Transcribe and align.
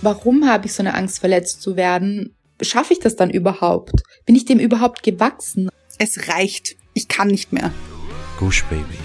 Warum 0.00 0.48
habe 0.48 0.66
ich 0.66 0.74
so 0.74 0.82
eine 0.82 0.94
Angst, 0.94 1.18
verletzt 1.18 1.60
zu 1.60 1.74
werden? 1.74 2.36
Schaffe 2.62 2.92
ich 2.92 3.00
das 3.00 3.16
dann 3.16 3.30
überhaupt? 3.30 4.02
Bin 4.26 4.36
ich 4.36 4.44
dem 4.44 4.60
überhaupt 4.60 5.02
gewachsen? 5.02 5.68
Es 5.98 6.28
reicht. 6.28 6.76
Ich 6.94 7.08
kann 7.08 7.26
nicht 7.26 7.52
mehr. 7.52 7.72
Gush 8.38 8.64
Baby. 8.66 8.98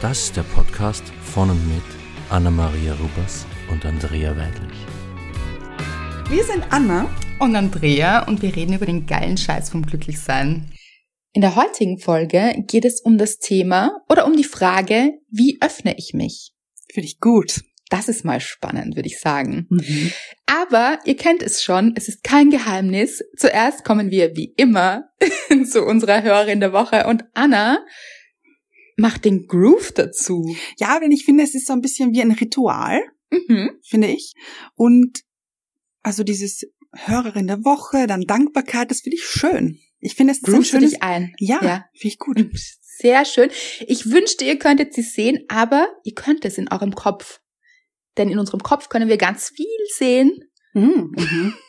Das 0.00 0.24
ist 0.24 0.36
der 0.36 0.44
Podcast 0.44 1.02
von 1.22 1.50
und 1.50 1.66
mit 1.66 1.82
Anna-Maria 2.30 2.94
Rubers 2.94 3.44
und 3.72 3.84
Andrea 3.84 4.36
Weidlich. 4.36 4.78
Wir 6.30 6.44
sind 6.44 6.64
Anna 6.70 7.10
und 7.40 7.56
Andrea 7.56 8.24
und 8.28 8.40
wir 8.40 8.54
reden 8.54 8.74
über 8.74 8.86
den 8.86 9.04
geilen 9.06 9.36
Scheiß 9.36 9.70
vom 9.70 9.84
Glücklichsein. 9.84 10.70
In 11.32 11.40
der 11.40 11.56
heutigen 11.56 11.98
Folge 11.98 12.54
geht 12.68 12.84
es 12.84 13.00
um 13.00 13.18
das 13.18 13.38
Thema 13.38 14.00
oder 14.08 14.24
um 14.24 14.36
die 14.36 14.44
Frage, 14.44 15.10
wie 15.28 15.58
öffne 15.60 15.96
ich 15.98 16.14
mich? 16.14 16.52
Finde 16.92 17.08
ich 17.08 17.18
gut. 17.18 17.62
Das 17.88 18.08
ist 18.08 18.24
mal 18.24 18.40
spannend, 18.40 18.96
würde 18.96 19.08
ich 19.08 19.20
sagen. 19.20 19.66
Mhm. 19.70 20.12
Aber 20.46 20.98
ihr 21.04 21.16
kennt 21.16 21.42
es 21.42 21.62
schon, 21.62 21.92
es 21.96 22.08
ist 22.08 22.24
kein 22.24 22.50
Geheimnis. 22.50 23.22
Zuerst 23.36 23.84
kommen 23.84 24.10
wir 24.10 24.34
wie 24.36 24.52
immer 24.56 25.10
zu 25.70 25.84
unserer 25.84 26.22
Hörerin 26.22 26.60
der 26.60 26.72
Woche 26.72 27.06
und 27.06 27.24
Anna 27.34 27.84
macht 28.96 29.24
den 29.24 29.46
Groove 29.46 29.92
dazu. 29.92 30.56
Ja, 30.78 30.98
denn 30.98 31.12
ich 31.12 31.24
finde, 31.24 31.44
es 31.44 31.54
ist 31.54 31.66
so 31.66 31.72
ein 31.72 31.82
bisschen 31.82 32.12
wie 32.12 32.22
ein 32.22 32.32
Ritual, 32.32 33.00
mhm. 33.30 33.70
finde 33.82 34.08
ich. 34.08 34.34
Und 34.74 35.20
also 36.02 36.24
dieses 36.24 36.64
Hörerin 36.92 37.46
der 37.46 37.64
Woche, 37.64 38.06
dann 38.06 38.22
Dankbarkeit, 38.22 38.90
das 38.90 39.00
finde 39.00 39.16
ich 39.16 39.24
schön. 39.24 39.78
Ich 40.00 40.14
finde, 40.14 40.32
es 40.32 40.38
ist 40.38 40.52
ein 40.52 40.64
schönes... 40.64 40.90
dich 40.90 41.02
ein. 41.02 41.34
Ja, 41.38 41.58
ja. 41.62 41.84
finde 41.92 42.08
ich 42.08 42.18
gut. 42.18 42.48
Sehr 42.98 43.24
schön. 43.24 43.50
Ich 43.86 44.10
wünschte, 44.10 44.44
ihr 44.44 44.58
könntet 44.58 44.94
sie 44.94 45.02
sehen, 45.02 45.44
aber 45.48 45.88
ihr 46.04 46.14
könnt 46.14 46.44
es 46.44 46.58
in 46.58 46.70
eurem 46.70 46.94
Kopf. 46.94 47.40
Denn 48.16 48.30
in 48.30 48.38
unserem 48.38 48.60
Kopf 48.60 48.88
können 48.88 49.08
wir 49.08 49.18
ganz 49.18 49.50
viel 49.50 49.66
sehen. 49.96 50.40
Mhm. 50.72 51.12
mhm. 51.16 51.54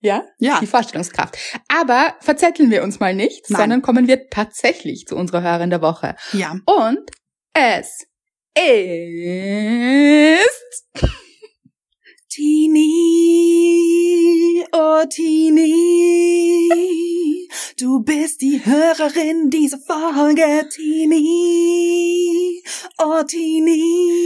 Ja? 0.00 0.24
Ja. 0.38 0.60
Die 0.60 0.66
Vorstellungskraft. 0.66 1.36
Aber 1.66 2.14
verzetteln 2.20 2.70
wir 2.70 2.84
uns 2.84 3.00
mal 3.00 3.14
nicht, 3.14 3.50
Nein. 3.50 3.62
sondern 3.62 3.82
kommen 3.82 4.06
wir 4.06 4.28
tatsächlich 4.28 5.06
zu 5.06 5.16
unserer 5.16 5.42
Hörerin 5.42 5.70
der 5.70 5.82
Woche. 5.82 6.14
Ja. 6.32 6.52
Und 6.66 7.10
es 7.52 8.06
ist 8.54 10.86
Tini, 12.28 12.84
oh 14.72 15.02
Tini, 15.08 15.88
du 17.78 18.04
bist 18.04 18.42
die 18.42 18.60
Hörerin 18.64 19.50
dieser 19.50 19.78
Folge, 19.78 20.68
Tini, 20.70 22.62
oh 22.98 23.22
Tini. 23.26 24.25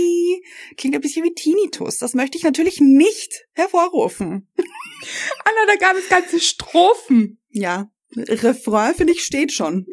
Klingt 0.77 0.95
ein 0.95 1.01
bisschen 1.01 1.25
wie 1.25 1.35
Tinnitus, 1.35 1.99
das 1.99 2.15
möchte 2.15 2.39
ich 2.39 2.45
natürlich 2.45 2.81
nicht 2.81 3.47
hervorrufen. 3.53 4.49
Anna, 4.57 5.67
da 5.67 5.77
gab 5.77 5.97
es 5.97 6.09
ganze 6.09 6.41
Strophen. 6.41 7.41
Ja, 7.51 7.91
Refrain 8.17 8.95
finde 8.95 9.13
ich 9.13 9.25
steht 9.25 9.53
schon. 9.53 9.87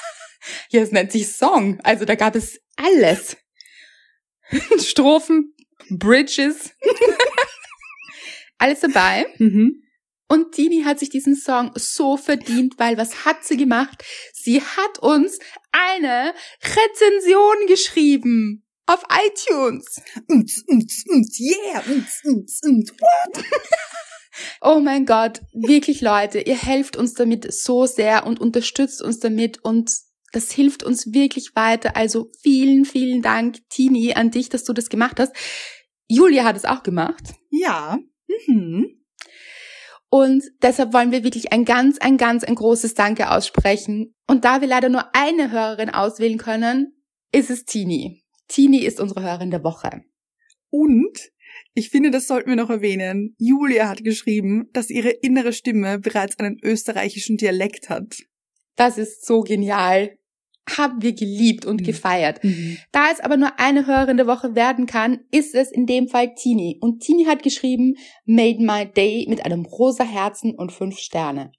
ja, 0.70 0.80
es 0.80 0.92
nennt 0.92 1.12
sich 1.12 1.32
Song, 1.32 1.80
also 1.82 2.04
da 2.04 2.14
gab 2.14 2.34
es 2.34 2.60
alles. 2.76 3.36
Strophen, 4.78 5.54
Bridges. 5.90 6.70
Alles 8.58 8.80
dabei. 8.80 9.26
Mhm. 9.38 9.84
Und 10.28 10.56
Dini 10.58 10.82
hat 10.82 10.98
sich 10.98 11.08
diesen 11.08 11.36
Song 11.36 11.70
so 11.74 12.16
verdient, 12.16 12.74
weil 12.78 12.98
was 12.98 13.24
hat 13.24 13.44
sie 13.44 13.56
gemacht? 13.56 14.04
Sie 14.34 14.60
hat 14.60 14.98
uns 14.98 15.38
eine 15.72 16.34
Rezension 16.62 17.66
geschrieben 17.66 18.67
auf 18.88 19.02
iTunes. 19.10 20.00
Yeah, 21.38 21.82
what? 23.00 23.44
oh 24.62 24.80
mein 24.80 25.06
Gott, 25.06 25.42
wirklich 25.52 26.00
Leute, 26.00 26.40
ihr 26.40 26.56
helft 26.56 26.96
uns 26.96 27.14
damit 27.14 27.52
so 27.52 27.86
sehr 27.86 28.26
und 28.26 28.40
unterstützt 28.40 29.02
uns 29.02 29.20
damit 29.20 29.62
und 29.62 29.92
das 30.32 30.50
hilft 30.50 30.82
uns 30.82 31.12
wirklich 31.12 31.54
weiter. 31.54 31.96
Also 31.96 32.30
vielen, 32.40 32.84
vielen 32.84 33.22
Dank, 33.22 33.58
Tini, 33.68 34.14
an 34.14 34.30
dich, 34.30 34.48
dass 34.48 34.64
du 34.64 34.72
das 34.72 34.88
gemacht 34.88 35.20
hast. 35.20 35.34
Julia 36.08 36.44
hat 36.44 36.56
es 36.56 36.64
auch 36.64 36.82
gemacht. 36.82 37.34
Ja. 37.50 37.98
Mhm. 38.46 38.98
Und 40.10 40.42
deshalb 40.62 40.94
wollen 40.94 41.12
wir 41.12 41.24
wirklich 41.24 41.52
ein 41.52 41.66
ganz, 41.66 41.98
ein 41.98 42.16
ganz, 42.16 42.44
ein 42.44 42.54
großes 42.54 42.94
Danke 42.94 43.30
aussprechen. 43.30 44.14
Und 44.26 44.44
da 44.44 44.62
wir 44.62 44.68
leider 44.68 44.88
nur 44.88 45.14
eine 45.14 45.50
Hörerin 45.50 45.90
auswählen 45.90 46.38
können, 46.38 46.94
ist 47.30 47.50
es 47.50 47.64
Tini. 47.64 48.22
Tini 48.48 48.78
ist 48.78 49.00
unsere 49.00 49.22
Hörerin 49.22 49.50
der 49.50 49.64
Woche. 49.64 50.02
Und 50.70 51.30
ich 51.74 51.90
finde, 51.90 52.10
das 52.10 52.26
sollten 52.26 52.50
wir 52.50 52.56
noch 52.56 52.70
erwähnen. 52.70 53.34
Julia 53.38 53.88
hat 53.88 54.04
geschrieben, 54.04 54.68
dass 54.72 54.90
ihre 54.90 55.10
innere 55.10 55.52
Stimme 55.52 55.98
bereits 55.98 56.38
einen 56.38 56.58
österreichischen 56.62 57.36
Dialekt 57.36 57.88
hat. 57.88 58.16
Das 58.76 58.98
ist 58.98 59.26
so 59.26 59.40
genial 59.40 60.18
haben 60.76 61.02
wir 61.02 61.14
geliebt 61.14 61.64
und 61.64 61.80
mhm. 61.80 61.84
gefeiert. 61.84 62.42
Mhm. 62.44 62.78
Da 62.92 63.10
es 63.10 63.20
aber 63.20 63.36
nur 63.36 63.58
eine 63.58 63.86
Hörerin 63.86 64.16
der 64.16 64.26
Woche 64.26 64.54
werden 64.54 64.86
kann, 64.86 65.20
ist 65.30 65.54
es 65.54 65.70
in 65.70 65.86
dem 65.86 66.08
Fall 66.08 66.34
Tini. 66.34 66.78
Und 66.80 67.00
Tini 67.00 67.24
hat 67.24 67.42
geschrieben, 67.42 67.94
made 68.26 68.62
my 68.62 68.86
day 68.86 69.26
mit 69.28 69.44
einem 69.44 69.64
rosa 69.64 70.04
Herzen 70.04 70.54
und 70.54 70.72
fünf 70.72 70.98
Sterne. 70.98 71.52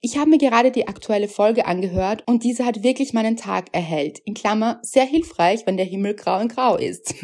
Ich 0.00 0.16
habe 0.16 0.30
mir 0.30 0.38
gerade 0.38 0.70
die 0.70 0.86
aktuelle 0.86 1.26
Folge 1.26 1.66
angehört 1.66 2.22
und 2.26 2.44
diese 2.44 2.64
hat 2.64 2.84
wirklich 2.84 3.12
meinen 3.12 3.36
Tag 3.36 3.74
erhellt. 3.74 4.20
In 4.24 4.34
Klammer, 4.34 4.78
sehr 4.82 5.04
hilfreich, 5.04 5.66
wenn 5.66 5.76
der 5.76 5.86
Himmel 5.86 6.14
grau 6.14 6.40
und 6.40 6.54
grau 6.54 6.76
ist. 6.76 7.14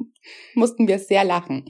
Mussten 0.54 0.88
wir 0.88 0.98
sehr 0.98 1.24
lachen. 1.24 1.66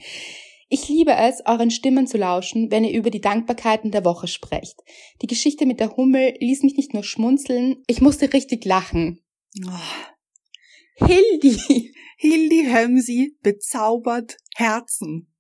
Ich 0.68 0.88
liebe 0.88 1.12
es, 1.12 1.42
euren 1.44 1.70
Stimmen 1.70 2.06
zu 2.06 2.18
lauschen, 2.18 2.70
wenn 2.70 2.84
ihr 2.84 2.96
über 2.96 3.10
die 3.10 3.20
Dankbarkeiten 3.20 3.90
der 3.90 4.04
Woche 4.04 4.28
sprecht. 4.28 4.76
Die 5.22 5.26
Geschichte 5.26 5.66
mit 5.66 5.80
der 5.80 5.96
Hummel 5.96 6.34
ließ 6.38 6.62
mich 6.62 6.76
nicht 6.76 6.94
nur 6.94 7.04
schmunzeln, 7.04 7.82
ich 7.86 8.00
musste 8.00 8.32
richtig 8.32 8.64
lachen. 8.64 9.20
Oh. 9.66 11.04
Hildi! 11.06 11.92
Hildi 12.16 12.66
Hömsi 12.72 13.36
bezaubert 13.42 14.36
Herzen. 14.54 15.34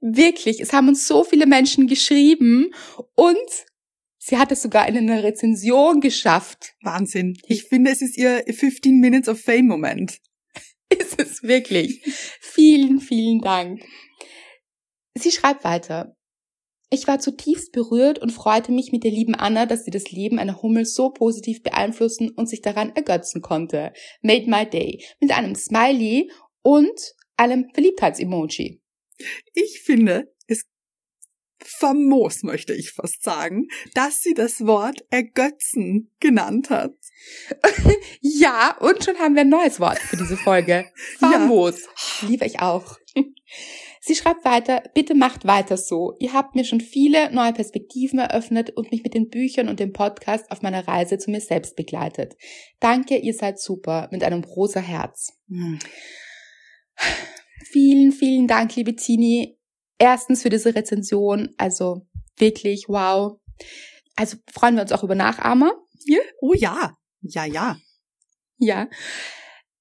Wirklich, 0.00 0.60
es 0.60 0.72
haben 0.72 0.88
uns 0.88 1.06
so 1.06 1.24
viele 1.24 1.46
Menschen 1.46 1.88
geschrieben 1.88 2.72
und 3.14 3.66
sie 4.28 4.38
hat 4.38 4.52
es 4.52 4.62
sogar 4.62 4.86
in 4.88 4.96
einer 4.96 5.22
Rezension 5.22 6.00
geschafft. 6.00 6.74
Wahnsinn. 6.82 7.38
Ich 7.46 7.64
finde, 7.64 7.90
es 7.90 8.02
ist 8.02 8.16
ihr 8.18 8.44
15 8.46 8.98
Minutes 8.98 9.28
of 9.28 9.40
Fame 9.40 9.66
Moment. 9.66 10.18
Ist 10.90 11.20
es 11.20 11.42
wirklich. 11.42 12.02
Vielen, 12.40 13.00
vielen 13.00 13.40
Dank. 13.40 13.82
Sie 15.14 15.30
schreibt 15.30 15.64
weiter. 15.64 16.14
Ich 16.90 17.06
war 17.06 17.18
zutiefst 17.18 17.72
berührt 17.72 18.18
und 18.18 18.30
freute 18.30 18.72
mich 18.72 18.92
mit 18.92 19.04
der 19.04 19.10
lieben 19.10 19.34
Anna, 19.34 19.66
dass 19.66 19.84
sie 19.84 19.90
das 19.90 20.10
Leben 20.10 20.38
einer 20.38 20.62
Hummel 20.62 20.86
so 20.86 21.10
positiv 21.10 21.62
beeinflussen 21.62 22.30
und 22.30 22.48
sich 22.48 22.62
daran 22.62 22.94
ergötzen 22.96 23.42
konnte. 23.42 23.92
Made 24.22 24.48
my 24.48 24.68
day. 24.68 25.04
Mit 25.20 25.32
einem 25.32 25.54
Smiley 25.54 26.30
und 26.62 27.14
einem 27.36 27.68
Verliebtheitsemoji. 27.74 28.80
Ich 29.52 29.80
finde 29.84 30.32
famos, 31.64 32.42
möchte 32.42 32.74
ich 32.74 32.92
fast 32.92 33.22
sagen, 33.22 33.68
dass 33.94 34.20
sie 34.20 34.34
das 34.34 34.66
Wort 34.66 35.04
ergötzen 35.10 36.10
genannt 36.20 36.70
hat. 36.70 36.94
ja, 38.20 38.76
und 38.80 39.04
schon 39.04 39.18
haben 39.18 39.34
wir 39.34 39.42
ein 39.42 39.48
neues 39.48 39.80
Wort 39.80 39.98
für 39.98 40.16
diese 40.16 40.36
Folge. 40.36 40.86
Famos. 41.18 41.82
Ja. 42.22 42.28
Liebe 42.28 42.46
ich 42.46 42.60
auch. 42.60 42.96
Sie 44.00 44.14
schreibt 44.14 44.44
weiter, 44.44 44.82
bitte 44.94 45.14
macht 45.14 45.46
weiter 45.46 45.76
so. 45.76 46.14
Ihr 46.18 46.32
habt 46.32 46.54
mir 46.54 46.64
schon 46.64 46.80
viele 46.80 47.30
neue 47.32 47.52
Perspektiven 47.52 48.18
eröffnet 48.18 48.70
und 48.70 48.90
mich 48.90 49.02
mit 49.02 49.14
den 49.14 49.28
Büchern 49.28 49.68
und 49.68 49.80
dem 49.80 49.92
Podcast 49.92 50.50
auf 50.50 50.62
meiner 50.62 50.86
Reise 50.86 51.18
zu 51.18 51.30
mir 51.30 51.40
selbst 51.40 51.76
begleitet. 51.76 52.36
Danke, 52.80 53.16
ihr 53.18 53.34
seid 53.34 53.60
super, 53.60 54.08
mit 54.10 54.24
einem 54.24 54.44
rosa 54.44 54.80
Herz. 54.80 55.38
Hm. 55.48 55.78
Vielen, 57.70 58.12
vielen 58.12 58.46
Dank, 58.46 58.76
liebe 58.76 58.94
Tini. 58.94 59.57
Erstens 59.98 60.42
für 60.42 60.50
diese 60.50 60.74
Rezension, 60.74 61.54
also 61.56 62.06
wirklich 62.36 62.86
wow. 62.88 63.38
Also 64.16 64.36
freuen 64.52 64.76
wir 64.76 64.82
uns 64.82 64.92
auch 64.92 65.04
über 65.04 65.14
Nachahmer 65.14 65.72
hier. 66.04 66.20
Oh 66.40 66.54
ja, 66.54 66.96
ja, 67.20 67.44
ja. 67.44 67.76
Ja 68.58 68.88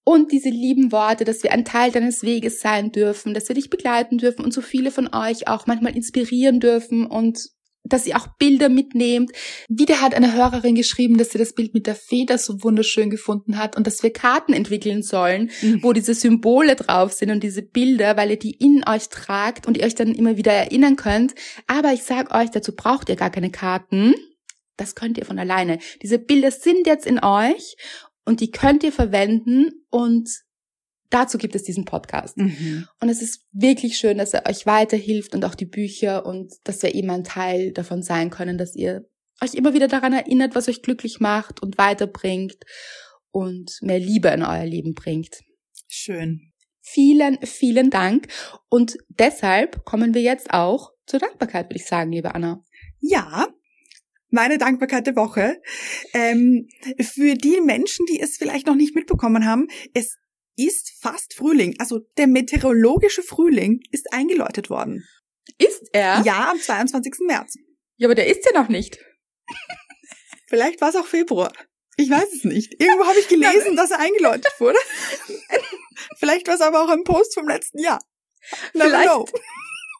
und 0.07 0.31
diese 0.31 0.47
lieben 0.47 0.93
Worte, 0.93 1.25
dass 1.25 1.43
wir 1.43 1.51
ein 1.51 1.65
Teil 1.65 1.91
deines 1.91 2.23
Weges 2.23 2.61
sein 2.61 2.93
dürfen, 2.93 3.33
dass 3.33 3.49
wir 3.49 3.55
dich 3.55 3.69
begleiten 3.69 4.17
dürfen 4.17 4.45
und 4.45 4.53
so 4.53 4.61
viele 4.61 4.89
von 4.89 5.13
euch 5.13 5.49
auch 5.49 5.67
manchmal 5.67 5.97
inspirieren 5.97 6.61
dürfen 6.61 7.05
und 7.05 7.49
dass 7.89 8.05
ihr 8.05 8.17
auch 8.17 8.27
Bilder 8.39 8.69
mitnehmt. 8.69 9.31
Wieder 9.67 10.01
hat 10.01 10.13
eine 10.13 10.33
Hörerin 10.33 10.75
geschrieben, 10.75 11.17
dass 11.17 11.31
sie 11.31 11.37
das 11.37 11.53
Bild 11.53 11.73
mit 11.73 11.87
der 11.87 11.95
Feder 11.95 12.37
so 12.37 12.63
wunderschön 12.63 13.09
gefunden 13.09 13.57
hat 13.57 13.75
und 13.75 13.87
dass 13.87 14.03
wir 14.03 14.11
Karten 14.11 14.53
entwickeln 14.53 15.03
sollen, 15.03 15.51
mhm. 15.61 15.83
wo 15.83 15.93
diese 15.93 16.13
Symbole 16.13 16.75
drauf 16.75 17.13
sind 17.13 17.31
und 17.31 17.43
diese 17.43 17.61
Bilder, 17.61 18.17
weil 18.17 18.31
ihr 18.31 18.39
die 18.39 18.51
in 18.51 18.83
euch 18.87 19.09
tragt 19.09 19.67
und 19.67 19.77
ihr 19.77 19.85
euch 19.85 19.95
dann 19.95 20.13
immer 20.13 20.37
wieder 20.37 20.53
erinnern 20.53 20.95
könnt. 20.95 21.35
Aber 21.67 21.93
ich 21.93 22.03
sag 22.03 22.33
euch, 22.33 22.51
dazu 22.51 22.75
braucht 22.75 23.09
ihr 23.09 23.15
gar 23.15 23.29
keine 23.29 23.51
Karten. 23.51 24.13
Das 24.77 24.95
könnt 24.95 25.17
ihr 25.17 25.25
von 25.25 25.39
alleine. 25.39 25.79
Diese 26.01 26.19
Bilder 26.19 26.51
sind 26.51 26.85
jetzt 26.85 27.07
in 27.07 27.23
euch 27.23 27.75
und 28.25 28.41
die 28.41 28.51
könnt 28.51 28.83
ihr 28.83 28.91
verwenden 28.91 29.71
und 29.89 30.29
dazu 31.09 31.37
gibt 31.37 31.55
es 31.55 31.63
diesen 31.63 31.85
Podcast. 31.85 32.37
Mhm. 32.37 32.87
Und 33.01 33.09
es 33.09 33.21
ist 33.21 33.45
wirklich 33.51 33.97
schön, 33.97 34.17
dass 34.17 34.33
er 34.33 34.47
euch 34.47 34.65
weiterhilft 34.65 35.35
und 35.35 35.45
auch 35.45 35.55
die 35.55 35.65
Bücher 35.65 36.25
und 36.25 36.53
dass 36.63 36.81
wir 36.81 36.93
eben 36.95 37.09
ein 37.09 37.23
Teil 37.23 37.71
davon 37.71 38.03
sein 38.03 38.29
können, 38.29 38.57
dass 38.57 38.75
ihr 38.75 39.07
euch 39.41 39.53
immer 39.53 39.73
wieder 39.73 39.87
daran 39.87 40.13
erinnert, 40.13 40.55
was 40.55 40.67
euch 40.67 40.81
glücklich 40.81 41.19
macht 41.19 41.61
und 41.61 41.77
weiterbringt 41.77 42.57
und 43.31 43.77
mehr 43.81 43.99
Liebe 43.99 44.29
in 44.29 44.43
euer 44.43 44.65
Leben 44.65 44.93
bringt. 44.93 45.41
Schön. 45.87 46.51
Vielen, 46.81 47.37
vielen 47.43 47.89
Dank. 47.89 48.27
Und 48.69 48.97
deshalb 49.09 49.83
kommen 49.85 50.13
wir 50.13 50.21
jetzt 50.21 50.51
auch 50.51 50.91
zur 51.05 51.19
Dankbarkeit, 51.19 51.67
würde 51.67 51.79
ich 51.79 51.85
sagen, 51.85 52.11
liebe 52.11 52.33
Anna. 52.33 52.63
Ja, 52.99 53.47
meine 54.29 54.57
Dankbarkeit 54.57 55.07
der 55.07 55.15
Woche. 55.15 55.61
Ähm, 56.13 56.67
für 56.99 57.35
die 57.35 57.61
Menschen, 57.61 58.05
die 58.07 58.19
es 58.19 58.37
vielleicht 58.37 58.67
noch 58.67 58.75
nicht 58.75 58.95
mitbekommen 58.95 59.45
haben, 59.45 59.67
es 59.93 60.17
ist 60.57 60.91
fast 60.99 61.33
Frühling. 61.33 61.75
Also 61.79 61.99
der 62.17 62.27
meteorologische 62.27 63.23
Frühling 63.23 63.79
ist 63.91 64.11
eingeläutet 64.11 64.69
worden. 64.69 65.07
Ist 65.57 65.83
er? 65.93 66.21
Ja, 66.25 66.51
am 66.51 66.59
22. 66.59 67.13
März. 67.27 67.55
Ja, 67.95 68.07
aber 68.07 68.15
der 68.15 68.27
ist 68.27 68.45
ja 68.45 68.59
noch 68.59 68.67
nicht. 68.69 68.97
Vielleicht 70.47 70.81
war 70.81 70.89
es 70.89 70.95
auch 70.95 71.05
Februar. 71.07 71.51
Ich 71.95 72.09
weiß 72.09 72.31
es 72.33 72.43
nicht. 72.43 72.79
Irgendwo 72.81 73.05
habe 73.05 73.19
ich 73.19 73.27
gelesen, 73.29 73.75
dass 73.75 73.91
er 73.91 73.99
eingeläutet 73.99 74.51
wurde. 74.59 74.77
Vielleicht 76.17 76.47
war 76.47 76.55
es 76.55 76.61
aber 76.61 76.83
auch 76.83 76.89
ein 76.89 77.03
Post 77.03 77.33
vom 77.33 77.47
letzten 77.47 77.79
Jahr. 77.79 77.99
Never 78.73 78.89
Vielleicht 78.89 79.09
know. 79.09 79.25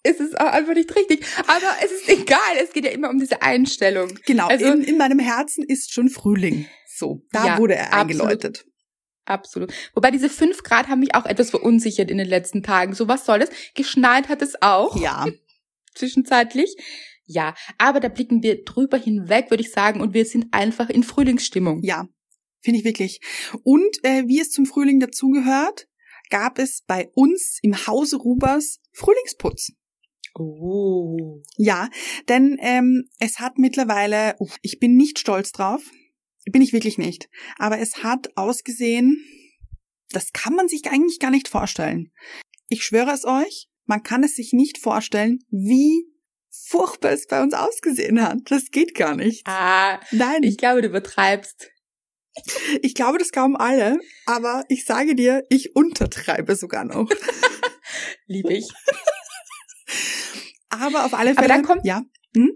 ist 0.03 0.19
es 0.21 0.35
auch 0.35 0.45
einfach 0.45 0.73
nicht 0.73 0.95
richtig. 0.95 1.25
Aber 1.47 1.75
es 1.83 1.91
ist 1.91 2.07
egal. 2.09 2.39
Es 2.61 2.71
geht 2.71 2.85
ja 2.85 2.91
immer 2.91 3.09
um 3.09 3.19
diese 3.19 3.41
Einstellung. 3.41 4.17
Genau, 4.25 4.47
Also- 4.47 4.65
in, 4.65 4.83
in 4.83 4.97
meinem 4.97 5.19
Herzen 5.19 5.63
ist 5.67 5.91
schon 5.91 6.09
Frühling. 6.09 6.67
So, 6.95 7.23
da 7.31 7.45
Ja, 7.45 7.57
wurde 7.57 7.75
er 7.75 7.93
eingeläutet. 7.93 8.59
Absolut. 8.59 8.73
Wobei 9.93 10.11
diese 10.11 10.29
fünf 10.29 10.63
Grad 10.63 10.87
haben 10.87 10.99
mich 10.99 11.15
auch 11.15 11.25
etwas 11.25 11.49
verunsichert 11.49 12.09
in 12.11 12.17
den 12.17 12.27
letzten 12.27 12.63
Tagen. 12.63 12.93
So, 12.93 13.07
was 13.07 13.25
soll 13.25 13.39
das? 13.39 13.49
Geschneit 13.75 14.29
hat 14.29 14.41
es 14.41 14.61
auch. 14.61 14.99
Ja, 14.99 15.25
Zwischenzeitlich. 15.95 16.75
Ja, 17.25 17.55
aber 17.77 17.99
da 17.99 18.07
blicken 18.07 18.41
wir 18.41 18.63
drüber 18.63 18.97
hinweg, 18.97 19.49
würde 19.49 19.63
ich 19.63 19.71
sagen, 19.71 19.99
und 19.99 20.13
wir 20.13 20.25
sind 20.25 20.47
einfach 20.51 20.89
in 20.89 21.03
Frühlingsstimmung. 21.03 21.81
ja, 21.83 22.07
finde 22.61 22.79
ich 22.79 22.85
wirklich. 22.85 23.19
Und 23.63 23.97
äh, 24.03 24.23
wie 24.27 24.39
es 24.39 24.51
zum 24.51 24.65
Frühling 24.65 24.99
dazugehört, 24.99 25.87
gab 26.29 26.59
es 26.59 26.83
bei 26.85 27.09
uns 27.13 27.59
im 27.61 27.87
Hause 27.87 28.17
Rubers 28.17 28.79
Frühlingsputz. 28.93 29.73
Oh. 30.35 31.41
Ja, 31.57 31.89
denn 32.29 32.57
ähm, 32.61 33.09
es 33.19 33.39
hat 33.39 33.57
mittlerweile, 33.57 34.35
uff, 34.39 34.57
ich 34.61 34.79
bin 34.79 34.95
nicht 34.95 35.19
stolz 35.19 35.51
drauf, 35.51 35.81
bin 36.51 36.61
ich 36.61 36.73
wirklich 36.73 36.97
nicht, 36.97 37.29
aber 37.57 37.79
es 37.79 38.03
hat 38.03 38.29
ausgesehen, 38.37 39.23
das 40.11 40.31
kann 40.33 40.53
man 40.55 40.67
sich 40.67 40.85
eigentlich 40.89 41.19
gar 41.19 41.31
nicht 41.31 41.47
vorstellen. 41.47 42.11
Ich 42.69 42.83
schwöre 42.83 43.11
es 43.11 43.25
euch, 43.25 43.67
man 43.85 44.03
kann 44.03 44.23
es 44.23 44.35
sich 44.35 44.53
nicht 44.53 44.77
vorstellen, 44.77 45.39
wie 45.49 46.05
furchtbar 46.49 47.11
es 47.11 47.27
bei 47.27 47.41
uns 47.41 47.53
ausgesehen 47.53 48.21
hat. 48.21 48.39
Das 48.45 48.71
geht 48.71 48.95
gar 48.95 49.15
nicht. 49.15 49.45
Ah, 49.47 49.99
Nein, 50.11 50.43
ich 50.43 50.57
glaube, 50.57 50.81
du 50.81 50.87
übertreibst. 50.87 51.69
ich 52.81 52.93
glaube 52.95 53.17
das 53.17 53.31
kaum 53.31 53.55
alle, 53.55 53.99
aber 54.25 54.63
ich 54.69 54.85
sage 54.85 55.15
dir, 55.15 55.43
ich 55.49 55.75
untertreibe 55.75 56.55
sogar 56.55 56.83
noch. 56.85 57.09
Liebe 58.27 58.53
ich. 58.53 58.67
Aber 60.69 61.05
auf 61.05 61.13
alle 61.13 61.31
Aber 61.31 61.41
Fälle, 61.41 61.53
dann 61.53 61.63
kommt- 61.63 61.85
ja, 61.85 62.03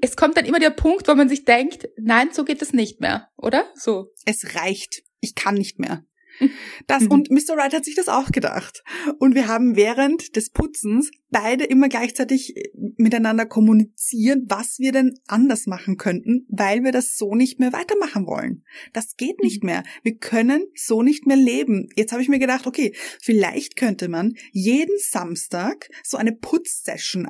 Es 0.01 0.15
kommt 0.15 0.37
dann 0.37 0.45
immer 0.45 0.59
der 0.59 0.69
Punkt, 0.69 1.07
wo 1.07 1.15
man 1.15 1.29
sich 1.29 1.45
denkt, 1.45 1.87
nein, 1.97 2.29
so 2.31 2.43
geht 2.43 2.61
es 2.61 2.73
nicht 2.73 2.99
mehr, 3.01 3.29
oder? 3.37 3.65
So. 3.75 4.11
es 4.25 4.55
reicht. 4.55 5.03
Ich 5.19 5.35
kann 5.35 5.55
nicht 5.55 5.79
mehr. 5.79 6.03
Das, 6.87 7.05
und 7.05 7.29
Mr. 7.29 7.55
Wright 7.55 7.73
hat 7.73 7.85
sich 7.85 7.95
das 7.95 8.09
auch 8.09 8.31
gedacht. 8.31 8.83
Und 9.19 9.35
wir 9.35 9.47
haben 9.47 9.75
während 9.75 10.35
des 10.35 10.49
Putzens 10.49 11.11
beide 11.29 11.63
immer 11.65 11.87
gleichzeitig 11.89 12.57
äh, 12.57 12.69
miteinander 12.97 13.45
kommunizieren, 13.45 14.45
was 14.47 14.79
wir 14.79 14.91
denn 14.91 15.19
anders 15.27 15.67
machen 15.67 15.97
könnten, 15.97 16.47
weil 16.49 16.83
wir 16.83 16.91
das 16.91 17.15
so 17.15 17.35
nicht 17.35 17.59
mehr 17.59 17.73
weitermachen 17.73 18.25
wollen. 18.25 18.63
Das 18.93 19.15
geht 19.15 19.39
Mhm. 19.39 19.45
nicht 19.45 19.63
mehr. 19.63 19.83
Wir 20.03 20.17
können 20.17 20.65
so 20.75 21.01
nicht 21.03 21.27
mehr 21.27 21.37
leben. 21.37 21.89
Jetzt 21.95 22.11
habe 22.11 22.21
ich 22.23 22.29
mir 22.29 22.39
gedacht, 22.39 22.65
okay, 22.67 22.93
vielleicht 23.21 23.75
könnte 23.75 24.07
man 24.07 24.33
jeden 24.51 24.97
Samstag 24.97 25.89
so 26.03 26.17
eine 26.17 26.33
Putzsession 26.33 27.25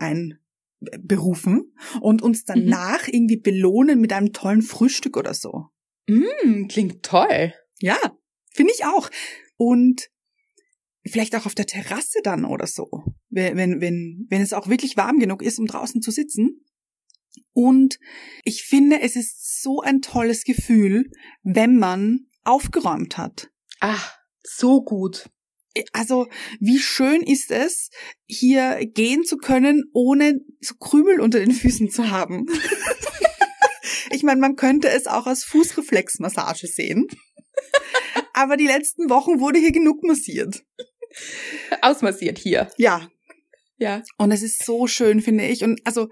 einberufen 0.91 1.73
und 2.01 2.21
uns 2.21 2.41
Mhm. 2.41 2.45
danach 2.47 3.07
irgendwie 3.07 3.37
belohnen 3.37 3.99
mit 3.99 4.13
einem 4.13 4.33
tollen 4.33 4.61
Frühstück 4.61 5.17
oder 5.17 5.33
so. 5.33 5.67
Mm, 6.07 6.67
klingt 6.67 7.03
toll. 7.03 7.53
Ja, 7.79 7.97
finde 8.53 8.73
ich 8.75 8.85
auch. 8.85 9.09
Und 9.57 10.09
vielleicht 11.05 11.35
auch 11.35 11.45
auf 11.45 11.55
der 11.55 11.65
Terrasse 11.67 12.19
dann 12.23 12.45
oder 12.45 12.67
so, 12.67 12.89
wenn, 13.29 13.57
wenn, 13.57 13.81
wenn, 13.81 14.27
wenn 14.29 14.41
es 14.41 14.53
auch 14.53 14.67
wirklich 14.67 14.97
warm 14.97 15.19
genug 15.19 15.41
ist, 15.41 15.59
um 15.59 15.65
draußen 15.65 16.01
zu 16.01 16.11
sitzen. 16.11 16.65
Und 17.53 17.97
ich 18.43 18.63
finde, 18.63 19.01
es 19.01 19.15
ist 19.15 19.61
so 19.61 19.81
ein 19.81 20.01
tolles 20.01 20.43
Gefühl, 20.43 21.09
wenn 21.43 21.77
man 21.77 22.27
aufgeräumt 22.43 23.17
hat. 23.17 23.49
Ah, 23.79 23.99
so 24.43 24.83
gut. 24.83 25.29
Also, 25.93 26.27
wie 26.59 26.79
schön 26.79 27.21
ist 27.21 27.51
es, 27.51 27.89
hier 28.25 28.79
gehen 28.85 29.23
zu 29.23 29.37
können, 29.37 29.85
ohne 29.93 30.39
so 30.59 30.75
Krümel 30.75 31.19
unter 31.19 31.39
den 31.39 31.51
Füßen 31.51 31.89
zu 31.89 32.09
haben. 32.11 32.45
ich 34.11 34.23
meine, 34.23 34.41
man 34.41 34.55
könnte 34.55 34.89
es 34.89 35.07
auch 35.07 35.27
als 35.27 35.43
Fußreflexmassage 35.45 36.67
sehen. 36.67 37.07
Aber 38.33 38.57
die 38.57 38.67
letzten 38.67 39.09
Wochen 39.09 39.39
wurde 39.39 39.59
hier 39.59 39.71
genug 39.71 40.03
massiert. 40.03 40.63
Ausmassiert 41.81 42.37
hier. 42.37 42.69
Ja. 42.77 43.09
Ja. 43.81 44.03
Und 44.19 44.31
es 44.31 44.43
ist 44.43 44.63
so 44.63 44.85
schön, 44.85 45.21
finde 45.21 45.47
ich. 45.47 45.63
Und 45.63 45.81
also, 45.85 46.09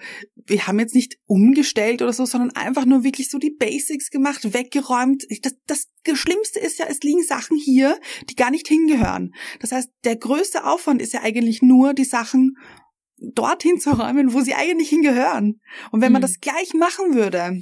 wir 0.48 0.66
haben 0.66 0.80
jetzt 0.80 0.96
nicht 0.96 1.18
umgestellt 1.28 2.02
oder 2.02 2.12
so, 2.12 2.26
sondern 2.26 2.50
einfach 2.56 2.84
nur 2.84 3.04
wirklich 3.04 3.30
so 3.30 3.38
die 3.38 3.52
Basics 3.52 4.10
gemacht, 4.10 4.56
weggeräumt. 4.56 5.24
Das, 5.44 5.54
das 5.68 5.88
Schlimmste 6.18 6.60
ist 6.60 6.80
ja, 6.80 6.88
es 6.90 7.02
liegen 7.02 7.22
Sachen 7.22 7.58
hier, 7.58 8.00
die 8.28 8.36
gar 8.36 8.50
nicht 8.50 8.68
hingehören. 8.68 9.36
Das 9.60 9.72
heißt, 9.72 9.92
der 10.04 10.16
größte 10.16 10.66
Aufwand 10.66 11.00
ist 11.00 11.14
ja 11.14 11.22
eigentlich 11.22 11.62
nur, 11.62 11.94
die 11.94 12.06
Sachen 12.06 12.58
dorthin 13.20 13.80
zu 13.80 13.92
räumen, 13.92 14.34
wo 14.34 14.42
sie 14.42 14.56
eigentlich 14.56 14.90
hingehören. 14.90 15.62
Und 15.92 16.02
wenn 16.02 16.12
man 16.12 16.24
Hm. 16.24 16.28
das 16.28 16.40
gleich 16.40 16.74
machen 16.74 17.14
würde, 17.14 17.62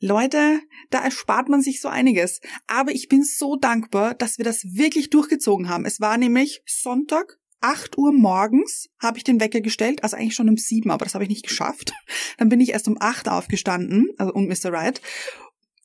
Leute, 0.00 0.60
da 0.88 1.04
erspart 1.04 1.50
man 1.50 1.60
sich 1.60 1.82
so 1.82 1.88
einiges. 1.88 2.40
Aber 2.66 2.92
ich 2.92 3.08
bin 3.08 3.22
so 3.22 3.56
dankbar, 3.56 4.14
dass 4.14 4.38
wir 4.38 4.46
das 4.46 4.64
wirklich 4.64 5.10
durchgezogen 5.10 5.68
haben. 5.68 5.84
Es 5.84 6.00
war 6.00 6.16
nämlich 6.16 6.62
Sonntag, 6.64 7.36
8 7.60 7.98
Uhr 7.98 8.12
morgens 8.12 8.88
habe 8.98 9.18
ich 9.18 9.24
den 9.24 9.40
Wecker 9.40 9.60
gestellt, 9.60 10.02
also 10.02 10.16
eigentlich 10.16 10.34
schon 10.34 10.48
um 10.48 10.56
7, 10.56 10.90
aber 10.90 11.04
das 11.04 11.14
habe 11.14 11.24
ich 11.24 11.30
nicht 11.30 11.46
geschafft. 11.46 11.92
Dann 12.38 12.48
bin 12.48 12.60
ich 12.60 12.70
erst 12.70 12.88
um 12.88 12.96
8 12.98 13.28
aufgestanden, 13.28 14.08
also 14.16 14.32
und 14.32 14.48
Mr. 14.48 14.72
Wright. 14.72 15.00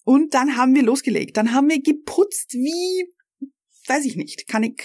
Und 0.04 0.36
dann 0.36 0.56
haben 0.56 0.76
wir 0.76 0.84
losgelegt. 0.84 1.36
Dann 1.36 1.52
haben 1.52 1.68
wir 1.68 1.82
geputzt 1.82 2.54
wie, 2.54 3.12
weiß 3.88 4.06
ich 4.06 4.16
nicht, 4.16 4.48
kann 4.48 4.62
ich, 4.62 4.76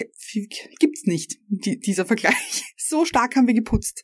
gibt's 0.79 1.05
nicht, 1.05 1.37
die, 1.49 1.79
dieser 1.79 2.07
Vergleich. 2.07 2.65
So 2.91 3.05
stark 3.05 3.37
haben 3.37 3.47
wir 3.47 3.55
geputzt. 3.55 4.03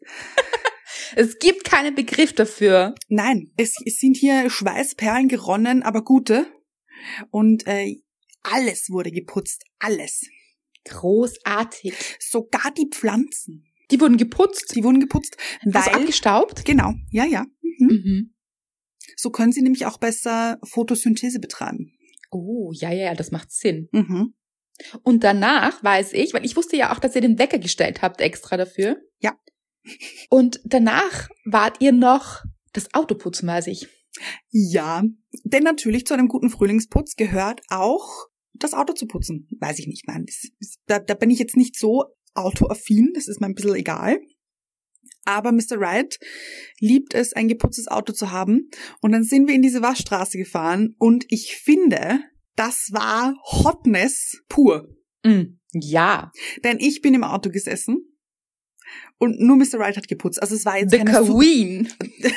Es 1.17 1.41
gibt 1.41 1.65
keinen 1.65 1.95
Begriff 1.97 2.33
dafür. 2.33 2.95
Nein, 3.09 3.51
es, 3.57 3.75
es 3.85 3.99
sind 3.99 4.17
hier 4.17 4.49
Schweißperlen 4.49 5.27
geronnen, 5.27 5.83
aber 5.83 6.05
gute. 6.05 6.47
Und 7.31 7.67
äh, 7.67 7.97
alles 8.43 8.89
wurde 8.91 9.11
geputzt, 9.11 9.65
alles. 9.81 10.23
Großartig. 10.89 11.95
Sogar 12.21 12.73
die 12.77 12.89
Pflanzen. 12.91 13.65
Die 13.91 14.01
wurden 14.01 14.17
geputzt. 14.17 14.75
Die 14.75 14.83
wurden 14.83 15.01
geputzt, 15.01 15.37
also 15.65 15.79
weil 15.79 16.01
abgestaubt. 16.01 16.65
genau, 16.65 16.95
ja, 17.11 17.25
ja. 17.25 17.45
Mhm. 17.63 17.87
Mhm. 17.89 18.35
So 19.17 19.31
können 19.31 19.53
sie 19.53 19.63
nämlich 19.63 19.87
auch 19.87 19.99
besser 19.99 20.59
Photosynthese 20.65 21.39
betreiben. 21.39 21.93
Oh, 22.31 22.73
ja, 22.73 22.91
ja, 22.91 23.07
ja, 23.07 23.15
das 23.15 23.31
macht 23.31 23.53
Sinn. 23.53 23.89
Mhm. 23.93 24.35
Und 25.03 25.25
danach 25.25 25.83
weiß 25.83 26.13
ich, 26.13 26.35
weil 26.35 26.45
ich 26.45 26.57
wusste 26.57 26.77
ja 26.77 26.93
auch, 26.93 26.99
dass 26.99 27.15
ihr 27.15 27.21
den 27.21 27.39
Wecker 27.39 27.59
gestellt 27.59 28.03
habt 28.03 28.21
extra 28.21 28.57
dafür. 28.57 29.01
Ja. 29.21 29.39
Und 30.29 30.61
danach 30.65 31.29
wart 31.45 31.81
ihr 31.81 31.93
noch 31.93 32.43
das 32.73 32.93
Auto 32.93 33.15
putzen, 33.15 33.47
weiß 33.47 33.69
ich. 33.69 33.89
Ja, 34.51 35.03
denn 35.45 35.63
natürlich 35.63 36.07
zu 36.07 36.15
einem 36.15 36.29
guten 36.29 36.51
Frühlingsputz 36.51 37.17
gehört 37.17 37.63
auch 37.69 38.27
das 38.59 38.75
Auto 38.75 38.93
zu 38.93 39.07
putzen. 39.07 39.49
Weiß 39.61 39.79
ich 39.79 39.87
nicht, 39.87 40.07
nein, 40.07 40.25
das, 40.27 40.49
das, 40.61 40.77
da, 40.87 40.99
da 40.99 41.15
bin 41.15 41.31
ich 41.31 41.39
jetzt 41.39 41.57
nicht 41.57 41.79
so 41.79 42.05
autoaffin, 42.35 43.13
das 43.15 43.29
ist 43.29 43.41
mir 43.41 43.47
ein 43.47 43.55
bisschen 43.55 43.75
egal. 43.75 44.21
Aber 45.25 45.51
Mr. 45.51 45.81
Wright 45.81 46.19
liebt 46.79 47.13
es, 47.15 47.33
ein 47.33 47.49
geputztes 47.49 47.89
Auto 47.89 48.13
zu 48.13 48.31
haben. 48.31 48.71
Und 49.01 49.13
dann 49.13 49.25
sind 49.25 49.49
wir 49.49 49.55
in 49.55 49.63
diese 49.63 49.83
Waschstraße 49.83 50.39
gefahren 50.39 50.95
und 50.99 51.25
ich 51.29 51.57
finde, 51.57 52.21
das 52.55 52.91
war 52.93 53.35
Hotness 53.43 54.43
pur. 54.49 54.89
Mm, 55.25 55.59
ja. 55.73 56.31
Denn 56.63 56.79
ich 56.79 57.03
bin 57.03 57.15
im 57.15 57.25
Auto 57.25 57.51
gesessen 57.51 58.17
und 59.19 59.41
nur 59.41 59.57
Mr. 59.57 59.79
Wright 59.79 59.97
hat 59.97 60.09
geputzt. 60.09 60.41
Also 60.41 60.55
es 60.55 60.65
war 60.65 60.79
jetzt 60.79 60.93
The 60.93 60.99
keine 60.99 61.27
Queen. 61.27 61.89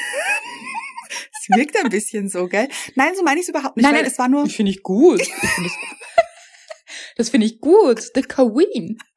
Wirkt 1.49 1.77
ein 1.77 1.89
bisschen 1.89 2.29
so, 2.29 2.47
gell? 2.47 2.67
Nein, 2.95 3.15
so 3.15 3.23
meine 3.23 3.39
ich 3.39 3.45
es 3.45 3.49
überhaupt 3.49 3.77
nicht, 3.77 3.83
Nein, 3.83 3.93
weil 3.93 4.01
nein, 4.01 4.11
es 4.11 4.19
war 4.19 4.29
nur 4.29 4.45
Ich 4.45 4.55
finde 4.55 4.71
ich 4.71 4.83
gut. 4.83 5.21
Ich 5.21 5.33
find 5.33 5.67
das, 5.67 5.73
das 7.17 7.29
finde 7.29 7.47
ich 7.47 7.59
gut. 7.59 8.11
The 8.15 8.21
Queen. 8.21 8.97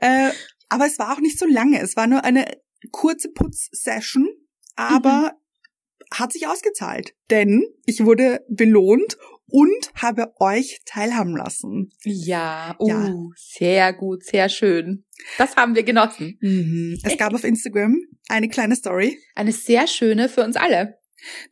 Äh, 0.00 0.30
aber 0.68 0.86
es 0.86 0.98
war 0.98 1.12
auch 1.14 1.20
nicht 1.20 1.38
so 1.38 1.46
lange. 1.46 1.80
Es 1.80 1.96
war 1.96 2.06
nur 2.06 2.22
eine 2.24 2.44
kurze 2.90 3.30
Putzsession, 3.30 4.28
aber 4.76 5.32
mhm. 5.32 6.18
hat 6.18 6.32
sich 6.32 6.46
ausgezahlt. 6.46 7.14
Denn 7.30 7.64
ich 7.86 8.04
wurde 8.04 8.44
belohnt 8.48 9.16
und 9.50 9.90
habe 9.94 10.32
euch 10.40 10.80
teilhaben 10.84 11.36
lassen. 11.36 11.90
Ja, 12.04 12.74
oh, 12.78 12.88
ja. 12.88 13.14
sehr 13.36 13.92
gut, 13.92 14.24
sehr 14.24 14.48
schön. 14.48 15.04
Das 15.38 15.56
haben 15.56 15.74
wir 15.74 15.82
genossen. 15.82 16.38
Mhm. 16.40 16.98
Es 17.02 17.16
gab 17.16 17.34
auf 17.34 17.44
Instagram 17.44 18.00
eine 18.28 18.48
kleine 18.48 18.76
Story. 18.76 19.18
Eine 19.34 19.52
sehr 19.52 19.86
schöne 19.86 20.28
für 20.28 20.44
uns 20.44 20.56
alle. 20.56 20.98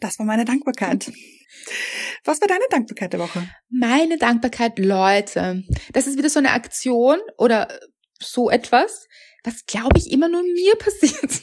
Das 0.01 0.19
war 0.19 0.27
meine 0.27 0.45
Dankbarkeit. 0.45 1.13
Was 2.25 2.41
war 2.41 2.49
deine 2.49 2.65
Dankbarkeit 2.71 3.13
der 3.13 3.21
Woche? 3.21 3.49
Meine 3.69 4.17
Dankbarkeit, 4.17 4.79
Leute. 4.79 5.65
Das 5.93 6.07
ist 6.07 6.17
wieder 6.17 6.31
so 6.31 6.39
eine 6.39 6.53
Aktion 6.53 7.19
oder 7.37 7.69
so 8.21 8.51
etwas, 8.51 9.07
was 9.45 9.67
glaube 9.67 9.99
ich 9.99 10.11
immer 10.11 10.29
nur 10.29 10.43
mir 10.43 10.75
passiert. 10.79 11.43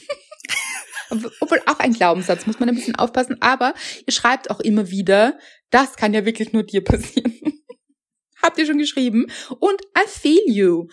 Obwohl 1.40 1.62
auch 1.66 1.78
ein 1.78 1.92
Glaubenssatz, 1.92 2.46
muss 2.46 2.58
man 2.58 2.68
ein 2.68 2.74
bisschen 2.74 2.96
aufpassen. 2.96 3.40
Aber 3.40 3.74
ihr 4.06 4.12
schreibt 4.12 4.50
auch 4.50 4.60
immer 4.60 4.90
wieder, 4.90 5.38
das 5.70 5.96
kann 5.96 6.14
ja 6.14 6.24
wirklich 6.24 6.52
nur 6.52 6.62
dir 6.62 6.82
passieren. 6.84 7.32
Habt 8.42 8.58
ihr 8.58 8.66
schon 8.66 8.78
geschrieben? 8.78 9.26
Und 9.58 9.80
I 9.96 10.06
feel 10.06 10.42
you. 10.46 10.88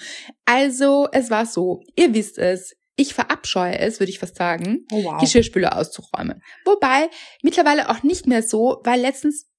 Also, 0.45 1.07
es 1.11 1.29
war 1.29 1.45
so, 1.45 1.81
ihr 1.95 2.13
wisst 2.13 2.37
es, 2.37 2.73
ich 2.95 3.13
verabscheue 3.13 3.77
es, 3.77 3.99
würde 3.99 4.11
ich 4.11 4.19
fast 4.19 4.35
sagen, 4.35 4.85
oh, 4.91 5.03
wow. 5.03 5.19
Geschirrspüler 5.19 5.77
auszuräumen. 5.77 6.41
Wobei 6.65 7.09
mittlerweile 7.41 7.89
auch 7.89 8.03
nicht 8.03 8.27
mehr 8.27 8.43
so, 8.43 8.81
weil 8.83 9.01
letztens 9.01 9.49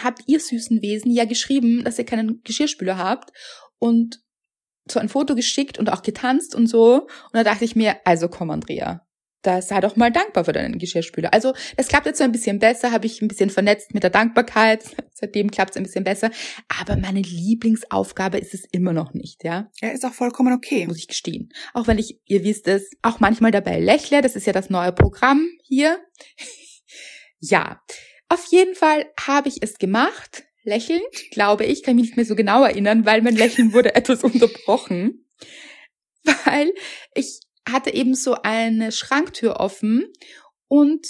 habt 0.00 0.22
ihr 0.26 0.40
süßen 0.40 0.82
Wesen 0.82 1.10
ja 1.12 1.24
geschrieben, 1.24 1.84
dass 1.84 1.98
ihr 1.98 2.06
keinen 2.06 2.42
Geschirrspüler 2.42 2.98
habt 2.98 3.30
und 3.78 4.20
so 4.90 5.00
ein 5.00 5.08
Foto 5.08 5.34
geschickt 5.34 5.78
und 5.78 5.90
auch 5.90 6.02
getanzt 6.02 6.54
und 6.54 6.66
so. 6.66 7.02
Und 7.02 7.32
da 7.32 7.44
dachte 7.44 7.64
ich 7.64 7.74
mir, 7.74 7.96
also 8.04 8.28
komm, 8.28 8.50
Andrea, 8.50 9.06
da 9.44 9.62
sei 9.62 9.80
doch 9.80 9.96
mal 9.96 10.10
dankbar 10.10 10.44
für 10.44 10.52
deinen 10.52 10.78
Geschirrspüler. 10.78 11.32
Also 11.32 11.54
es 11.76 11.88
klappt 11.88 12.06
jetzt 12.06 12.18
so 12.18 12.24
ein 12.24 12.32
bisschen 12.32 12.58
besser, 12.58 12.92
habe 12.92 13.06
ich 13.06 13.20
ein 13.20 13.28
bisschen 13.28 13.50
vernetzt 13.50 13.94
mit 13.94 14.02
der 14.02 14.10
Dankbarkeit. 14.10 14.82
Seitdem 15.14 15.50
klappt 15.50 15.72
es 15.72 15.76
ein 15.76 15.84
bisschen 15.84 16.04
besser. 16.04 16.30
Aber 16.80 16.96
meine 16.96 17.20
Lieblingsaufgabe 17.20 18.38
ist 18.38 18.54
es 18.54 18.64
immer 18.72 18.92
noch 18.92 19.14
nicht, 19.14 19.44
ja. 19.44 19.70
Ja, 19.80 19.90
ist 19.90 20.04
auch 20.04 20.14
vollkommen 20.14 20.54
okay. 20.54 20.86
Muss 20.86 20.98
ich 20.98 21.08
gestehen. 21.08 21.52
Auch 21.74 21.86
wenn 21.86 21.98
ich, 21.98 22.20
ihr 22.26 22.42
wisst 22.42 22.66
es, 22.68 22.90
auch 23.02 23.20
manchmal 23.20 23.50
dabei 23.50 23.78
lächle. 23.78 24.22
Das 24.22 24.34
ist 24.34 24.46
ja 24.46 24.52
das 24.52 24.70
neue 24.70 24.92
Programm 24.92 25.46
hier. 25.62 25.98
ja, 27.38 27.80
auf 28.28 28.46
jeden 28.50 28.74
Fall 28.74 29.06
habe 29.20 29.48
ich 29.48 29.62
es 29.62 29.78
gemacht. 29.78 30.44
Lächelnd, 30.62 31.04
glaube 31.30 31.66
ich, 31.66 31.82
kann 31.82 31.96
mich 31.96 32.06
nicht 32.06 32.16
mehr 32.16 32.24
so 32.24 32.34
genau 32.34 32.64
erinnern, 32.64 33.04
weil 33.04 33.20
mein 33.20 33.36
Lächeln 33.36 33.74
wurde 33.74 33.94
etwas 33.94 34.24
unterbrochen. 34.24 35.26
Weil 36.46 36.72
ich 37.14 37.40
hatte 37.68 37.92
eben 37.92 38.14
so 38.14 38.36
eine 38.42 38.92
Schranktür 38.92 39.60
offen 39.60 40.06
und 40.68 41.06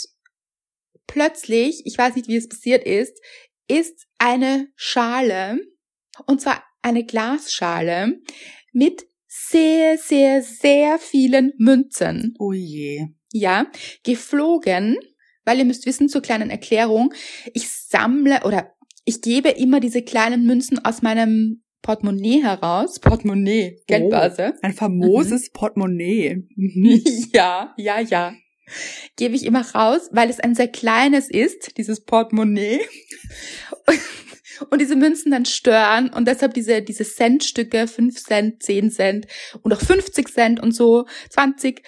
plötzlich, 1.06 1.82
ich 1.84 1.98
weiß 1.98 2.16
nicht, 2.16 2.28
wie 2.28 2.36
es 2.36 2.48
passiert 2.48 2.84
ist, 2.84 3.20
ist 3.68 4.06
eine 4.18 4.68
Schale, 4.76 5.58
und 6.26 6.40
zwar 6.40 6.62
eine 6.82 7.04
Glasschale 7.04 8.20
mit 8.72 9.06
sehr, 9.26 9.98
sehr, 9.98 10.42
sehr 10.42 10.98
vielen 10.98 11.52
Münzen. 11.58 12.34
Oh 12.38 12.52
je. 12.52 13.08
Ja, 13.32 13.66
geflogen, 14.04 14.96
weil 15.44 15.58
ihr 15.58 15.64
müsst 15.64 15.86
wissen, 15.86 16.08
zur 16.08 16.22
kleinen 16.22 16.50
Erklärung, 16.50 17.12
ich 17.52 17.68
sammle 17.68 18.42
oder 18.44 18.72
ich 19.04 19.20
gebe 19.20 19.50
immer 19.50 19.80
diese 19.80 20.02
kleinen 20.02 20.46
Münzen 20.46 20.84
aus 20.84 21.02
meinem 21.02 21.63
Portemonnaie 21.84 22.42
heraus. 22.42 22.98
Portemonnaie, 22.98 23.82
Geldbörse. 23.86 24.54
Oh, 24.54 24.58
ein 24.62 24.72
famoses 24.72 25.48
mhm. 25.48 25.52
Portemonnaie. 25.52 26.48
Ja, 27.32 27.74
ja, 27.76 28.00
ja. 28.00 28.34
Gebe 29.16 29.36
ich 29.36 29.44
immer 29.44 29.60
raus, 29.74 30.08
weil 30.10 30.30
es 30.30 30.40
ein 30.40 30.54
sehr 30.54 30.68
kleines 30.68 31.30
ist, 31.30 31.76
dieses 31.76 32.02
Portemonnaie. 32.02 32.80
und 34.70 34.80
diese 34.80 34.96
Münzen 34.96 35.30
dann 35.30 35.44
stören 35.44 36.08
und 36.08 36.26
deshalb 36.26 36.54
diese, 36.54 36.80
diese 36.80 37.04
Centstücke, 37.04 37.86
5 37.86 38.24
Cent, 38.24 38.62
10 38.62 38.90
Cent 38.90 39.26
und 39.60 39.74
auch 39.74 39.80
50 39.80 40.28
Cent 40.28 40.60
und 40.60 40.72
so, 40.72 41.04
20, 41.28 41.82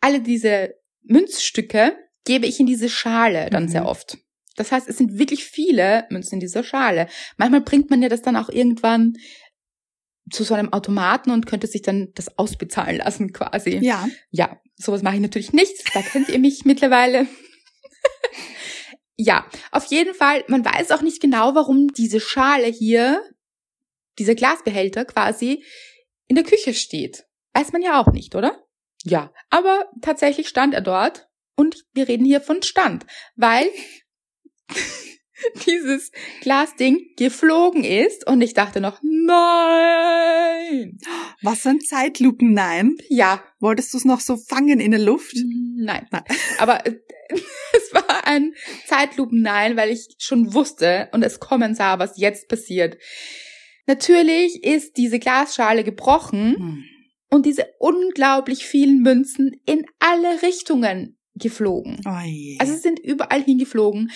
alle 0.00 0.20
diese 0.20 0.74
Münzstücke 1.02 1.96
gebe 2.24 2.46
ich 2.46 2.60
in 2.60 2.66
diese 2.66 2.88
Schale 2.88 3.50
dann 3.50 3.64
mhm. 3.64 3.68
sehr 3.68 3.86
oft. 3.86 4.18
Das 4.56 4.72
heißt, 4.72 4.88
es 4.88 4.96
sind 4.96 5.18
wirklich 5.18 5.44
viele 5.44 6.06
Münzen 6.10 6.34
in 6.34 6.40
dieser 6.40 6.62
Schale. 6.62 7.08
Manchmal 7.36 7.60
bringt 7.60 7.90
man 7.90 8.02
ja 8.02 8.08
das 8.08 8.22
dann 8.22 8.36
auch 8.36 8.48
irgendwann 8.48 9.14
zu 10.30 10.44
so 10.44 10.54
einem 10.54 10.72
Automaten 10.72 11.30
und 11.30 11.46
könnte 11.46 11.66
sich 11.66 11.82
dann 11.82 12.12
das 12.14 12.38
ausbezahlen 12.38 12.96
lassen 12.98 13.32
quasi. 13.32 13.78
Ja. 13.82 14.08
Ja, 14.30 14.60
sowas 14.76 15.02
mache 15.02 15.16
ich 15.16 15.20
natürlich 15.20 15.52
nicht. 15.52 15.94
Da 15.94 16.02
kennt 16.02 16.28
ihr 16.28 16.38
mich 16.38 16.64
mittlerweile. 16.64 17.26
ja, 19.16 19.46
auf 19.70 19.84
jeden 19.86 20.14
Fall, 20.14 20.44
man 20.48 20.64
weiß 20.64 20.92
auch 20.92 21.02
nicht 21.02 21.20
genau, 21.20 21.54
warum 21.54 21.88
diese 21.88 22.20
Schale 22.20 22.66
hier, 22.66 23.22
dieser 24.18 24.34
Glasbehälter 24.34 25.04
quasi 25.04 25.64
in 26.26 26.36
der 26.36 26.44
Küche 26.44 26.74
steht. 26.74 27.24
Weiß 27.52 27.72
man 27.72 27.82
ja 27.82 28.00
auch 28.00 28.12
nicht, 28.12 28.34
oder? 28.34 28.64
Ja, 29.04 29.32
aber 29.50 29.90
tatsächlich 30.00 30.48
stand 30.48 30.72
er 30.72 30.80
dort 30.80 31.28
und 31.56 31.84
wir 31.92 32.08
reden 32.08 32.24
hier 32.24 32.40
von 32.40 32.62
Stand, 32.62 33.04
weil 33.36 33.68
dieses 35.66 36.10
Glasding 36.40 37.14
geflogen 37.16 37.84
ist 37.84 38.26
und 38.26 38.40
ich 38.40 38.54
dachte 38.54 38.80
noch, 38.80 39.00
nein. 39.02 40.98
Was 41.42 41.60
für 41.60 41.70
ein 41.70 41.80
Zeitlupen, 41.80 42.52
nein? 42.52 42.96
Ja. 43.08 43.42
Wolltest 43.60 43.92
du 43.92 43.98
es 43.98 44.04
noch 44.04 44.20
so 44.20 44.36
fangen 44.36 44.80
in 44.80 44.90
der 44.92 45.00
Luft? 45.00 45.36
Nein. 45.76 46.06
nein. 46.10 46.24
Aber 46.58 46.82
es 47.28 47.92
war 47.92 48.26
ein 48.26 48.54
Zeitlupen, 48.86 49.42
nein, 49.42 49.76
weil 49.76 49.90
ich 49.90 50.14
schon 50.18 50.54
wusste 50.54 51.08
und 51.12 51.22
es 51.22 51.40
kommen 51.40 51.74
sah, 51.74 51.98
was 51.98 52.18
jetzt 52.18 52.48
passiert. 52.48 52.96
Natürlich 53.86 54.64
ist 54.64 54.96
diese 54.96 55.18
Glasschale 55.18 55.84
gebrochen 55.84 56.56
hm. 56.56 56.84
und 57.28 57.44
diese 57.44 57.66
unglaublich 57.78 58.64
vielen 58.64 59.02
Münzen 59.02 59.60
in 59.66 59.84
alle 59.98 60.40
Richtungen 60.42 61.18
geflogen. 61.34 62.00
Oh 62.06 62.10
also 62.58 62.72
sie 62.72 62.78
sind 62.78 62.98
überall 63.00 63.42
hingeflogen. 63.42 64.10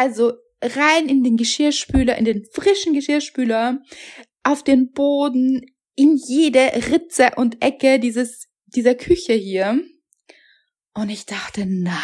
Also 0.00 0.32
rein 0.62 1.10
in 1.10 1.22
den 1.22 1.36
Geschirrspüler, 1.36 2.16
in 2.16 2.24
den 2.24 2.46
frischen 2.54 2.94
Geschirrspüler, 2.94 3.82
auf 4.42 4.64
den 4.64 4.92
Boden, 4.92 5.60
in 5.94 6.16
jede 6.16 6.72
Ritze 6.90 7.32
und 7.36 7.62
Ecke 7.62 8.00
dieses, 8.00 8.48
dieser 8.64 8.94
Küche 8.94 9.34
hier. 9.34 9.78
Und 10.94 11.10
ich 11.10 11.26
dachte, 11.26 11.66
nein, 11.66 11.98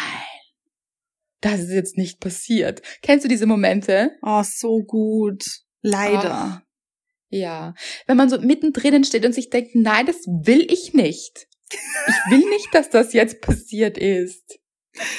das 1.41 1.61
ist 1.61 1.71
jetzt 1.71 1.97
nicht 1.97 2.19
passiert. 2.19 2.83
Kennst 3.01 3.25
du 3.25 3.29
diese 3.29 3.47
Momente? 3.47 4.11
Oh, 4.21 4.43
so 4.43 4.83
gut. 4.83 5.43
Leider. 5.81 6.61
Oh, 6.61 7.35
ja. 7.35 7.73
Wenn 8.05 8.17
man 8.17 8.29
so 8.29 8.39
mittendrin 8.39 9.05
steht 9.05 9.25
und 9.25 9.33
sich 9.33 9.49
denkt, 9.49 9.71
nein, 9.73 10.05
das 10.05 10.17
will 10.27 10.71
ich 10.71 10.93
nicht. 10.93 11.47
Ich 11.71 12.31
will 12.31 12.47
nicht, 12.49 12.67
dass 12.73 12.91
das 12.91 13.13
jetzt 13.13 13.41
passiert 13.41 13.97
ist. 13.97 14.59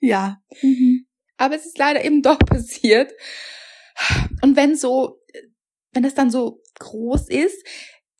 Ja. 0.00 0.40
Mhm 0.62 1.07
aber 1.38 1.56
es 1.56 1.64
ist 1.64 1.78
leider 1.78 2.04
eben 2.04 2.22
doch 2.22 2.38
passiert. 2.46 3.12
Und 4.42 4.56
wenn 4.56 4.76
so, 4.76 5.20
wenn 5.92 6.02
das 6.02 6.14
dann 6.14 6.30
so 6.30 6.62
groß 6.78 7.28
ist, 7.30 7.66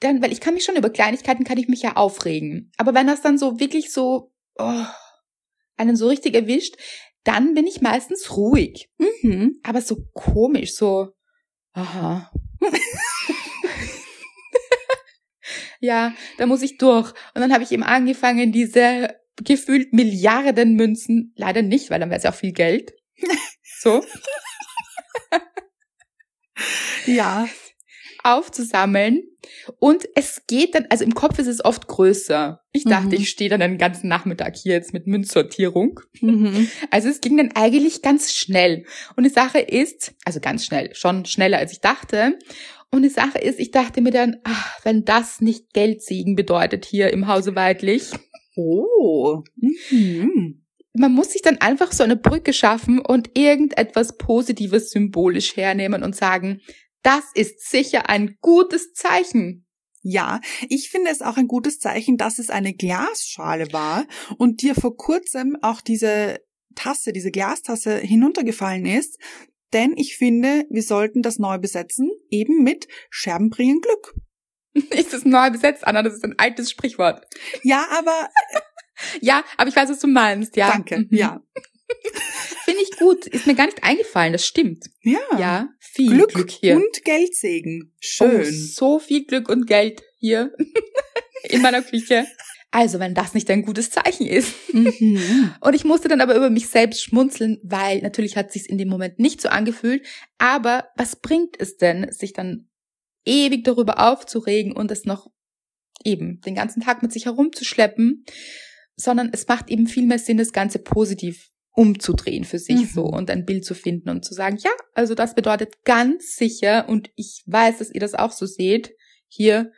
dann, 0.00 0.22
weil 0.22 0.32
ich 0.32 0.40
kann 0.40 0.54
mich 0.54 0.64
schon 0.64 0.76
über 0.76 0.90
Kleinigkeiten 0.90 1.44
kann 1.44 1.58
ich 1.58 1.68
mich 1.68 1.82
ja 1.82 1.96
aufregen. 1.96 2.72
Aber 2.76 2.94
wenn 2.94 3.06
das 3.06 3.20
dann 3.20 3.37
so 3.37 3.60
wirklich 3.60 3.92
so 3.92 4.32
oh, 4.58 4.84
einen 5.76 5.96
so 5.96 6.08
richtig 6.08 6.34
erwischt, 6.34 6.76
dann 7.25 7.54
bin 7.54 7.66
ich 7.66 7.80
meistens 7.80 8.37
ruhig. 8.37 8.90
Mhm. 8.98 9.58
Aber 9.62 9.80
so 9.82 10.04
komisch, 10.14 10.75
so, 10.75 11.08
aha. 11.72 12.30
ja, 15.80 16.14
da 16.38 16.46
muss 16.46 16.62
ich 16.62 16.78
durch. 16.78 17.10
Und 17.34 17.40
dann 17.40 17.52
habe 17.52 17.64
ich 17.64 17.72
eben 17.72 17.82
angefangen, 17.82 18.52
diese 18.52 19.16
gefühlt 19.37 19.92
Milliarden 19.92 20.75
Münzen, 20.75 21.32
leider 21.37 21.62
nicht, 21.62 21.90
weil 21.90 22.00
dann 22.00 22.10
wäre 22.10 22.18
es 22.18 22.25
ja 22.25 22.30
auch 22.30 22.37
viel 22.37 22.52
Geld, 22.52 22.92
so. 23.80 24.04
ja. 27.06 27.48
Aufzusammeln. 28.25 29.22
Und 29.78 30.08
es 30.14 30.42
geht 30.46 30.75
dann, 30.75 30.87
also 30.90 31.04
im 31.04 31.14
Kopf 31.14 31.38
ist 31.38 31.46
es 31.46 31.64
oft 31.64 31.87
größer. 31.87 32.60
Ich 32.72 32.84
dachte, 32.84 33.08
mhm. 33.16 33.22
ich 33.22 33.30
stehe 33.30 33.48
dann 33.48 33.60
den 33.60 33.78
ganzen 33.78 34.08
Nachmittag 34.08 34.56
hier 34.56 34.75
jetzt 34.75 34.92
mit 34.92 35.06
Münzsortierung. 35.06 36.00
Mhm. 36.20 36.68
Also 36.90 37.08
es 37.08 37.20
ging 37.20 37.37
dann 37.37 37.52
eigentlich 37.54 38.02
ganz 38.02 38.32
schnell. 38.32 38.84
Und 39.16 39.25
die 39.25 39.30
Sache 39.30 39.60
ist, 39.60 40.14
also 40.25 40.40
ganz 40.40 40.64
schnell, 40.64 40.94
schon 40.94 41.25
schneller 41.25 41.58
als 41.58 41.72
ich 41.72 41.80
dachte. 41.80 42.38
Und 42.90 43.02
die 43.02 43.08
Sache 43.08 43.38
ist, 43.38 43.60
ich 43.60 43.70
dachte 43.70 44.00
mir 44.00 44.10
dann, 44.10 44.38
ach, 44.44 44.78
wenn 44.82 45.04
das 45.04 45.40
nicht 45.40 45.72
Geldsiegen 45.72 46.34
bedeutet 46.34 46.84
hier 46.84 47.12
im 47.12 47.28
Hause 47.28 47.54
Weidlich. 47.54 48.10
Oh. 48.56 49.42
Mhm 49.90 50.62
man 50.92 51.12
muss 51.12 51.33
sich 51.33 51.42
dann 51.42 51.59
einfach 51.59 51.92
so 51.92 52.02
eine 52.02 52.16
Brücke 52.16 52.52
schaffen 52.52 52.99
und 52.99 53.37
irgendetwas 53.37 54.16
Positives 54.16 54.90
symbolisch 54.90 55.57
hernehmen 55.57 56.02
und 56.02 56.16
sagen, 56.16 56.61
das 57.02 57.25
ist 57.35 57.68
sicher 57.68 58.09
ein 58.09 58.37
gutes 58.40 58.92
Zeichen. 58.92 59.66
Ja, 60.02 60.40
ich 60.68 60.90
finde 60.90 61.11
es 61.11 61.23
auch 61.23 61.37
ein 61.37 61.49
gutes 61.49 61.78
Zeichen, 61.80 62.16
dass 62.16 62.38
es 62.38 62.50
eine 62.50 62.75
Glasschale 62.75 63.73
war 63.73 64.07
und 64.38 64.62
dir 64.62 64.75
vor 64.75 64.97
kurzem 64.97 65.57
auch 65.61 65.80
diese 65.80 66.40
Tasse, 66.75 67.12
diese 67.12 67.30
Glastasse 67.30 67.99
hinuntergefallen 67.99 68.87
ist. 68.87 69.18
Denn 69.73 69.95
ich 69.97 70.16
finde, 70.16 70.64
wir 70.71 70.83
sollten 70.83 71.23
das 71.23 71.38
neu 71.38 71.59
besetzen, 71.59 72.11
eben 72.30 72.62
mit 72.62 72.88
Scherben 73.11 73.50
bringen 73.50 73.80
Glück. 73.80 74.14
Ist 74.90 75.12
das 75.12 75.25
neu 75.25 75.50
besetzt, 75.50 75.87
Anna? 75.87 76.02
Das 76.02 76.14
ist 76.14 76.25
ein 76.25 76.38
altes 76.38 76.71
Sprichwort. 76.71 77.26
Ja, 77.62 77.87
aber. 77.90 78.28
Ja, 79.21 79.45
aber 79.57 79.69
ich 79.69 79.76
weiß, 79.76 79.90
was 79.90 80.00
du 80.00 80.07
meinst, 80.07 80.57
ja. 80.57 80.71
Danke, 80.71 81.00
mhm. 81.00 81.09
ja. 81.11 81.43
Finde 82.64 82.83
ich 82.83 82.99
gut. 82.99 83.26
Ist 83.26 83.47
mir 83.47 83.55
gar 83.55 83.67
nicht 83.67 83.83
eingefallen, 83.83 84.33
das 84.33 84.47
stimmt. 84.47 84.85
Ja. 85.02 85.19
Ja, 85.38 85.69
viel 85.78 86.12
Glück, 86.12 86.35
Glück 86.35 86.50
hier. 86.50 86.76
und 86.76 87.05
Geldsegen. 87.05 87.95
Schön. 88.00 88.43
Oh, 88.43 88.50
so 88.50 88.99
viel 88.99 89.25
Glück 89.25 89.49
und 89.49 89.67
Geld 89.67 90.02
hier 90.19 90.52
in 91.45 91.62
meiner 91.62 91.83
Küche. 91.83 92.26
Also, 92.71 92.99
wenn 92.99 93.14
das 93.14 93.33
nicht 93.33 93.50
ein 93.50 93.62
gutes 93.62 93.90
Zeichen 93.90 94.26
ist. 94.26 94.55
Mhm. 94.75 95.55
Und 95.61 95.75
ich 95.75 95.85
musste 95.85 96.09
dann 96.09 96.21
aber 96.21 96.37
über 96.37 96.50
mich 96.50 96.69
selbst 96.69 97.02
schmunzeln, 97.02 97.59
weil 97.62 98.02
natürlich 98.02 98.37
hat 98.37 98.52
sich's 98.52 98.67
in 98.67 98.76
dem 98.76 98.88
Moment 98.88 99.19
nicht 99.19 99.40
so 99.40 99.49
angefühlt. 99.49 100.05
Aber 100.37 100.88
was 100.95 101.17
bringt 101.17 101.59
es 101.59 101.78
denn, 101.78 102.12
sich 102.12 102.35
dann 102.35 102.69
ewig 103.25 103.64
darüber 103.64 104.07
aufzuregen 104.07 104.73
und 104.73 104.90
es 104.90 105.07
noch 105.07 105.31
eben 106.05 106.43
den 106.43 106.55
ganzen 106.55 106.83
Tag 106.83 107.02
mit 107.02 107.11
sich 107.11 107.25
herumzuschleppen, 107.25 108.25
sondern 108.99 109.31
es 109.33 109.47
macht 109.49 109.71
eben 109.71 109.87
viel 109.87 110.07
mehr 110.07 110.19
Sinn, 110.19 110.37
das 110.37 110.52
Ganze 110.52 110.78
positiv 110.81 111.50
umzudrehen 111.73 112.45
für 112.45 112.59
sich 112.59 112.76
Mhm. 112.76 112.87
so 112.87 113.05
und 113.05 113.31
ein 113.31 113.45
Bild 113.47 113.64
zu 113.64 113.75
finden 113.75 114.09
und 114.11 114.25
zu 114.25 114.35
sagen, 114.35 114.59
ja, 114.61 114.71
also 114.95 115.14
das 115.14 115.35
bedeutet 115.35 115.85
ganz 115.85 116.35
sicher 116.35 116.88
und 116.88 117.11
ich 117.14 117.43
weiß, 117.47 117.78
dass 117.78 117.90
ihr 117.90 118.00
das 118.00 118.14
auch 118.14 118.33
so 118.33 118.47
seht, 118.47 118.95
hier 119.28 119.71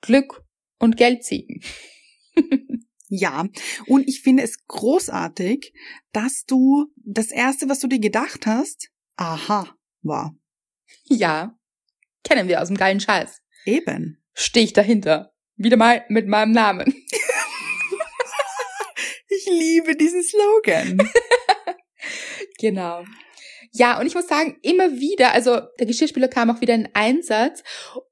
Glück 0.00 0.42
und 0.78 0.96
Geldsegen. 0.96 1.62
Ja, 3.08 3.46
und 3.86 4.08
ich 4.08 4.22
finde 4.22 4.42
es 4.42 4.66
großartig, 4.66 5.72
dass 6.12 6.46
du 6.46 6.86
das 6.96 7.30
erste, 7.30 7.68
was 7.68 7.78
du 7.78 7.86
dir 7.86 8.00
gedacht 8.00 8.46
hast, 8.46 8.88
aha, 9.14 9.72
war. 10.02 10.34
Ja, 11.04 11.56
kennen 12.24 12.48
wir 12.48 12.60
aus 12.60 12.68
dem 12.68 12.76
geilen 12.78 12.98
Scheiß. 12.98 13.40
Eben. 13.66 14.20
Stehe 14.32 14.64
ich 14.64 14.72
dahinter. 14.72 15.32
Wieder 15.54 15.76
mal 15.76 16.04
mit 16.08 16.26
meinem 16.26 16.50
Namen. 16.52 16.92
Ich 19.44 19.50
liebe 19.50 19.96
diesen 19.96 20.22
Slogan. 20.22 20.98
Genau. 22.58 23.04
Ja, 23.72 23.98
und 23.98 24.06
ich 24.06 24.14
muss 24.14 24.28
sagen, 24.28 24.58
immer 24.62 24.92
wieder, 25.00 25.32
also 25.32 25.60
der 25.78 25.86
Geschirrspüler 25.86 26.28
kam 26.28 26.50
auch 26.50 26.60
wieder 26.60 26.74
in 26.74 26.88
Einsatz, 26.94 27.62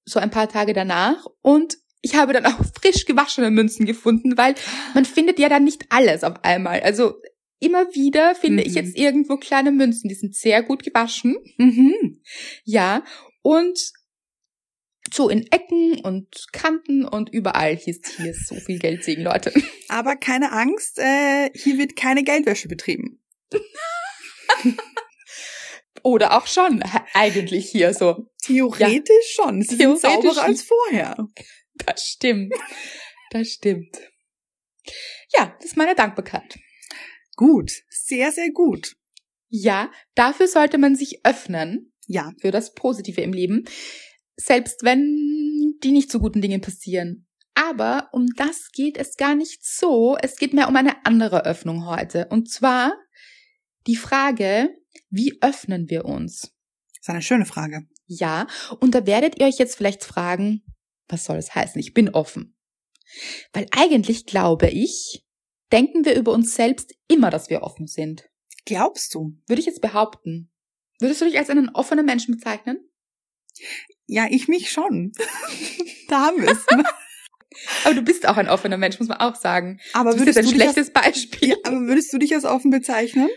so 0.05 0.19
ein 0.19 0.31
paar 0.31 0.49
Tage 0.49 0.73
danach, 0.73 1.27
und 1.43 1.77
ich 2.01 2.17
habe 2.17 2.33
dann 2.33 2.47
auch 2.47 2.59
frisch 2.81 3.05
gewaschene 3.05 3.51
Münzen 3.51 3.87
gefunden, 3.87 4.37
weil 4.37 4.55
man 4.95 5.05
findet 5.05 5.39
ja 5.39 5.49
dann 5.49 5.65
nicht 5.65 5.85
alles 5.91 6.25
auf 6.25 6.43
einmal. 6.43 6.81
Also 6.81 7.15
immer 7.61 7.95
wieder 7.95 8.35
finde 8.35 8.63
ich 8.65 8.71
Mhm. 8.71 8.77
jetzt 8.77 8.97
irgendwo 8.97 9.37
kleine 9.37 9.71
Münzen, 9.71 10.09
die 10.09 10.17
sind 10.17 10.35
sehr 10.35 10.63
gut 10.63 10.83
gewaschen. 10.83 11.37
mhm. 11.59 12.23
Ja, 12.65 13.05
und 13.43 13.79
so 15.13 15.29
in 15.29 15.47
Ecken 15.53 16.01
und 16.01 16.47
Kanten 16.53 17.05
und 17.05 17.29
überall 17.31 17.77
hieß 17.77 18.01
hier 18.17 18.31
ist 18.31 18.49
so 18.49 18.55
viel 18.57 18.79
Geldsegen, 18.79 19.25
Leute. 19.25 19.53
Aber 19.89 20.17
keine 20.17 20.53
Angst, 20.53 20.99
äh, 20.99 21.51
hier 21.55 21.79
wird 21.79 21.97
keine 21.97 22.23
Geldwäsche 22.25 22.69
betrieben. 22.69 23.23
Oder 26.03 26.37
auch 26.37 26.47
schon 26.47 26.83
eigentlich 27.15 27.71
hier 27.71 27.95
so. 27.95 28.27
Theoretisch 28.43 29.35
schon. 29.37 29.63
Sie 29.63 29.77
Theoretisch 29.77 30.01
sind 30.03 30.23
sauberer 30.23 30.43
als 30.45 30.63
vorher. 30.63 31.17
Das 31.87 32.07
stimmt. 32.07 32.53
Das 33.31 33.49
stimmt. 33.49 33.99
Ja, 35.35 35.57
das 35.59 35.71
ist 35.71 35.77
meine 35.77 35.95
Dankbarkeit. 35.95 36.59
Gut. 37.35 37.73
Sehr, 37.89 38.31
sehr 38.31 38.51
gut. 38.53 38.95
Ja, 39.49 39.91
dafür 40.15 40.49
sollte 40.49 40.77
man 40.77 40.97
sich 40.97 41.25
öffnen 41.25 41.93
Ja. 42.07 42.33
für 42.41 42.51
das 42.51 42.75
Positive 42.75 43.23
im 43.23 43.33
Leben, 43.33 43.65
selbst 44.37 44.83
wenn 44.83 45.79
die 45.83 45.93
nicht 45.93 46.11
so 46.11 46.19
guten 46.19 46.41
Dinge 46.41 46.59
passieren. 46.59 47.27
Aber 47.55 48.09
um 48.13 48.29
das 48.37 48.71
geht 48.73 48.97
es 48.97 49.17
gar 49.17 49.35
nicht 49.35 49.65
so. 49.65 50.17
Es 50.21 50.37
geht 50.37 50.55
mehr 50.55 50.69
um 50.69 50.77
eine 50.77 51.05
andere 51.05 51.45
Öffnung 51.45 51.87
heute. 51.87 52.29
Und 52.29 52.51
zwar 52.51 52.95
die 53.87 53.97
Frage, 53.97 54.71
wie 55.11 55.39
öffnen 55.43 55.91
wir 55.91 56.05
uns? 56.05 56.53
Das 56.95 57.03
ist 57.03 57.11
eine 57.11 57.23
schöne 57.23 57.47
Frage. 57.47 57.87
Ja, 58.07 58.47
und 58.81 58.95
da 58.95 59.07
werdet 59.07 59.39
ihr 59.39 59.47
euch 59.47 59.59
jetzt 59.59 59.77
vielleicht 59.77 60.05
fragen, 60.05 60.65
was 61.09 61.25
soll 61.25 61.37
das 61.37 61.55
heißen? 61.55 61.81
Ich 61.81 61.95
bin 61.95 62.11
offen. 62.11 62.57
Weil 63.53 63.67
eigentlich 63.71 64.27
glaube 64.27 64.69
ich, 64.69 65.25
denken 65.73 66.05
wir 66.05 66.15
über 66.17 66.33
uns 66.33 66.55
selbst 66.55 66.95
immer, 67.09 67.31
dass 67.31 67.51
wir 67.51 67.63
offen 67.63 67.87
sind. 67.87 68.29
Glaubst 68.65 69.15
du? 69.15 69.33
Würde 69.47 69.61
ich 69.61 69.67
jetzt 69.67 69.83
behaupten. 69.83 70.51
Würdest 71.01 71.21
du 71.21 71.25
dich 71.25 71.39
als 71.39 71.51
einen 71.51 71.71
offenen 71.71 72.07
Menschen 72.07 72.37
bezeichnen? 72.37 72.79
Ja, 74.13 74.27
ich 74.31 74.47
mich 74.47 74.71
schon. 74.71 75.13
da 76.09 76.27
haben 76.27 76.43
wir 76.43 76.51
es. 76.51 76.67
Aber 77.85 77.95
du 77.95 78.03
bist 78.03 78.29
auch 78.29 78.37
ein 78.37 78.49
offener 78.49 78.77
Mensch, 78.77 78.99
muss 78.99 79.09
man 79.09 79.19
auch 79.19 79.37
sagen. 79.37 79.81
Aber 79.95 80.11
Du 80.15 80.25
bist 80.25 80.37
würdest 80.37 80.51
du, 80.51 80.55
ein 80.55 80.59
dich 80.59 80.67
als, 80.67 80.75
schlechtes 80.75 80.93
Beispiel. 80.93 81.49
ja, 81.51 81.57
aber 81.65 81.81
würdest 81.87 82.13
du 82.13 82.19
dich 82.19 82.35
als 82.35 82.45
offen 82.45 82.71
bezeichnen? 82.71 83.29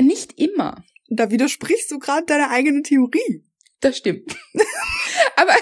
Nicht 0.00 0.38
immer. 0.40 0.84
Da 1.08 1.30
widersprichst 1.30 1.90
du 1.90 1.98
gerade 1.98 2.24
deiner 2.26 2.50
eigenen 2.50 2.82
Theorie. 2.82 3.44
Das 3.80 3.96
stimmt. 3.98 4.36
Aber 5.36 5.54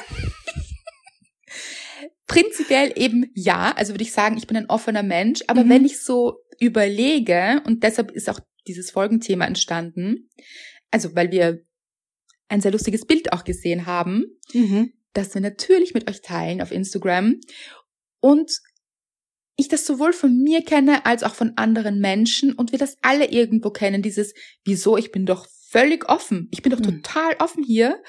prinzipiell 2.26 2.92
eben 2.96 3.30
ja. 3.34 3.72
Also 3.76 3.92
würde 3.94 4.04
ich 4.04 4.12
sagen, 4.12 4.36
ich 4.36 4.46
bin 4.46 4.56
ein 4.56 4.70
offener 4.70 5.02
Mensch. 5.02 5.40
Aber 5.46 5.64
Mhm. 5.64 5.68
wenn 5.70 5.84
ich 5.84 6.02
so 6.02 6.38
überlege, 6.58 7.62
und 7.66 7.82
deshalb 7.82 8.10
ist 8.10 8.28
auch 8.28 8.40
dieses 8.66 8.90
Folgenthema 8.90 9.44
entstanden, 9.46 10.30
also 10.90 11.14
weil 11.14 11.30
wir 11.30 11.60
ein 12.48 12.60
sehr 12.60 12.72
lustiges 12.72 13.04
Bild 13.04 13.32
auch 13.32 13.44
gesehen 13.44 13.86
haben, 13.86 14.24
Mhm. 14.52 14.92
das 15.12 15.34
wir 15.34 15.40
natürlich 15.40 15.94
mit 15.94 16.08
euch 16.08 16.22
teilen 16.22 16.60
auf 16.62 16.70
Instagram. 16.72 17.40
Und 18.20 18.50
ich 19.56 19.68
das 19.68 19.86
sowohl 19.86 20.12
von 20.12 20.36
mir 20.42 20.62
kenne 20.62 21.06
als 21.06 21.22
auch 21.22 21.34
von 21.34 21.52
anderen 21.56 21.98
Menschen 22.00 22.52
und 22.52 22.72
wir 22.72 22.78
das 22.78 22.96
alle 23.02 23.30
irgendwo 23.30 23.70
kennen, 23.70 24.02
dieses, 24.02 24.34
wieso, 24.64 24.96
ich 24.96 25.12
bin 25.12 25.24
doch 25.26 25.46
völlig 25.68 26.08
offen. 26.08 26.48
Ich 26.52 26.62
bin 26.62 26.72
doch 26.72 26.80
Mhm. 26.80 27.02
total 27.02 27.34
offen 27.38 27.64
hier. 27.64 28.02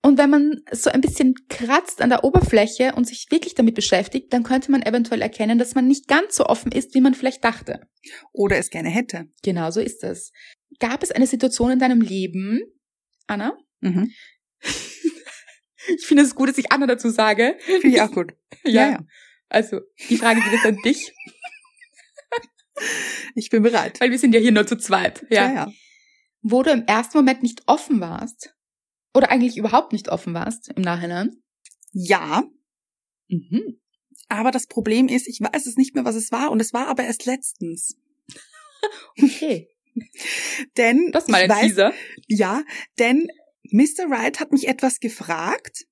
Und 0.00 0.16
wenn 0.16 0.30
man 0.30 0.62
so 0.70 0.90
ein 0.90 1.00
bisschen 1.00 1.34
kratzt 1.48 2.00
an 2.00 2.10
der 2.10 2.22
Oberfläche 2.22 2.92
und 2.94 3.06
sich 3.08 3.26
wirklich 3.30 3.54
damit 3.56 3.74
beschäftigt, 3.74 4.32
dann 4.32 4.44
könnte 4.44 4.70
man 4.70 4.82
eventuell 4.82 5.20
erkennen, 5.20 5.58
dass 5.58 5.74
man 5.74 5.88
nicht 5.88 6.06
ganz 6.06 6.36
so 6.36 6.46
offen 6.46 6.70
ist, 6.70 6.94
wie 6.94 7.00
man 7.00 7.14
vielleicht 7.14 7.42
dachte. 7.44 7.80
Oder 8.32 8.58
es 8.58 8.70
gerne 8.70 8.88
hätte. 8.90 9.26
Genau 9.42 9.72
so 9.72 9.80
ist 9.80 10.04
es. 10.04 10.30
Gab 10.78 11.02
es 11.02 11.10
eine 11.10 11.26
Situation 11.26 11.72
in 11.72 11.78
deinem 11.80 12.00
Leben, 12.00 12.60
Anna? 13.28 13.56
Mhm. 13.80 14.12
Ich 15.96 16.06
finde 16.06 16.22
es 16.22 16.34
gut, 16.34 16.50
dass 16.50 16.58
ich 16.58 16.70
Anna 16.70 16.86
dazu 16.86 17.08
sage. 17.08 17.56
Finde 17.60 17.88
ich 17.88 18.00
auch 18.02 18.10
gut. 18.12 18.34
Ja, 18.64 18.90
ja. 18.90 19.06
Also, 19.48 19.80
die 20.10 20.18
Frage 20.18 20.42
geht 20.42 20.52
jetzt 20.52 20.66
an 20.66 20.76
dich, 20.84 21.14
Ich 23.34 23.48
bin 23.48 23.62
bereit. 23.62 23.98
weil 24.00 24.10
wir 24.10 24.18
sind 24.18 24.34
ja 24.34 24.40
hier 24.40 24.52
nur 24.52 24.66
zu 24.66 24.76
zweit. 24.76 25.24
Ja. 25.30 25.46
ja. 25.48 25.54
ja. 25.54 25.72
Wo 26.42 26.62
du 26.62 26.70
im 26.72 26.84
ersten 26.86 27.16
Moment 27.16 27.42
nicht 27.42 27.62
offen 27.66 28.00
warst 28.00 28.54
oder 29.14 29.30
eigentlich 29.30 29.56
überhaupt 29.56 29.92
nicht 29.94 30.10
offen 30.10 30.34
warst 30.34 30.68
im 30.76 30.82
Nachhinein. 30.82 31.42
Ja, 31.92 32.42
Mhm. 33.30 33.80
aber 34.28 34.50
das 34.50 34.66
Problem 34.66 35.08
ist, 35.08 35.26
ich 35.28 35.40
weiß 35.40 35.66
es 35.66 35.76
nicht 35.76 35.94
mehr, 35.94 36.04
was 36.04 36.16
es 36.16 36.30
war. 36.32 36.50
Und 36.50 36.60
es 36.60 36.72
war 36.74 36.88
aber 36.88 37.04
erst 37.04 37.24
letztens. 37.26 37.96
Okay. 39.22 39.68
Denn 40.76 41.10
Das 41.12 41.24
ist 41.24 41.30
mal 41.30 41.42
ein 41.42 41.50
weiß, 41.50 41.60
Teaser. 41.62 41.92
Ja, 42.26 42.62
denn 42.98 43.28
Mr. 43.70 44.08
Wright 44.08 44.40
hat 44.40 44.52
mich 44.52 44.66
etwas 44.68 45.00
gefragt, 45.00 45.86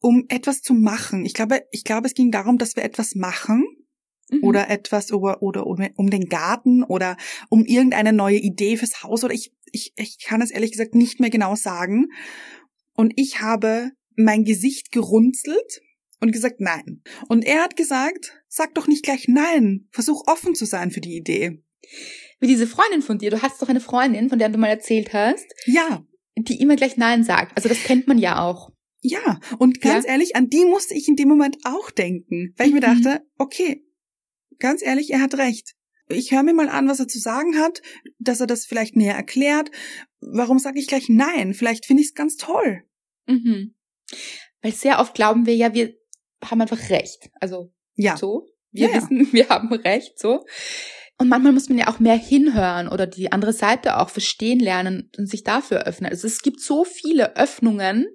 um 0.00 0.24
etwas 0.28 0.60
zu 0.60 0.74
machen. 0.74 1.24
Ich 1.24 1.34
glaube, 1.34 1.62
ich 1.70 1.84
glaube, 1.84 2.06
es 2.06 2.14
ging 2.14 2.30
darum, 2.30 2.58
dass 2.58 2.76
wir 2.76 2.82
etwas 2.84 3.14
machen 3.14 3.64
Mhm. 4.32 4.44
oder 4.44 4.70
etwas 4.70 5.10
über, 5.10 5.42
oder 5.42 5.66
um, 5.66 5.78
um 5.96 6.10
den 6.10 6.28
Garten 6.28 6.82
oder 6.82 7.16
um 7.48 7.64
irgendeine 7.64 8.12
neue 8.12 8.38
Idee 8.38 8.76
fürs 8.76 9.02
Haus 9.02 9.24
oder 9.24 9.34
ich, 9.34 9.52
ich, 9.70 9.92
ich 9.96 10.18
kann 10.18 10.42
es 10.42 10.50
ehrlich 10.50 10.72
gesagt 10.72 10.94
nicht 10.94 11.20
mehr 11.20 11.30
genau 11.30 11.54
sagen. 11.54 12.06
Und 12.94 13.12
ich 13.16 13.40
habe 13.40 13.90
mein 14.16 14.44
Gesicht 14.44 14.92
gerunzelt 14.92 15.82
und 16.20 16.32
gesagt 16.32 16.60
nein. 16.60 17.02
Und 17.28 17.44
er 17.44 17.62
hat 17.62 17.76
gesagt, 17.76 18.42
sag 18.48 18.74
doch 18.74 18.86
nicht 18.86 19.04
gleich 19.04 19.28
nein, 19.28 19.88
versuch 19.90 20.24
offen 20.26 20.54
zu 20.54 20.66
sein 20.66 20.90
für 20.90 21.00
die 21.00 21.16
Idee. 21.16 21.62
Wie 22.42 22.46
diese 22.48 22.66
Freundin 22.66 23.02
von 23.02 23.18
dir. 23.18 23.30
Du 23.30 23.40
hast 23.40 23.62
doch 23.62 23.68
eine 23.68 23.80
Freundin, 23.80 24.28
von 24.28 24.38
der 24.38 24.48
du 24.48 24.58
mal 24.58 24.66
erzählt 24.66 25.12
hast, 25.12 25.46
Ja, 25.64 26.04
die 26.36 26.60
immer 26.60 26.76
gleich 26.76 26.96
Nein 26.96 27.22
sagt. 27.24 27.56
Also 27.56 27.68
das 27.68 27.82
kennt 27.84 28.08
man 28.08 28.18
ja 28.18 28.42
auch. 28.44 28.70
Ja, 29.00 29.40
und 29.58 29.80
ganz 29.80 30.06
ehrlich, 30.06 30.34
an 30.36 30.48
die 30.48 30.64
musste 30.64 30.94
ich 30.94 31.08
in 31.08 31.16
dem 31.16 31.28
Moment 31.28 31.56
auch 31.64 31.90
denken, 31.90 32.52
weil 32.56 32.66
ich 32.68 32.72
mir 32.74 32.80
Mhm. 32.86 33.02
dachte, 33.02 33.26
okay, 33.38 33.84
ganz 34.58 34.82
ehrlich, 34.82 35.10
er 35.12 35.20
hat 35.22 35.34
recht. 35.38 35.74
Ich 36.08 36.32
höre 36.32 36.42
mir 36.42 36.52
mal 36.52 36.68
an, 36.68 36.88
was 36.88 37.00
er 37.00 37.08
zu 37.08 37.18
sagen 37.20 37.56
hat, 37.58 37.80
dass 38.18 38.40
er 38.40 38.46
das 38.48 38.66
vielleicht 38.66 38.96
näher 38.96 39.14
erklärt. 39.14 39.70
Warum 40.20 40.58
sage 40.58 40.78
ich 40.78 40.86
gleich 40.88 41.08
nein? 41.08 41.54
Vielleicht 41.54 41.86
finde 41.86 42.02
ich 42.02 42.08
es 42.08 42.14
ganz 42.14 42.36
toll. 42.36 42.82
Mhm. 43.26 43.74
Weil 44.62 44.72
sehr 44.72 44.98
oft 45.00 45.14
glauben 45.14 45.46
wir 45.46 45.54
ja, 45.56 45.74
wir 45.74 45.94
haben 46.44 46.60
einfach 46.60 46.90
recht. 46.90 47.30
Also 47.40 47.72
Ja. 47.94 48.16
so. 48.16 48.46
Wir 48.72 48.88
Ja, 48.88 48.94
ja. 48.96 49.02
wissen, 49.02 49.28
wir 49.32 49.48
haben 49.48 49.72
recht, 49.72 50.18
so. 50.18 50.44
Und 51.18 51.28
manchmal 51.28 51.52
muss 51.52 51.68
man 51.68 51.78
ja 51.78 51.88
auch 51.88 52.00
mehr 52.00 52.16
hinhören 52.16 52.88
oder 52.88 53.06
die 53.06 53.30
andere 53.30 53.52
Seite 53.52 53.98
auch 53.98 54.10
verstehen 54.10 54.58
lernen 54.58 55.10
und 55.16 55.28
sich 55.28 55.44
dafür 55.44 55.86
öffnen. 55.86 56.10
Also 56.10 56.26
es 56.26 56.42
gibt 56.42 56.60
so 56.60 56.84
viele 56.84 57.36
Öffnungen 57.36 58.06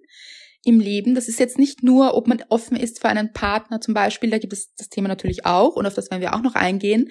im 0.68 0.82
Leben. 0.82 1.16
Das 1.16 1.30
ist 1.30 1.40
jetzt 1.40 1.58
nicht 1.58 1.84
nur, 1.84 2.16
ob 2.16 2.28
man 2.28 2.44
offen 2.50 2.76
ist 2.76 3.00
für 3.00 3.08
einen 3.08 3.32
Partner 3.32 3.80
zum 3.80 3.94
Beispiel. 3.94 4.30
Da 4.30 4.38
gibt 4.38 4.52
es 4.52 4.74
das 4.76 4.90
Thema 4.90 5.08
natürlich 5.08 5.46
auch 5.46 5.76
und 5.78 5.86
auf 5.86 5.94
das 5.94 6.12
werden 6.12 6.22
wir 6.22 6.36
auch 6.36 6.42
noch 6.42 6.56
eingehen. 6.56 7.10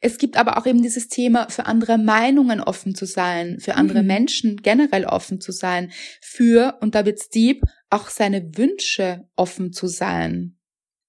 Es 0.00 0.18
gibt 0.18 0.36
aber 0.36 0.58
auch 0.58 0.66
eben 0.66 0.82
dieses 0.82 1.06
Thema, 1.08 1.48
für 1.48 1.66
andere 1.66 1.98
Meinungen 1.98 2.60
offen 2.60 2.96
zu 2.96 3.06
sein, 3.06 3.58
für 3.60 3.76
andere 3.76 4.02
Mhm. 4.02 4.06
Menschen 4.08 4.56
generell 4.56 5.04
offen 5.04 5.40
zu 5.40 5.52
sein, 5.52 5.92
für, 6.20 6.78
und 6.80 6.96
da 6.96 7.06
wird's 7.06 7.28
deep, 7.28 7.62
auch 7.90 8.08
seine 8.08 8.56
Wünsche 8.56 9.28
offen 9.36 9.72
zu 9.72 9.86
sein. 9.86 10.58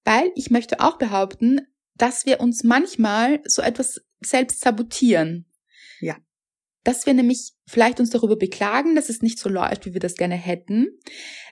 Weil 0.06 0.32
ich 0.36 0.52
möchte 0.52 0.80
auch 0.80 0.98
behaupten, 1.00 1.62
dass 1.96 2.28
wir 2.28 2.40
uns 2.40 2.64
manchmal 2.64 3.42
so 3.46 3.64
etwas 3.64 4.02
selbst 4.22 4.62
sabotieren. 4.62 5.46
Ja. 6.00 6.18
Dass 6.84 7.06
wir 7.06 7.14
nämlich 7.14 7.54
vielleicht 7.68 8.00
uns 8.00 8.10
darüber 8.10 8.38
beklagen, 8.38 8.96
dass 8.96 9.10
es 9.10 9.22
nicht 9.22 9.40
so 9.40 9.50
läuft, 9.50 9.86
wie 9.86 9.94
wir 9.94 10.00
das 10.00 10.16
gerne 10.16 10.36
hätten. 10.36 10.88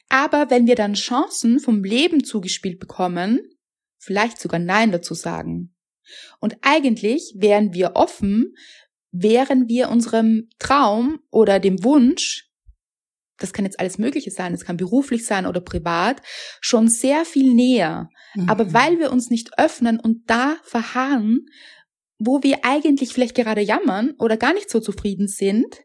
Aber 0.10 0.50
wenn 0.50 0.68
wir 0.68 0.76
dann 0.76 0.94
Chancen 0.94 1.60
vom 1.60 1.84
Leben 1.84 2.24
zugespielt 2.24 2.80
bekommen, 2.80 3.40
vielleicht 3.98 4.40
sogar 4.40 4.60
Nein 4.60 4.92
dazu 4.92 5.14
sagen. 5.14 5.76
Und 6.40 6.58
eigentlich 6.62 7.34
wären 7.38 7.74
wir 7.74 7.94
offen, 7.96 8.54
wären 9.12 9.68
wir 9.68 9.90
unserem 9.90 10.50
Traum 10.60 11.20
oder 11.32 11.60
dem 11.60 11.84
Wunsch, 11.84 12.50
das 13.38 13.52
kann 13.52 13.66
jetzt 13.66 13.80
alles 13.80 13.98
Mögliche 13.98 14.32
sein, 14.32 14.54
es 14.54 14.64
kann 14.64 14.78
beruflich 14.78 15.26
sein 15.26 15.46
oder 15.46 15.62
privat, 15.62 16.22
schon 16.62 16.88
sehr 16.88 17.26
viel 17.26 17.54
näher. 17.54 18.10
Aber 18.48 18.66
Mhm. 18.66 18.74
weil 18.74 19.00
wir 19.00 19.12
uns 19.12 19.30
nicht 19.30 19.58
öffnen 19.58 20.00
und 20.00 20.30
da 20.30 20.58
verharren, 20.64 21.46
wo 22.18 22.44
wir 22.44 22.60
eigentlich 22.64 23.14
vielleicht 23.14 23.36
gerade 23.36 23.62
jammern 23.62 24.14
oder 24.20 24.38
gar 24.38 24.54
nicht 24.54 24.70
so 24.70 24.80
zufrieden 24.80 25.28
sind, 25.28 25.84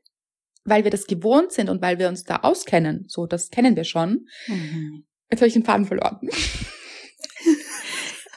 weil 0.65 0.85
wir 0.85 0.91
das 0.91 1.07
gewohnt 1.07 1.53
sind 1.53 1.69
und 1.69 1.83
weil 1.83 1.99
wir 1.99 2.09
uns 2.09 2.25
da 2.25 2.37
auskennen, 2.37 3.05
so 3.09 3.27
das 3.27 3.51
kennen 3.51 3.77
wir 3.77 3.85
schon. 3.85 4.27
Mhm. 4.47 5.05
Jetzt 5.31 5.41
habe 5.41 5.49
ich 5.49 5.55
den 5.55 5.65
Faden 5.65 5.87
verloren. 5.87 6.21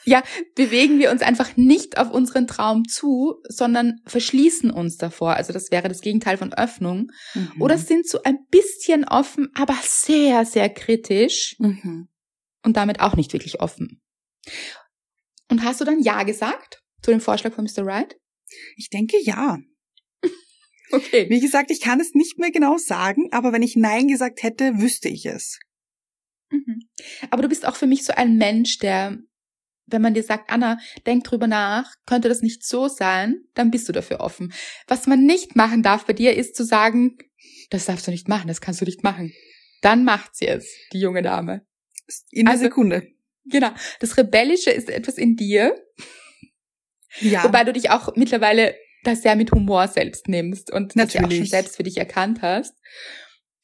ja, 0.05 0.23
bewegen 0.55 0.99
wir 0.99 1.11
uns 1.11 1.21
einfach 1.21 1.55
nicht 1.57 1.97
auf 1.97 2.11
unseren 2.11 2.47
Traum 2.47 2.87
zu, 2.87 3.35
sondern 3.47 3.99
verschließen 4.05 4.71
uns 4.71 4.97
davor. 4.97 5.35
Also 5.35 5.53
das 5.53 5.71
wäre 5.71 5.89
das 5.89 6.01
Gegenteil 6.01 6.37
von 6.37 6.53
Öffnung. 6.53 7.11
Mhm. 7.33 7.61
Oder 7.61 7.77
sind 7.77 8.07
so 8.07 8.21
ein 8.23 8.37
bisschen 8.49 9.05
offen, 9.05 9.49
aber 9.55 9.77
sehr, 9.81 10.45
sehr 10.45 10.69
kritisch 10.69 11.55
Mhm. 11.59 12.09
und 12.63 12.77
damit 12.77 12.99
auch 12.99 13.15
nicht 13.15 13.33
wirklich 13.33 13.59
offen. 13.61 14.01
Und 15.49 15.63
hast 15.63 15.81
du 15.81 15.85
dann 15.85 16.01
Ja 16.01 16.23
gesagt 16.23 16.82
zu 17.03 17.11
dem 17.11 17.21
Vorschlag 17.21 17.53
von 17.53 17.65
Mr. 17.65 17.85
Wright? 17.85 18.17
Ich 18.75 18.89
denke 18.89 19.17
ja. 19.21 19.59
Okay. 20.91 21.27
Wie 21.29 21.39
gesagt, 21.39 21.71
ich 21.71 21.81
kann 21.81 21.99
es 21.99 22.13
nicht 22.13 22.37
mehr 22.37 22.51
genau 22.51 22.77
sagen, 22.77 23.29
aber 23.31 23.51
wenn 23.51 23.63
ich 23.63 23.75
Nein 23.75 24.07
gesagt 24.07 24.43
hätte, 24.43 24.77
wüsste 24.79 25.09
ich 25.09 25.25
es. 25.25 25.57
Mhm. 26.51 26.87
Aber 27.31 27.41
du 27.41 27.49
bist 27.49 27.65
auch 27.65 27.75
für 27.75 27.87
mich 27.87 28.03
so 28.03 28.13
ein 28.13 28.37
Mensch, 28.37 28.77
der, 28.77 29.17
wenn 29.87 30.03
man 30.03 30.13
dir 30.13 30.21
sagt, 30.21 30.51
Anna, 30.51 30.77
denk 31.07 31.23
drüber 31.23 31.47
nach, 31.47 31.91
könnte 32.05 32.29
das 32.29 32.41
nicht 32.41 32.63
so 32.63 32.89
sein, 32.89 33.41
dann 33.55 33.71
bist 33.71 33.89
du 33.89 33.91
dafür 33.93 34.19
offen. 34.19 34.53
Was 34.85 35.07
man 35.07 35.23
nicht 35.25 35.55
machen 35.55 35.81
darf 35.81 36.05
bei 36.05 36.13
dir, 36.13 36.35
ist 36.37 36.55
zu 36.55 36.63
sagen, 36.63 37.17
das 37.71 37.85
darfst 37.85 38.05
du 38.05 38.11
nicht 38.11 38.27
machen, 38.27 38.47
das 38.47 38.61
kannst 38.61 38.79
du 38.81 38.85
nicht 38.85 39.01
machen. 39.01 39.33
Dann 39.81 40.03
macht 40.03 40.35
sie 40.35 40.45
es, 40.47 40.71
die 40.93 40.99
junge 40.99 41.23
Dame. 41.23 41.65
In 42.29 42.45
einer 42.45 42.51
Also- 42.51 42.65
Sekunde. 42.65 43.07
Genau. 43.45 43.71
Das 43.99 44.15
Rebellische 44.17 44.69
ist 44.69 44.89
etwas 44.91 45.17
in 45.17 45.35
dir, 45.35 45.75
Ja. 47.19 47.43
wobei 47.43 47.63
du 47.63 47.73
dich 47.73 47.89
auch 47.91 48.15
mittlerweile 48.15 48.75
das 49.03 49.21
sehr 49.21 49.35
mit 49.35 49.51
Humor 49.51 49.87
selbst 49.87 50.27
nimmst 50.29 50.71
und 50.71 50.95
das 50.97 51.13
ja 51.13 51.19
auch 51.19 51.23
schon 51.25 51.29
Natürlich. 51.29 51.49
selbst 51.49 51.75
für 51.75 51.83
dich 51.83 51.97
erkannt 51.97 52.41
hast. 52.41 52.73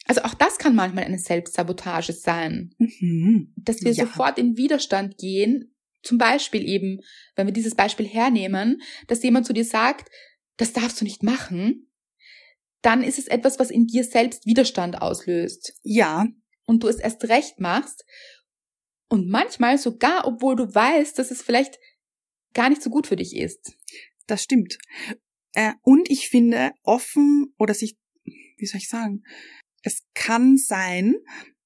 Also 0.05 0.21
auch 0.23 0.33
das 0.33 0.57
kann 0.57 0.75
manchmal 0.75 1.03
eine 1.05 1.19
Selbstsabotage 1.19 2.13
sein. 2.13 2.73
mhm. 2.77 3.53
dass 3.55 3.81
wir 3.83 3.91
Ja. 3.93 4.05
sofort 4.05 4.37
in 4.37 4.57
Widerstand 4.57 5.17
gehen. 5.17 5.75
Zum 6.01 6.17
Beispiel 6.17 6.67
eben, 6.67 7.01
wenn 7.35 7.45
wir 7.47 7.53
dieses 7.53 7.75
Beispiel 7.75 8.07
hernehmen, 8.07 8.81
dass 9.07 9.21
jemand 9.23 9.45
zu 9.45 9.53
dir 9.53 9.65
sagt, 9.65 10.09
das 10.57 10.73
darfst 10.73 10.99
du 10.99 11.05
nicht 11.05 11.23
machen, 11.23 11.89
dann 12.81 13.03
ist 13.03 13.19
es 13.19 13.27
etwas, 13.27 13.59
was 13.59 13.69
in 13.71 13.85
dir 13.87 14.03
selbst 14.03 14.45
Widerstand 14.45 15.01
auslöst 15.01 15.73
Ja. 15.83 16.25
und 16.65 16.83
du 16.83 16.87
es 16.87 16.95
erst 16.97 17.23
recht 17.29 17.59
machst. 17.59 18.05
Und 19.09 19.27
manchmal 19.29 19.77
sogar, 19.77 20.25
obwohl 20.27 20.55
du 20.55 20.73
weißt, 20.73 21.17
dass 21.19 21.31
es 21.31 21.41
vielleicht 21.41 21.77
gar 22.53 22.69
nicht 22.69 22.81
so 22.81 22.89
gut 22.89 23.07
für 23.07 23.15
dich 23.15 23.35
ist. 23.35 23.73
Das 24.27 24.43
stimmt. 24.43 24.77
Äh, 25.53 25.73
und 25.81 26.09
ich 26.09 26.29
finde, 26.29 26.71
offen 26.83 27.53
oder 27.57 27.73
sich, 27.73 27.97
wie 28.23 28.65
soll 28.65 28.79
ich 28.79 28.89
sagen, 28.89 29.23
es 29.83 30.03
kann 30.13 30.57
sein, 30.57 31.15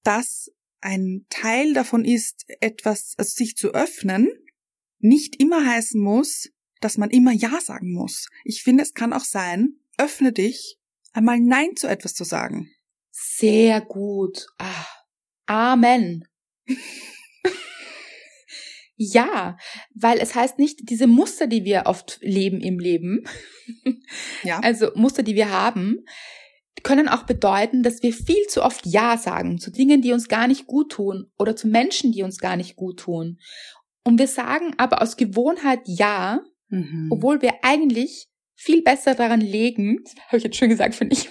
dass 0.03 0.51
ein 0.81 1.25
Teil 1.29 1.73
davon 1.73 2.05
ist, 2.05 2.45
etwas, 2.59 3.15
also 3.17 3.31
sich 3.31 3.55
zu 3.55 3.73
öffnen, 3.73 4.29
nicht 4.99 5.41
immer 5.41 5.65
heißen 5.65 6.01
muss, 6.01 6.49
dass 6.81 6.97
man 6.97 7.09
immer 7.09 7.31
Ja 7.31 7.59
sagen 7.61 7.93
muss. 7.93 8.27
Ich 8.43 8.63
finde, 8.63 8.83
es 8.83 8.93
kann 8.93 9.13
auch 9.13 9.23
sein, 9.23 9.79
öffne 9.97 10.33
dich, 10.33 10.77
einmal 11.13 11.39
Nein 11.39 11.75
zu 11.75 11.87
etwas 11.87 12.13
zu 12.13 12.23
sagen. 12.23 12.69
Sehr 13.11 13.81
gut. 13.81 14.47
Ah, 14.57 14.85
Amen. 15.45 16.25
ja, 19.11 19.57
weil 19.93 20.19
es 20.19 20.35
heißt 20.35 20.59
nicht, 20.59 20.89
diese 20.89 21.07
Muster, 21.07 21.47
die 21.47 21.63
wir 21.65 21.83
oft 21.85 22.19
leben 22.21 22.61
im 22.61 22.79
Leben, 22.79 23.23
Ja. 24.43 24.59
also 24.59 24.91
Muster, 24.95 25.23
die 25.23 25.35
wir 25.35 25.49
haben, 25.51 26.05
können 26.83 27.07
auch 27.07 27.23
bedeuten, 27.23 27.83
dass 27.83 28.03
wir 28.03 28.11
viel 28.13 28.45
zu 28.47 28.63
oft 28.63 28.85
Ja 28.85 29.17
sagen 29.17 29.57
zu 29.59 29.71
Dingen, 29.71 30.01
die 30.01 30.11
uns 30.11 30.27
gar 30.27 30.47
nicht 30.47 30.65
gut 30.67 30.91
tun 30.91 31.31
oder 31.37 31.55
zu 31.55 31.67
Menschen, 31.67 32.11
die 32.11 32.23
uns 32.23 32.39
gar 32.39 32.55
nicht 32.57 32.75
gut 32.75 32.99
tun. 32.99 33.39
Und 34.03 34.19
wir 34.19 34.27
sagen 34.27 34.73
aber 34.77 35.01
aus 35.01 35.17
Gewohnheit 35.17 35.81
Ja, 35.85 36.41
Mhm. 36.69 37.09
obwohl 37.11 37.41
wir 37.43 37.53
eigentlich 37.61 38.27
viel 38.55 38.81
besser 38.81 39.13
daran 39.13 39.41
legen, 39.41 40.03
habe 40.27 40.37
ich 40.37 40.43
jetzt 40.43 40.57
schön 40.57 40.69
gesagt, 40.69 40.95
finde 40.95 41.13
ich, 41.15 41.29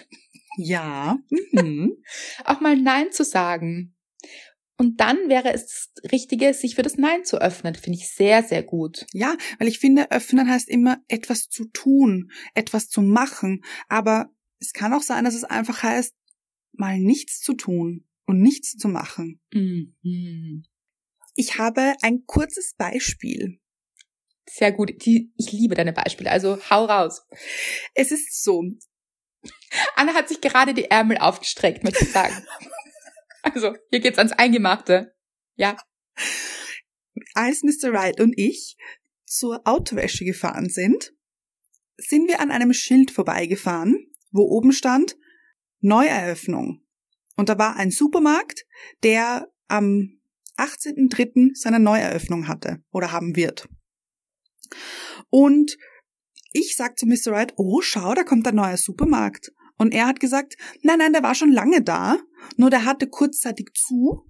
Ja. 0.56 1.18
Mhm. 1.50 1.96
auch 2.44 2.60
mal 2.60 2.76
Nein 2.76 3.10
zu 3.10 3.24
sagen. 3.24 3.94
Und 4.82 4.98
dann 4.98 5.28
wäre 5.28 5.52
es 5.52 5.92
das 5.94 6.10
Richtige, 6.10 6.52
sich 6.54 6.74
für 6.74 6.82
das 6.82 6.96
Nein 6.96 7.24
zu 7.24 7.40
öffnen. 7.40 7.76
Finde 7.76 8.00
ich 8.00 8.08
sehr, 8.08 8.42
sehr 8.42 8.64
gut. 8.64 9.06
Ja, 9.12 9.36
weil 9.60 9.68
ich 9.68 9.78
finde, 9.78 10.10
öffnen 10.10 10.50
heißt 10.50 10.68
immer 10.68 11.00
etwas 11.06 11.48
zu 11.48 11.66
tun, 11.66 12.32
etwas 12.54 12.88
zu 12.88 13.00
machen. 13.00 13.62
Aber 13.88 14.34
es 14.58 14.72
kann 14.72 14.92
auch 14.92 15.02
sein, 15.02 15.24
dass 15.24 15.36
es 15.36 15.44
einfach 15.44 15.84
heißt, 15.84 16.16
mal 16.72 16.98
nichts 16.98 17.38
zu 17.38 17.54
tun 17.54 18.08
und 18.26 18.40
nichts 18.40 18.76
zu 18.76 18.88
machen. 18.88 19.40
Mhm. 19.52 20.64
Ich 21.36 21.58
habe 21.58 21.94
ein 22.02 22.26
kurzes 22.26 22.74
Beispiel. 22.76 23.60
Sehr 24.50 24.72
gut. 24.72 25.06
Die, 25.06 25.32
ich 25.36 25.52
liebe 25.52 25.76
deine 25.76 25.92
Beispiele. 25.92 26.32
Also 26.32 26.58
hau 26.70 26.86
raus. 26.86 27.22
Es 27.94 28.10
ist 28.10 28.42
so, 28.42 28.64
Anna 29.94 30.14
hat 30.14 30.28
sich 30.28 30.40
gerade 30.40 30.74
die 30.74 30.90
Ärmel 30.90 31.18
aufgestreckt, 31.18 31.84
möchte 31.84 32.02
ich 32.02 32.10
sagen. 32.10 32.34
Also, 33.42 33.74
hier 33.90 34.00
geht's 34.00 34.18
ans 34.18 34.32
Eingemachte. 34.32 35.14
Ja. 35.56 35.76
als 37.34 37.62
Mr. 37.62 37.92
Wright 37.92 38.20
und 38.20 38.34
ich 38.36 38.76
zur 39.24 39.60
Autowäsche 39.64 40.24
gefahren 40.24 40.68
sind, 40.68 41.12
sind 41.96 42.28
wir 42.28 42.40
an 42.40 42.50
einem 42.50 42.72
Schild 42.72 43.10
vorbeigefahren, 43.10 44.10
wo 44.30 44.42
oben 44.42 44.72
stand 44.72 45.16
Neueröffnung. 45.80 46.84
Und 47.36 47.48
da 47.48 47.58
war 47.58 47.76
ein 47.76 47.90
Supermarkt, 47.90 48.64
der 49.02 49.50
am 49.68 50.20
18.03. 50.56 51.50
seine 51.54 51.80
Neueröffnung 51.80 52.46
hatte 52.46 52.82
oder 52.92 53.10
haben 53.10 53.36
wird. 53.36 53.68
Und 55.30 55.76
ich 56.52 56.76
sag 56.76 56.98
zu 56.98 57.06
Mr. 57.06 57.32
Wright, 57.32 57.54
oh, 57.56 57.80
schau, 57.80 58.14
da 58.14 58.22
kommt 58.22 58.46
ein 58.46 58.54
neuer 58.54 58.76
Supermarkt. 58.76 59.52
Und 59.76 59.94
er 59.94 60.06
hat 60.06 60.20
gesagt, 60.20 60.56
nein, 60.82 60.98
nein, 60.98 61.12
der 61.12 61.22
war 61.22 61.34
schon 61.34 61.52
lange 61.52 61.82
da, 61.82 62.18
nur 62.56 62.70
der 62.70 62.84
hatte 62.84 63.06
kurzzeitig 63.08 63.70
zu, 63.74 64.26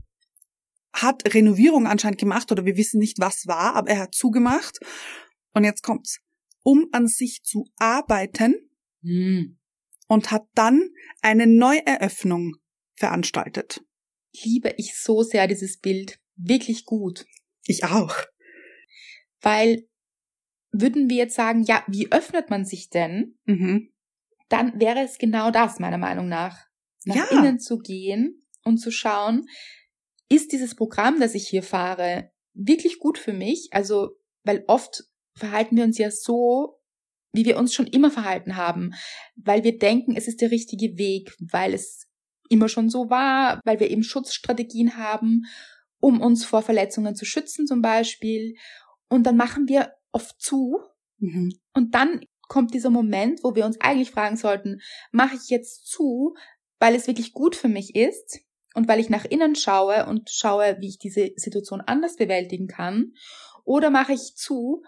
hat 0.92 1.34
Renovierung 1.34 1.86
anscheinend 1.86 2.18
gemacht 2.18 2.52
oder 2.52 2.64
wir 2.64 2.76
wissen 2.76 2.98
nicht, 2.98 3.18
was 3.18 3.46
war, 3.46 3.74
aber 3.74 3.90
er 3.90 4.00
hat 4.00 4.14
zugemacht. 4.14 4.78
Und 5.52 5.64
jetzt 5.64 5.82
kommt's. 5.82 6.20
Um 6.62 6.86
an 6.92 7.08
sich 7.08 7.42
zu 7.42 7.66
arbeiten 7.76 8.54
Hm. 9.02 9.58
und 10.06 10.30
hat 10.30 10.46
dann 10.54 10.90
eine 11.22 11.48
Neueröffnung 11.48 12.54
veranstaltet. 12.94 13.84
Liebe 14.44 14.72
ich 14.76 14.96
so 14.96 15.22
sehr 15.22 15.48
dieses 15.48 15.78
Bild. 15.78 16.20
Wirklich 16.36 16.84
gut. 16.84 17.26
Ich 17.66 17.84
auch. 17.84 18.14
Weil 19.40 19.88
würden 20.70 21.10
wir 21.10 21.16
jetzt 21.16 21.34
sagen, 21.34 21.64
ja, 21.64 21.84
wie 21.88 22.10
öffnet 22.12 22.48
man 22.48 22.64
sich 22.64 22.88
denn? 22.88 23.38
Mhm. 23.44 23.91
Dann 24.52 24.78
wäre 24.78 25.00
es 25.00 25.16
genau 25.16 25.50
das, 25.50 25.78
meiner 25.78 25.98
Meinung 25.98 26.28
nach. 26.28 26.66
Nach 27.04 27.16
Ja. 27.16 27.24
innen 27.38 27.58
zu 27.58 27.78
gehen 27.78 28.42
und 28.64 28.76
zu 28.78 28.90
schauen, 28.90 29.46
ist 30.28 30.52
dieses 30.52 30.74
Programm, 30.74 31.18
das 31.20 31.34
ich 31.34 31.48
hier 31.48 31.62
fahre, 31.62 32.30
wirklich 32.54 32.98
gut 32.98 33.18
für 33.18 33.32
mich. 33.32 33.68
Also, 33.72 34.16
weil 34.44 34.64
oft 34.66 35.04
verhalten 35.34 35.76
wir 35.76 35.84
uns 35.84 35.96
ja 35.98 36.10
so, 36.10 36.78
wie 37.32 37.46
wir 37.46 37.56
uns 37.56 37.72
schon 37.72 37.86
immer 37.86 38.10
verhalten 38.10 38.56
haben, 38.56 38.92
weil 39.36 39.64
wir 39.64 39.78
denken, 39.78 40.14
es 40.16 40.28
ist 40.28 40.42
der 40.42 40.50
richtige 40.50 40.98
Weg, 40.98 41.34
weil 41.50 41.72
es 41.72 42.06
immer 42.50 42.68
schon 42.68 42.90
so 42.90 43.08
war, 43.08 43.58
weil 43.64 43.80
wir 43.80 43.90
eben 43.90 44.02
Schutzstrategien 44.02 44.98
haben, 44.98 45.46
um 45.98 46.20
uns 46.20 46.44
vor 46.44 46.60
Verletzungen 46.60 47.14
zu 47.14 47.24
schützen 47.24 47.66
zum 47.66 47.80
Beispiel. 47.80 48.54
Und 49.08 49.24
dann 49.24 49.36
machen 49.36 49.66
wir 49.66 49.94
oft 50.12 50.38
zu. 50.40 50.78
Mhm. 51.18 51.58
Und 51.72 51.94
dann 51.94 52.20
kommt 52.52 52.74
dieser 52.74 52.90
Moment, 52.90 53.42
wo 53.42 53.54
wir 53.54 53.64
uns 53.64 53.80
eigentlich 53.80 54.10
fragen 54.10 54.36
sollten, 54.36 54.82
mache 55.10 55.36
ich 55.36 55.48
jetzt 55.48 55.86
zu, 55.86 56.34
weil 56.78 56.94
es 56.94 57.06
wirklich 57.06 57.32
gut 57.32 57.56
für 57.56 57.68
mich 57.68 57.94
ist 57.94 58.40
und 58.74 58.88
weil 58.88 59.00
ich 59.00 59.08
nach 59.08 59.24
innen 59.24 59.56
schaue 59.56 60.04
und 60.04 60.28
schaue, 60.28 60.76
wie 60.78 60.90
ich 60.90 60.98
diese 60.98 61.30
Situation 61.36 61.80
anders 61.80 62.16
bewältigen 62.16 62.66
kann, 62.66 63.14
oder 63.64 63.88
mache 63.88 64.12
ich 64.12 64.34
zu, 64.36 64.82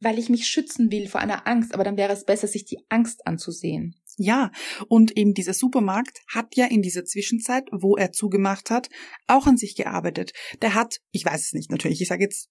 weil 0.00 0.18
ich 0.18 0.30
mich 0.30 0.46
schützen 0.46 0.90
will 0.90 1.06
vor 1.06 1.20
einer 1.20 1.46
Angst, 1.46 1.74
aber 1.74 1.84
dann 1.84 1.98
wäre 1.98 2.14
es 2.14 2.24
besser, 2.24 2.46
sich 2.46 2.64
die 2.64 2.78
Angst 2.88 3.26
anzusehen. 3.26 3.94
Ja, 4.16 4.50
und 4.88 5.14
eben 5.14 5.34
dieser 5.34 5.52
Supermarkt 5.52 6.22
hat 6.32 6.56
ja 6.56 6.64
in 6.64 6.80
dieser 6.80 7.04
Zwischenzeit, 7.04 7.68
wo 7.72 7.94
er 7.94 8.12
zugemacht 8.12 8.70
hat, 8.70 8.88
auch 9.26 9.46
an 9.46 9.58
sich 9.58 9.76
gearbeitet. 9.76 10.32
Der 10.62 10.72
hat, 10.72 10.96
ich 11.10 11.26
weiß 11.26 11.42
es 11.42 11.52
nicht 11.52 11.70
natürlich, 11.70 12.00
ich 12.00 12.08
sage 12.08 12.22
jetzt 12.22 12.48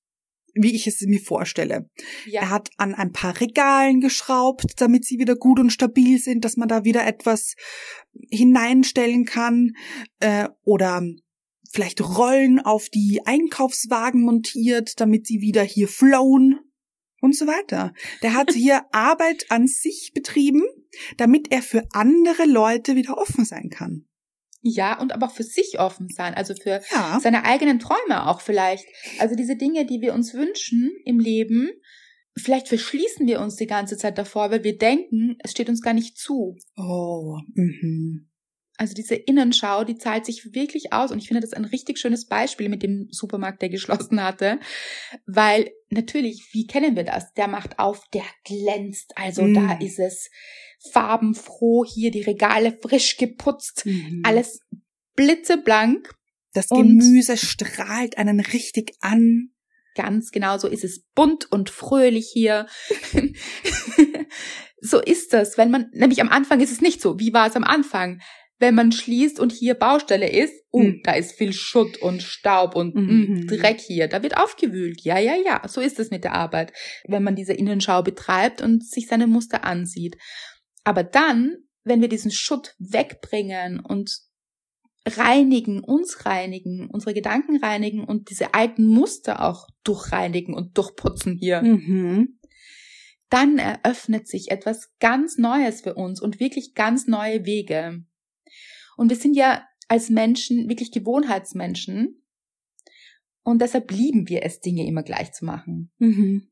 wie 0.54 0.76
ich 0.76 0.88
es 0.88 1.02
mir 1.02 1.20
vorstelle. 1.20 1.90
Ja. 2.26 2.42
Er 2.42 2.50
hat 2.50 2.70
an 2.78 2.94
ein 2.94 3.12
paar 3.12 3.40
Regalen 3.40 4.02
geschraubt, 4.02 4.66
damit 4.78 5.06
sie 5.06 5.20
wieder 5.20 5.36
gut 5.36 5.60
und 5.60 5.72
stabil 5.72 6.20
sind, 6.20 6.46
dass 6.46 6.58
man 6.58 6.68
da 6.68 6.84
wieder 6.84 7.06
etwas 7.06 7.56
hineinstellen 8.30 9.26
kann 9.26 9.74
äh, 10.20 10.48
oder 10.64 11.04
vielleicht 11.72 12.02
Rollen 12.02 12.60
auf 12.60 12.90
die 12.90 13.22
Einkaufswagen 13.26 14.22
montiert, 14.22 15.00
damit 15.00 15.26
sie 15.26 15.42
wieder 15.42 15.64
hier 15.64 15.88
flown 15.88 16.60
und 17.22 17.36
so 17.36 17.48
weiter. 17.48 17.94
Der 18.22 18.34
hat 18.34 18.52
hier 18.54 18.84
Arbeit 18.92 19.46
an 19.50 19.68
sich 19.68 20.12
betrieben, 20.14 20.64
damit 21.18 21.52
er 21.52 21.62
für 21.62 21.88
andere 21.94 22.46
Leute 22.46 22.96
wieder 22.96 23.18
offen 23.18 23.46
sein 23.46 23.70
kann. 23.70 24.06
Ja, 24.62 25.00
und 25.00 25.12
aber 25.12 25.28
auch 25.28 25.34
für 25.34 25.44
sich 25.44 25.80
offen 25.80 26.08
sein, 26.10 26.36
also 26.36 26.54
für 26.54 26.82
ja. 26.92 27.20
seine 27.22 27.46
eigenen 27.46 27.80
Träume 27.80 28.28
auch 28.28 28.42
vielleicht. 28.42 28.86
Also 29.20 29.36
diese 29.36 29.56
Dinge, 29.56 29.86
die 29.86 30.02
wir 30.02 30.14
uns 30.14 30.34
wünschen 30.34 30.92
im 31.04 31.20
Leben, 31.20 31.72
vielleicht 32.38 32.68
verschließen 32.68 33.28
wir 33.28 33.42
uns 33.42 33.56
die 33.56 33.68
ganze 33.68 33.98
Zeit 33.98 34.18
davor, 34.18 34.52
weil 34.52 34.64
wir 34.64 34.78
denken, 34.78 35.38
es 35.44 35.52
steht 35.52 35.70
uns 35.70 35.82
gar 35.82 35.94
nicht 35.94 36.18
zu. 36.18 36.58
Oh, 36.78 37.40
mhm. 37.56 38.28
Also 38.78 38.96
diese 38.96 39.14
Innenschau, 39.14 39.84
die 39.84 39.98
zahlt 39.98 40.26
sich 40.26 40.56
wirklich 40.56 40.92
aus 40.92 41.12
und 41.12 41.20
ich 41.20 41.28
finde 41.28 41.42
das 41.42 41.54
ein 41.54 41.66
richtig 41.66 42.00
schönes 42.00 42.26
Beispiel 42.26 42.68
mit 42.68 42.82
dem 42.82 43.08
Supermarkt, 43.12 43.62
der 43.62 43.70
geschlossen 43.70 44.24
hatte, 44.24 44.60
weil 45.28 45.70
natürlich, 45.90 46.50
wie 46.52 46.66
kennen 46.66 46.96
wir 46.96 47.04
das? 47.04 47.32
Der 47.34 47.48
macht 47.48 47.78
auf, 47.78 48.04
der 48.12 48.24
glänzt, 48.44 49.14
also 49.16 49.44
mm. 49.44 49.54
da 49.54 49.74
ist 49.80 50.00
es 50.00 50.32
farbenfroh, 50.92 51.86
hier 51.86 52.12
die 52.12 52.22
Regale 52.22 52.78
frisch 52.82 53.18
geputzt, 53.18 53.86
mm. 53.86 54.22
alles 54.24 54.62
blitzeblank. 55.16 56.14
Das 56.54 56.68
Gemüse 56.68 57.38
strahlt 57.38 58.18
einen 58.18 58.40
richtig 58.40 58.96
an. 59.00 59.52
Ganz 59.96 60.32
genau, 60.32 60.58
so 60.58 60.68
ist 60.68 60.84
es 60.84 61.04
bunt 61.16 61.52
und 61.52 61.70
fröhlich 61.70 62.30
hier. 62.32 62.68
so 64.82 65.00
ist 65.00 65.34
das, 65.34 65.58
wenn 65.58 65.72
man, 65.72 65.90
nämlich 65.94 66.22
am 66.22 66.30
Anfang 66.30 66.60
ist 66.60 66.72
es 66.72 66.82
nicht 66.82 67.02
so. 67.02 67.20
Wie 67.20 67.34
war 67.34 67.48
es 67.48 67.56
am 67.56 67.64
Anfang? 67.64 68.22
wenn 68.62 68.76
man 68.76 68.92
schließt 68.92 69.40
und 69.40 69.52
hier 69.52 69.74
Baustelle 69.74 70.30
ist, 70.30 70.54
oh, 70.70 70.84
mhm. 70.84 71.02
da 71.04 71.14
ist 71.14 71.34
viel 71.34 71.52
Schutt 71.52 71.98
und 71.98 72.22
Staub 72.22 72.76
und 72.76 72.96
mhm. 72.96 73.46
mh, 73.48 73.56
Dreck 73.58 73.80
hier, 73.80 74.08
da 74.08 74.22
wird 74.22 74.38
aufgewühlt. 74.38 75.02
Ja, 75.02 75.18
ja, 75.18 75.34
ja, 75.36 75.62
so 75.68 75.82
ist 75.82 76.00
es 76.00 76.12
mit 76.12 76.24
der 76.24 76.34
Arbeit, 76.34 76.72
wenn 77.08 77.24
man 77.24 77.36
diese 77.36 77.54
Innenschau 77.54 78.04
betreibt 78.04 78.62
und 78.62 78.88
sich 78.88 79.08
seine 79.08 79.26
Muster 79.26 79.66
ansieht. 79.66 80.16
Aber 80.84 81.04
dann, 81.04 81.58
wenn 81.84 82.02
wir 82.02 82.10
diesen 82.10 82.32
Schutt 82.32 82.76
wegbringen 82.80 83.80
und 83.80 84.22
reinigen, 85.06 85.84
uns 85.84 86.26
reinigen, 86.26 86.90
unsere 86.90 87.14
Gedanken 87.14 87.58
reinigen 87.58 88.04
und 88.04 88.30
diese 88.30 88.54
alten 88.54 88.86
Muster 88.86 89.44
auch 89.44 89.68
durchreinigen 89.84 90.54
und 90.54 90.78
durchputzen 90.78 91.38
hier, 91.38 91.62
mhm. 91.62 92.40
dann 93.30 93.58
eröffnet 93.58 94.28
sich 94.28 94.52
etwas 94.52 94.92
ganz 95.00 95.38
Neues 95.38 95.82
für 95.82 95.96
uns 95.96 96.22
und 96.22 96.40
wirklich 96.40 96.76
ganz 96.76 97.08
neue 97.08 97.46
Wege. 97.46 98.04
Und 98.96 99.10
wir 99.10 99.18
sind 99.18 99.36
ja 99.36 99.66
als 99.88 100.10
Menschen 100.10 100.70
wirklich 100.70 100.92
Gewohnheitsmenschen. 100.92 102.24
Und 103.44 103.62
deshalb 103.62 103.92
lieben 103.92 104.30
wir 104.30 104.44
es, 104.44 104.60
Dinge 104.60 104.86
immer 104.86 105.02
gleich 105.02 105.34
zu 105.34 105.46
machen. 105.46 105.92
Mhm. 105.98 106.51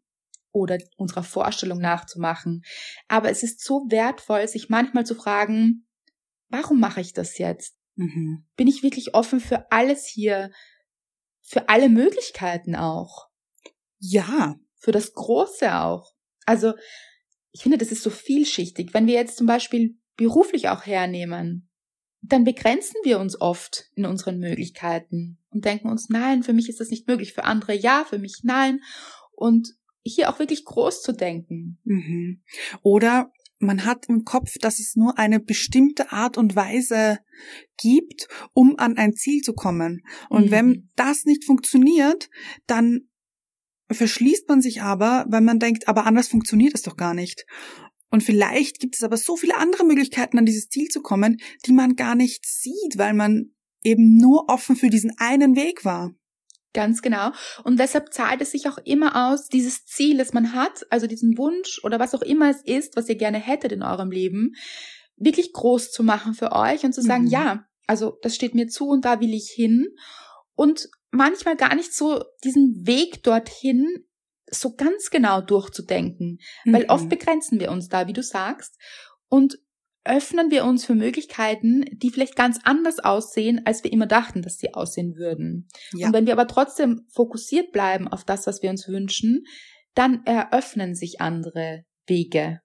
Oder 0.51 0.79
unserer 0.97 1.23
Vorstellung 1.23 1.79
nachzumachen. 1.79 2.63
Aber 3.07 3.29
es 3.29 3.43
ist 3.43 3.63
so 3.63 3.85
wertvoll, 3.89 4.47
sich 4.47 4.69
manchmal 4.69 5.05
zu 5.05 5.15
fragen, 5.15 5.87
warum 6.49 6.79
mache 6.79 7.01
ich 7.01 7.13
das 7.13 7.37
jetzt? 7.37 7.75
Mhm. 7.95 8.45
Bin 8.55 8.67
ich 8.67 8.81
wirklich 8.81 9.13
offen 9.13 9.39
für 9.39 9.71
alles 9.71 10.05
hier? 10.05 10.51
Für 11.41 11.69
alle 11.69 11.89
Möglichkeiten 11.89 12.75
auch? 12.75 13.27
Ja. 13.99 14.59
Für 14.77 14.91
das 14.91 15.13
Große 15.13 15.75
auch. 15.75 16.13
Also, 16.45 16.73
ich 17.51 17.63
finde, 17.63 17.77
das 17.77 17.91
ist 17.91 18.01
so 18.01 18.09
vielschichtig. 18.09 18.93
Wenn 18.93 19.07
wir 19.07 19.15
jetzt 19.15 19.37
zum 19.37 19.45
Beispiel 19.45 19.99
beruflich 20.15 20.69
auch 20.69 20.85
hernehmen, 20.85 21.69
dann 22.21 22.43
begrenzen 22.43 22.95
wir 23.03 23.19
uns 23.19 23.39
oft 23.39 23.89
in 23.95 24.05
unseren 24.05 24.39
Möglichkeiten 24.39 25.37
und 25.49 25.65
denken 25.65 25.89
uns, 25.89 26.09
nein, 26.09 26.43
für 26.43 26.53
mich 26.53 26.69
ist 26.69 26.79
das 26.79 26.89
nicht 26.89 27.07
möglich, 27.07 27.33
für 27.33 27.45
andere 27.45 27.73
ja, 27.73 28.05
für 28.07 28.19
mich 28.19 28.41
nein. 28.43 28.81
Und 29.31 29.73
hier 30.03 30.29
auch 30.29 30.39
wirklich 30.39 30.65
groß 30.65 31.01
zu 31.01 31.11
denken. 31.11 31.79
Mhm. 31.83 32.41
Oder 32.81 33.31
man 33.59 33.85
hat 33.85 34.07
im 34.07 34.23
Kopf, 34.23 34.53
dass 34.61 34.79
es 34.79 34.95
nur 34.95 35.17
eine 35.17 35.39
bestimmte 35.39 36.11
Art 36.11 36.37
und 36.37 36.55
Weise 36.55 37.19
gibt, 37.77 38.27
um 38.53 38.79
an 38.79 38.97
ein 38.97 39.13
Ziel 39.13 39.41
zu 39.41 39.53
kommen. 39.53 40.01
Und 40.29 40.47
mhm. 40.47 40.51
wenn 40.51 40.89
das 40.95 41.25
nicht 41.25 41.43
funktioniert, 41.43 42.29
dann 42.67 43.09
verschließt 43.91 44.47
man 44.47 44.61
sich 44.61 44.81
aber, 44.81 45.25
weil 45.29 45.41
man 45.41 45.59
denkt, 45.59 45.87
aber 45.87 46.05
anders 46.05 46.27
funktioniert 46.27 46.73
es 46.75 46.83
doch 46.83 46.95
gar 46.95 47.13
nicht. 47.13 47.45
Und 48.11 48.23
vielleicht 48.23 48.79
gibt 48.79 48.95
es 48.95 49.03
aber 49.03 49.17
so 49.17 49.35
viele 49.35 49.57
andere 49.57 49.85
Möglichkeiten, 49.85 50.37
an 50.37 50.45
dieses 50.45 50.69
Ziel 50.69 50.87
zu 50.87 51.01
kommen, 51.01 51.37
die 51.65 51.73
man 51.73 51.95
gar 51.95 52.15
nicht 52.15 52.45
sieht, 52.45 52.97
weil 52.97 53.13
man 53.13 53.53
eben 53.83 54.17
nur 54.17 54.49
offen 54.49 54.75
für 54.75 54.89
diesen 54.89 55.17
einen 55.17 55.55
Weg 55.55 55.85
war. 55.85 56.13
Ganz 56.73 57.01
genau. 57.01 57.31
Und 57.63 57.79
deshalb 57.79 58.13
zahlt 58.13 58.41
es 58.41 58.51
sich 58.51 58.67
auch 58.67 58.77
immer 58.83 59.31
aus, 59.31 59.47
dieses 59.47 59.85
Ziel, 59.85 60.17
das 60.17 60.33
man 60.33 60.53
hat, 60.53 60.85
also 60.91 61.07
diesen 61.07 61.37
Wunsch 61.37 61.79
oder 61.83 61.99
was 61.99 62.13
auch 62.13 62.21
immer 62.21 62.49
es 62.49 62.61
ist, 62.63 62.95
was 62.95 63.09
ihr 63.09 63.15
gerne 63.15 63.39
hättet 63.39 63.71
in 63.71 63.81
eurem 63.81 64.11
Leben, 64.11 64.53
wirklich 65.15 65.51
groß 65.51 65.91
zu 65.91 66.03
machen 66.03 66.33
für 66.33 66.51
euch 66.51 66.83
und 66.83 66.93
zu 66.93 67.01
sagen, 67.01 67.23
mhm. 67.23 67.31
ja, 67.31 67.65
also 67.87 68.17
das 68.21 68.35
steht 68.35 68.53
mir 68.53 68.67
zu 68.67 68.87
und 68.87 69.03
da 69.03 69.19
will 69.19 69.33
ich 69.33 69.49
hin. 69.49 69.87
Und 70.53 70.89
manchmal 71.11 71.55
gar 71.55 71.73
nicht 71.73 71.93
so 71.93 72.23
diesen 72.43 72.85
Weg 72.85 73.23
dorthin 73.23 73.87
so 74.51 74.75
ganz 74.75 75.09
genau 75.09 75.41
durchzudenken, 75.41 76.39
mhm. 76.65 76.73
weil 76.73 76.85
oft 76.85 77.05
mhm. 77.05 77.09
begrenzen 77.09 77.59
wir 77.59 77.71
uns 77.71 77.87
da, 77.89 78.07
wie 78.07 78.13
du 78.13 78.23
sagst, 78.23 78.77
und 79.27 79.59
öffnen 80.03 80.49
wir 80.49 80.65
uns 80.65 80.85
für 80.85 80.95
Möglichkeiten, 80.95 81.85
die 81.91 82.09
vielleicht 82.09 82.35
ganz 82.35 82.59
anders 82.63 82.99
aussehen, 82.99 83.61
als 83.65 83.83
wir 83.83 83.91
immer 83.91 84.07
dachten, 84.07 84.41
dass 84.41 84.57
sie 84.57 84.73
aussehen 84.73 85.15
würden. 85.15 85.67
Ja. 85.93 86.07
Und 86.07 86.13
wenn 86.13 86.25
wir 86.25 86.33
aber 86.33 86.47
trotzdem 86.47 87.05
fokussiert 87.09 87.71
bleiben 87.71 88.07
auf 88.07 88.23
das, 88.23 88.47
was 88.47 88.61
wir 88.61 88.69
uns 88.69 88.87
wünschen, 88.87 89.45
dann 89.93 90.25
eröffnen 90.25 90.95
sich 90.95 91.21
andere 91.21 91.83
Wege. 92.07 92.61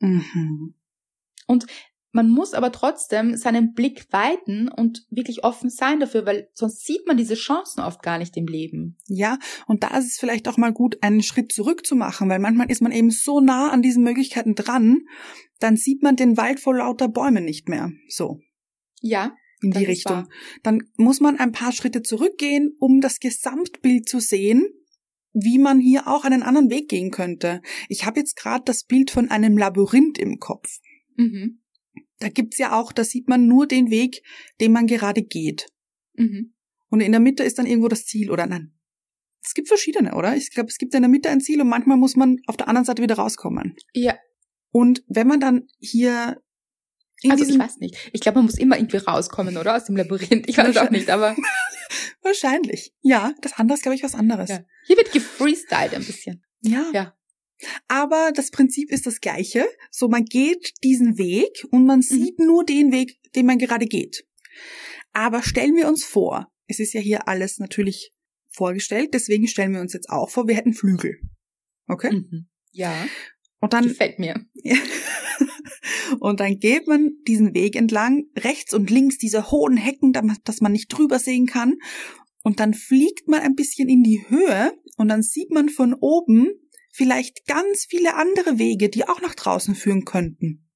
Mhm. 0.00 0.74
Und 1.46 1.66
man 2.10 2.30
muss 2.30 2.54
aber 2.54 2.72
trotzdem 2.72 3.36
seinen 3.36 3.74
Blick 3.74 4.06
weiten 4.12 4.68
und 4.68 5.06
wirklich 5.10 5.44
offen 5.44 5.68
sein 5.68 6.00
dafür, 6.00 6.24
weil 6.24 6.48
sonst 6.54 6.84
sieht 6.86 7.06
man 7.06 7.18
diese 7.18 7.34
Chancen 7.34 7.80
oft 7.80 8.02
gar 8.02 8.18
nicht 8.18 8.36
im 8.36 8.46
Leben. 8.46 8.96
Ja, 9.08 9.38
und 9.66 9.82
da 9.82 9.96
ist 9.98 10.06
es 10.06 10.18
vielleicht 10.18 10.48
auch 10.48 10.56
mal 10.56 10.72
gut, 10.72 11.02
einen 11.02 11.22
Schritt 11.22 11.52
zurück 11.52 11.84
zu 11.84 11.96
machen, 11.96 12.30
weil 12.30 12.38
manchmal 12.38 12.70
ist 12.70 12.80
man 12.80 12.92
eben 12.92 13.10
so 13.10 13.40
nah 13.40 13.70
an 13.70 13.82
diesen 13.82 14.04
Möglichkeiten 14.04 14.54
dran, 14.54 15.00
dann 15.60 15.76
sieht 15.76 16.02
man 16.02 16.16
den 16.16 16.36
Wald 16.36 16.60
vor 16.60 16.76
lauter 16.76 17.08
Bäumen 17.08 17.44
nicht 17.44 17.68
mehr. 17.68 17.92
So. 18.08 18.40
Ja. 19.00 19.36
In 19.60 19.72
die 19.72 19.84
Richtung. 19.84 20.28
Dann 20.62 20.84
muss 20.96 21.20
man 21.20 21.38
ein 21.38 21.52
paar 21.52 21.72
Schritte 21.72 22.02
zurückgehen, 22.02 22.74
um 22.78 23.00
das 23.00 23.18
Gesamtbild 23.18 24.08
zu 24.08 24.20
sehen, 24.20 24.66
wie 25.32 25.58
man 25.58 25.78
hier 25.78 26.06
auch 26.08 26.24
einen 26.24 26.42
anderen 26.42 26.70
Weg 26.70 26.88
gehen 26.88 27.10
könnte. 27.10 27.60
Ich 27.88 28.06
habe 28.06 28.20
jetzt 28.20 28.36
gerade 28.36 28.64
das 28.64 28.84
Bild 28.84 29.10
von 29.10 29.30
einem 29.30 29.58
Labyrinth 29.58 30.16
im 30.18 30.38
Kopf. 30.38 30.78
Mhm 31.16 31.60
da 32.18 32.28
gibt's 32.28 32.58
ja 32.58 32.78
auch, 32.78 32.92
da 32.92 33.04
sieht 33.04 33.28
man 33.28 33.46
nur 33.46 33.66
den 33.66 33.90
Weg, 33.90 34.22
den 34.60 34.72
man 34.72 34.86
gerade 34.86 35.22
geht. 35.22 35.66
Mhm. 36.14 36.54
Und 36.90 37.00
in 37.00 37.12
der 37.12 37.20
Mitte 37.20 37.42
ist 37.42 37.58
dann 37.58 37.66
irgendwo 37.66 37.88
das 37.88 38.06
Ziel, 38.06 38.30
oder 38.30 38.46
nein? 38.46 38.74
Es 39.44 39.54
gibt 39.54 39.68
verschiedene, 39.68 40.14
oder? 40.14 40.36
Ich 40.36 40.50
glaube, 40.50 40.68
es 40.68 40.78
gibt 40.78 40.94
in 40.94 41.02
der 41.02 41.08
Mitte 41.08 41.28
ein 41.28 41.40
Ziel 41.40 41.60
und 41.60 41.68
manchmal 41.68 41.96
muss 41.96 42.16
man 42.16 42.38
auf 42.46 42.56
der 42.56 42.68
anderen 42.68 42.84
Seite 42.84 43.02
wieder 43.02 43.16
rauskommen. 43.16 43.76
Ja. 43.92 44.16
Und 44.70 45.04
wenn 45.06 45.26
man 45.26 45.40
dann 45.40 45.68
hier 45.78 46.40
also 47.28 47.44
ich 47.44 47.58
weiß 47.58 47.78
nicht. 47.78 47.96
Ich 48.12 48.20
glaube, 48.20 48.36
man 48.38 48.44
muss 48.44 48.58
immer 48.58 48.76
irgendwie 48.76 48.98
rauskommen, 48.98 49.56
oder? 49.56 49.76
Aus 49.76 49.86
dem 49.86 49.96
Labyrinth. 49.96 50.48
Ich 50.48 50.56
weiß 50.56 50.76
auch 50.76 50.90
nicht, 50.90 51.10
aber. 51.10 51.36
Wahrscheinlich. 52.22 52.92
Ja, 53.00 53.34
das 53.42 53.54
andere 53.54 53.76
ist, 53.76 53.82
glaube 53.82 53.96
ich, 53.96 54.04
was 54.04 54.14
anderes. 54.14 54.50
Ja. 54.50 54.60
Hier 54.86 54.96
wird 54.96 55.12
gefreestylt 55.12 55.94
ein 55.94 56.04
bisschen. 56.04 56.44
Ja. 56.60 56.90
Ja. 56.92 57.17
Aber 57.88 58.32
das 58.34 58.50
Prinzip 58.50 58.90
ist 58.90 59.06
das 59.06 59.20
gleiche. 59.20 59.66
So, 59.90 60.08
man 60.08 60.24
geht 60.24 60.74
diesen 60.84 61.18
Weg 61.18 61.66
und 61.70 61.86
man 61.86 62.02
sieht 62.02 62.38
nur 62.38 62.64
den 62.64 62.92
Weg, 62.92 63.18
den 63.34 63.46
man 63.46 63.58
gerade 63.58 63.86
geht. 63.86 64.24
Aber 65.12 65.42
stellen 65.42 65.74
wir 65.74 65.88
uns 65.88 66.04
vor, 66.04 66.50
es 66.66 66.78
ist 66.78 66.92
ja 66.92 67.00
hier 67.00 67.28
alles 67.28 67.58
natürlich 67.58 68.12
vorgestellt, 68.48 69.10
deswegen 69.14 69.48
stellen 69.48 69.72
wir 69.72 69.80
uns 69.80 69.92
jetzt 69.92 70.10
auch 70.10 70.30
vor, 70.30 70.46
wir 70.48 70.54
hätten 70.54 70.74
Flügel. 70.74 71.16
Okay? 71.86 72.12
Mhm. 72.12 72.48
Ja. 72.72 73.06
Und 73.60 73.72
dann 73.72 73.88
Gefällt 73.88 74.18
mir. 74.18 74.46
und 76.20 76.40
dann 76.40 76.58
geht 76.58 76.86
man 76.86 77.12
diesen 77.26 77.54
Weg 77.54 77.74
entlang, 77.74 78.26
rechts 78.36 78.74
und 78.74 78.90
links 78.90 79.18
diese 79.18 79.50
hohen 79.50 79.76
Hecken, 79.76 80.12
dass 80.44 80.60
man 80.60 80.72
nicht 80.72 80.88
drüber 80.88 81.18
sehen 81.18 81.46
kann. 81.46 81.78
Und 82.42 82.60
dann 82.60 82.74
fliegt 82.74 83.26
man 83.26 83.40
ein 83.40 83.56
bisschen 83.56 83.88
in 83.88 84.02
die 84.02 84.24
Höhe 84.28 84.72
und 84.96 85.08
dann 85.08 85.22
sieht 85.22 85.50
man 85.50 85.68
von 85.68 85.94
oben 85.94 86.48
vielleicht 86.98 87.46
ganz 87.46 87.86
viele 87.88 88.16
andere 88.16 88.58
Wege, 88.58 88.88
die 88.88 89.08
auch 89.08 89.20
nach 89.22 89.36
draußen 89.36 89.76
führen 89.76 90.04
könnten. 90.04 90.68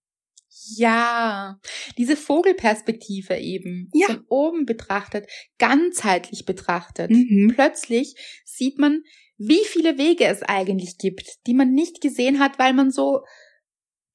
Ja, 0.77 1.59
diese 1.99 2.17
Vogelperspektive 2.17 3.37
eben, 3.39 3.91
Ja. 3.93 4.07
von 4.07 4.25
oben 4.29 4.65
betrachtet, 4.65 5.29
ganzheitlich 5.59 6.45
betrachtet. 6.45 7.11
Mhm. 7.11 7.51
Plötzlich 7.53 8.15
sieht 8.45 8.79
man, 8.79 9.03
wie 9.37 9.65
viele 9.67 9.99
Wege 9.99 10.25
es 10.27 10.43
eigentlich 10.43 10.99
gibt, 10.99 11.39
die 11.49 11.55
man 11.55 11.73
nicht 11.73 12.01
gesehen 12.01 12.39
hat, 12.39 12.61
weil 12.61 12.73
man 12.75 12.93
so 12.93 13.23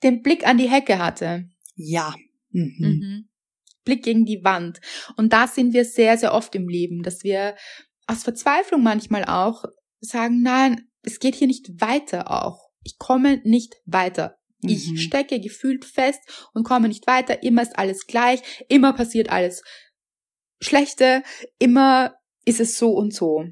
den 0.03 0.21
Blick 0.21 0.47
an 0.47 0.57
die 0.57 0.69
Hecke 0.69 0.99
hatte. 0.99 1.49
Ja. 1.75 2.15
Mhm. 2.51 2.75
Mhm. 2.79 3.29
Blick 3.83 4.03
gegen 4.03 4.25
die 4.25 4.43
Wand. 4.43 4.79
Und 5.17 5.33
da 5.33 5.47
sind 5.47 5.73
wir 5.73 5.83
sehr, 5.83 6.17
sehr 6.17 6.33
oft 6.33 6.55
im 6.55 6.69
Leben, 6.69 7.03
dass 7.03 7.23
wir 7.25 7.55
aus 8.05 8.23
Verzweiflung 8.23 8.81
manchmal 8.83 9.25
auch 9.25 9.65
sagen, 9.99 10.41
nein, 10.41 10.86
es 11.07 11.19
geht 11.19 11.35
hier 11.35 11.47
nicht 11.47 11.79
weiter 11.79 12.29
auch. 12.43 12.69
Ich 12.83 12.97
komme 12.97 13.41
nicht 13.45 13.77
weiter. 13.85 14.37
Mhm. 14.61 14.69
Ich 14.69 15.01
stecke 15.01 15.39
gefühlt 15.39 15.85
fest 15.85 16.19
und 16.53 16.65
komme 16.65 16.89
nicht 16.89 17.07
weiter. 17.07 17.43
Immer 17.43 17.61
ist 17.61 17.79
alles 17.79 18.07
gleich. 18.07 18.41
Immer 18.67 18.91
passiert 18.91 19.29
alles 19.29 19.63
Schlechte. 20.59 21.23
Immer 21.59 22.15
ist 22.43 22.59
es 22.59 22.77
so 22.77 22.91
und 22.91 23.13
so. 23.13 23.45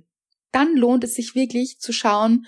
Dann 0.51 0.75
lohnt 0.75 1.05
es 1.05 1.15
sich 1.15 1.33
wirklich 1.33 1.79
zu 1.79 1.93
schauen, 1.93 2.45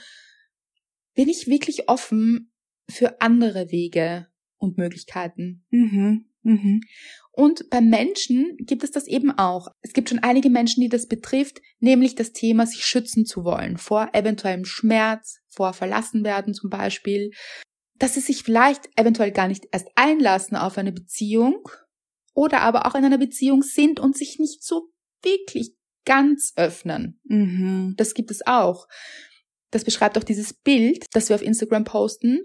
bin 1.13 1.29
ich 1.29 1.47
wirklich 1.47 1.87
offen 1.89 2.51
für 2.89 3.21
andere 3.21 3.71
Wege 3.71 4.27
und 4.57 4.77
Möglichkeiten. 4.77 5.65
Mhm. 5.69 6.26
Mhm. 6.47 6.81
Und 7.31 7.69
beim 7.69 7.89
Menschen 7.89 8.57
gibt 8.57 8.83
es 8.83 8.91
das 8.91 9.05
eben 9.05 9.29
auch. 9.31 9.67
Es 9.81 9.93
gibt 9.93 10.09
schon 10.09 10.19
einige 10.19 10.49
Menschen, 10.49 10.81
die 10.81 10.89
das 10.89 11.07
betrifft, 11.07 11.61
nämlich 11.79 12.15
das 12.15 12.31
Thema, 12.31 12.65
sich 12.65 12.83
schützen 12.83 13.25
zu 13.25 13.43
wollen 13.43 13.77
vor 13.77 14.09
eventuellem 14.13 14.65
Schmerz, 14.65 15.37
vor 15.47 15.73
Verlassenwerden 15.73 16.55
zum 16.55 16.71
Beispiel, 16.71 17.29
dass 17.99 18.15
sie 18.15 18.21
sich 18.21 18.43
vielleicht 18.43 18.89
eventuell 18.95 19.31
gar 19.31 19.47
nicht 19.47 19.65
erst 19.71 19.87
einlassen 19.95 20.57
auf 20.57 20.77
eine 20.77 20.91
Beziehung 20.91 21.67
oder 22.33 22.61
aber 22.61 22.87
auch 22.87 22.95
in 22.95 23.05
einer 23.05 23.17
Beziehung 23.17 23.61
sind 23.61 23.99
und 23.99 24.17
sich 24.17 24.39
nicht 24.39 24.63
so 24.63 24.89
wirklich 25.21 25.75
ganz 26.05 26.53
öffnen. 26.55 27.19
Mhm. 27.25 27.93
Das 27.97 28.13
gibt 28.13 28.31
es 28.31 28.45
auch. 28.47 28.87
Das 29.69 29.83
beschreibt 29.83 30.17
auch 30.17 30.23
dieses 30.23 30.53
Bild, 30.53 31.05
das 31.11 31.29
wir 31.29 31.35
auf 31.35 31.41
Instagram 31.41 31.83
posten. 31.83 32.39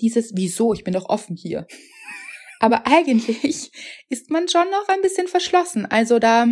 Dieses, 0.00 0.32
wieso, 0.34 0.72
ich 0.72 0.84
bin 0.84 0.94
doch 0.94 1.08
offen 1.08 1.36
hier. 1.36 1.66
Aber 2.64 2.86
eigentlich 2.86 3.70
ist 4.08 4.30
man 4.30 4.48
schon 4.48 4.70
noch 4.70 4.88
ein 4.88 5.02
bisschen 5.02 5.28
verschlossen. 5.28 5.84
Also 5.84 6.18
da, 6.18 6.46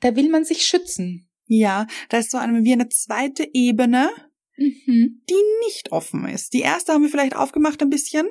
da 0.00 0.16
will 0.16 0.30
man 0.30 0.46
sich 0.46 0.64
schützen. 0.64 1.28
Ja, 1.46 1.86
da 2.08 2.16
ist 2.16 2.30
so 2.30 2.38
eine, 2.38 2.64
wie 2.64 2.72
eine 2.72 2.88
zweite 2.88 3.46
Ebene, 3.52 4.08
Mhm. 4.56 5.22
die 5.28 5.42
nicht 5.66 5.92
offen 5.92 6.26
ist. 6.28 6.54
Die 6.54 6.60
erste 6.60 6.92
haben 6.94 7.02
wir 7.02 7.10
vielleicht 7.10 7.36
aufgemacht 7.36 7.82
ein 7.82 7.90
bisschen, 7.90 8.26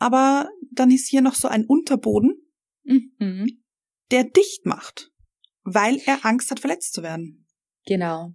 aber 0.00 0.48
dann 0.72 0.90
ist 0.90 1.08
hier 1.08 1.20
noch 1.20 1.34
so 1.36 1.46
ein 1.46 1.64
Unterboden, 1.64 2.42
Mhm. 2.82 3.62
der 4.10 4.24
dicht 4.24 4.66
macht, 4.66 5.12
weil 5.62 6.00
er 6.06 6.24
Angst 6.24 6.50
hat, 6.50 6.58
verletzt 6.58 6.92
zu 6.94 7.04
werden. 7.04 7.46
Genau. 7.86 8.34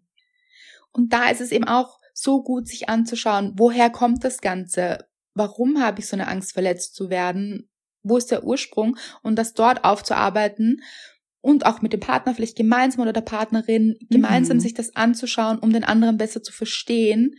Und 0.92 1.12
da 1.12 1.30
ist 1.30 1.42
es 1.42 1.52
eben 1.52 1.66
auch 1.66 2.00
so 2.14 2.42
gut, 2.42 2.68
sich 2.68 2.88
anzuschauen, 2.88 3.54
woher 3.58 3.90
kommt 3.90 4.24
das 4.24 4.40
Ganze? 4.40 5.09
Warum 5.40 5.82
habe 5.82 6.02
ich 6.02 6.08
so 6.08 6.18
eine 6.18 6.28
Angst, 6.28 6.52
verletzt 6.52 6.96
zu 6.96 7.10
werden? 7.10 7.70
Wo 8.04 8.18
ist 8.18 8.30
der 8.30 8.44
Ursprung? 8.44 8.98
Und 9.24 9.38
das 9.38 9.54
dort 9.54 9.86
aufzuarbeiten 9.86 10.82
und 11.42 11.66
auch 11.66 11.82
mit 11.82 11.94
dem 11.94 12.02
Partner 12.02 12.36
vielleicht 12.36 12.58
gemeinsam 12.58 13.02
oder 13.02 13.14
der 13.14 13.22
Partnerin 13.22 13.96
gemeinsam 14.10 14.58
Mhm. 14.58 14.62
sich 14.62 14.74
das 14.74 14.96
anzuschauen, 14.98 15.58
um 15.60 15.72
den 15.72 15.86
anderen 15.86 16.18
besser 16.18 16.44
zu 16.44 16.52
verstehen. 16.52 17.36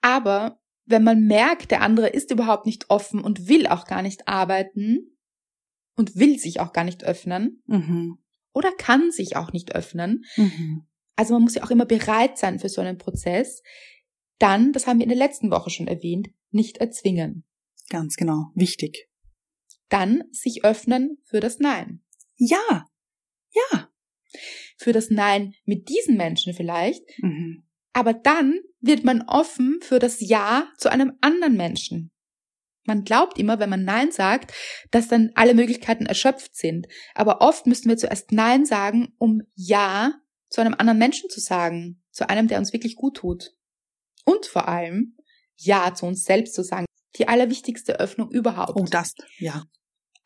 Aber 0.00 0.60
wenn 0.86 1.02
man 1.02 1.26
merkt, 1.26 1.72
der 1.72 1.82
andere 1.82 2.08
ist 2.08 2.30
überhaupt 2.30 2.66
nicht 2.66 2.88
offen 2.88 3.20
und 3.20 3.48
will 3.48 3.66
auch 3.66 3.84
gar 3.84 4.02
nicht 4.02 4.28
arbeiten 4.28 5.16
und 5.96 6.14
will 6.16 6.38
sich 6.38 6.60
auch 6.60 6.72
gar 6.72 6.84
nicht 6.84 7.02
öffnen 7.02 7.62
Mhm. 7.66 8.18
oder 8.52 8.70
kann 8.78 9.10
sich 9.10 9.34
auch 9.36 9.52
nicht 9.52 9.74
öffnen, 9.74 10.24
Mhm. 10.36 10.86
also 11.16 11.34
man 11.34 11.42
muss 11.42 11.56
ja 11.56 11.64
auch 11.64 11.70
immer 11.72 11.86
bereit 11.86 12.38
sein 12.38 12.60
für 12.60 12.68
so 12.68 12.80
einen 12.80 12.98
Prozess, 12.98 13.62
dann, 14.38 14.72
das 14.72 14.86
haben 14.86 14.98
wir 14.98 15.04
in 15.04 15.10
der 15.10 15.18
letzten 15.18 15.50
Woche 15.50 15.70
schon 15.70 15.86
erwähnt, 15.88 16.28
nicht 16.50 16.78
erzwingen. 16.78 17.44
Ganz 17.88 18.16
genau. 18.16 18.50
Wichtig. 18.54 19.08
Dann 19.88 20.24
sich 20.30 20.64
öffnen 20.64 21.18
für 21.24 21.40
das 21.40 21.58
Nein. 21.58 22.02
Ja. 22.36 22.86
Ja. 23.52 23.88
Für 24.78 24.92
das 24.92 25.10
Nein 25.10 25.54
mit 25.64 25.88
diesen 25.88 26.16
Menschen 26.16 26.54
vielleicht, 26.54 27.02
Mhm. 27.18 27.64
aber 27.92 28.14
dann 28.14 28.60
wird 28.80 29.04
man 29.04 29.22
offen 29.22 29.80
für 29.82 29.98
das 29.98 30.20
Ja 30.20 30.68
zu 30.78 30.90
einem 30.90 31.12
anderen 31.20 31.56
Menschen. 31.56 32.12
Man 32.86 33.04
glaubt 33.04 33.38
immer, 33.38 33.58
wenn 33.58 33.68
man 33.68 33.84
Nein 33.84 34.10
sagt, 34.10 34.54
dass 34.90 35.08
dann 35.08 35.32
alle 35.34 35.54
Möglichkeiten 35.54 36.06
erschöpft 36.06 36.56
sind. 36.56 36.86
Aber 37.14 37.42
oft 37.42 37.66
müssen 37.66 37.88
wir 37.88 37.98
zuerst 37.98 38.32
Nein 38.32 38.64
sagen, 38.64 39.12
um 39.18 39.42
Ja 39.54 40.14
zu 40.48 40.60
einem 40.60 40.74
anderen 40.74 40.98
Menschen 40.98 41.28
zu 41.28 41.40
sagen. 41.40 42.02
Zu 42.10 42.28
einem, 42.30 42.48
der 42.48 42.58
uns 42.58 42.72
wirklich 42.72 42.96
gut 42.96 43.18
tut. 43.18 43.54
Und 44.24 44.46
vor 44.46 44.66
allem 44.66 45.16
Ja 45.60 45.94
zu 45.94 46.06
uns 46.06 46.24
selbst 46.24 46.54
zu 46.54 46.62
sagen. 46.62 46.86
Die 47.16 47.28
allerwichtigste 47.28 47.98
Öffnung 47.98 48.30
überhaupt. 48.30 48.72
Oh, 48.76 48.86
das. 48.88 49.14
Ja. 49.38 49.64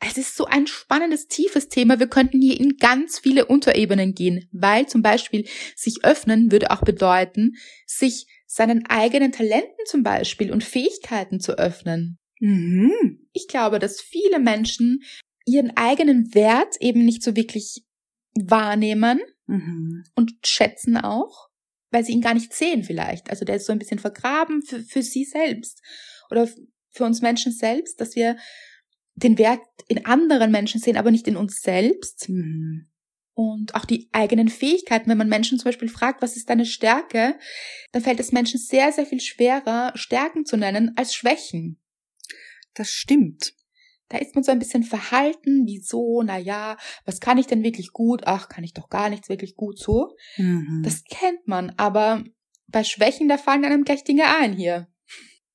Es 0.00 0.18
ist 0.18 0.36
so 0.36 0.44
ein 0.44 0.66
spannendes, 0.66 1.28
tiefes 1.28 1.68
Thema. 1.68 1.98
Wir 1.98 2.08
könnten 2.08 2.40
hier 2.40 2.60
in 2.60 2.76
ganz 2.76 3.18
viele 3.18 3.46
Unterebenen 3.46 4.14
gehen, 4.14 4.48
weil 4.52 4.86
zum 4.86 5.00
Beispiel 5.02 5.48
sich 5.76 6.04
öffnen 6.04 6.52
würde 6.52 6.70
auch 6.70 6.82
bedeuten, 6.82 7.52
sich 7.86 8.26
seinen 8.46 8.86
eigenen 8.86 9.32
Talenten 9.32 9.86
zum 9.86 10.02
Beispiel 10.02 10.52
und 10.52 10.62
Fähigkeiten 10.62 11.40
zu 11.40 11.58
öffnen. 11.58 12.18
Mhm. 12.40 12.92
Ich 13.32 13.48
glaube, 13.48 13.78
dass 13.78 14.00
viele 14.00 14.38
Menschen 14.38 15.02
ihren 15.46 15.76
eigenen 15.76 16.34
Wert 16.34 16.76
eben 16.80 17.04
nicht 17.04 17.22
so 17.22 17.34
wirklich 17.36 17.84
wahrnehmen 18.34 19.20
Mhm. 19.46 20.04
und 20.14 20.32
schätzen 20.44 20.96
auch, 20.96 21.48
weil 21.94 22.04
sie 22.04 22.12
ihn 22.12 22.20
gar 22.20 22.35
nicht 22.35 22.52
sehen 22.52 22.83
vielleicht. 22.83 23.30
Also 23.30 23.44
der 23.44 23.57
ist 23.57 23.66
so 23.66 23.72
ein 23.72 23.78
bisschen 23.78 24.00
vergraben 24.00 24.62
für, 24.62 24.80
für 24.80 25.02
sie 25.02 25.24
selbst 25.24 25.80
oder 26.28 26.48
für 26.90 27.04
uns 27.04 27.22
Menschen 27.22 27.52
selbst, 27.52 28.00
dass 28.00 28.16
wir 28.16 28.37
den 29.14 29.38
Wert 29.38 29.61
in 29.87 30.04
anderen 30.04 30.50
Menschen 30.50 30.80
sehen, 30.80 30.96
aber 30.96 31.12
nicht 31.12 31.28
in 31.28 31.37
uns 31.37 31.61
selbst. 31.61 32.28
Mhm. 32.28 32.90
Und 33.33 33.76
auch 33.76 33.85
die 33.85 34.09
eigenen 34.12 34.48
Fähigkeiten, 34.48 35.09
wenn 35.09 35.18
man 35.18 35.28
Menschen 35.28 35.59
zum 35.59 35.66
Beispiel 35.66 35.88
fragt, 35.88 36.20
was 36.20 36.37
ist 36.37 36.50
deine 36.50 36.66
Stärke, 36.66 37.38
dann 37.92 38.02
fällt 38.02 38.18
es 38.18 38.33
Menschen 38.33 38.59
sehr, 38.59 38.90
sehr 38.92 39.07
viel 39.07 39.20
schwerer, 39.20 39.92
Stärken 39.94 40.44
zu 40.44 40.57
nennen 40.57 40.92
als 40.96 41.14
Schwächen. 41.14 41.80
Das 42.74 42.90
stimmt. 42.90 43.54
Da 44.08 44.18
ist 44.18 44.35
man 44.35 44.44
so 44.44 44.52
ein 44.52 44.58
bisschen 44.58 44.83
verhalten, 44.83 45.64
wieso, 45.66 46.22
na 46.22 46.37
ja, 46.37 46.76
was 47.04 47.20
kann 47.20 47.38
ich 47.38 47.46
denn 47.46 47.64
wirklich 47.64 47.92
gut? 47.92 48.22
Ach, 48.26 48.48
kann 48.48 48.64
ich 48.64 48.74
doch 48.74 48.88
gar 48.88 49.08
nichts 49.08 49.29
wirklich 49.29 49.56
gut 49.56 49.79
so. 49.79 50.14
Mhm. 50.37 50.83
Das 50.85 51.04
kennt 51.04 51.46
man, 51.46 51.72
aber 51.76 52.22
bei 52.66 52.85
Schwächen, 52.85 53.29
da 53.29 53.38
fallen 53.38 53.64
einem 53.64 53.85
gleich 53.85 54.04
Dinge 54.04 54.24
ein 54.26 54.52
hier. 54.52 54.88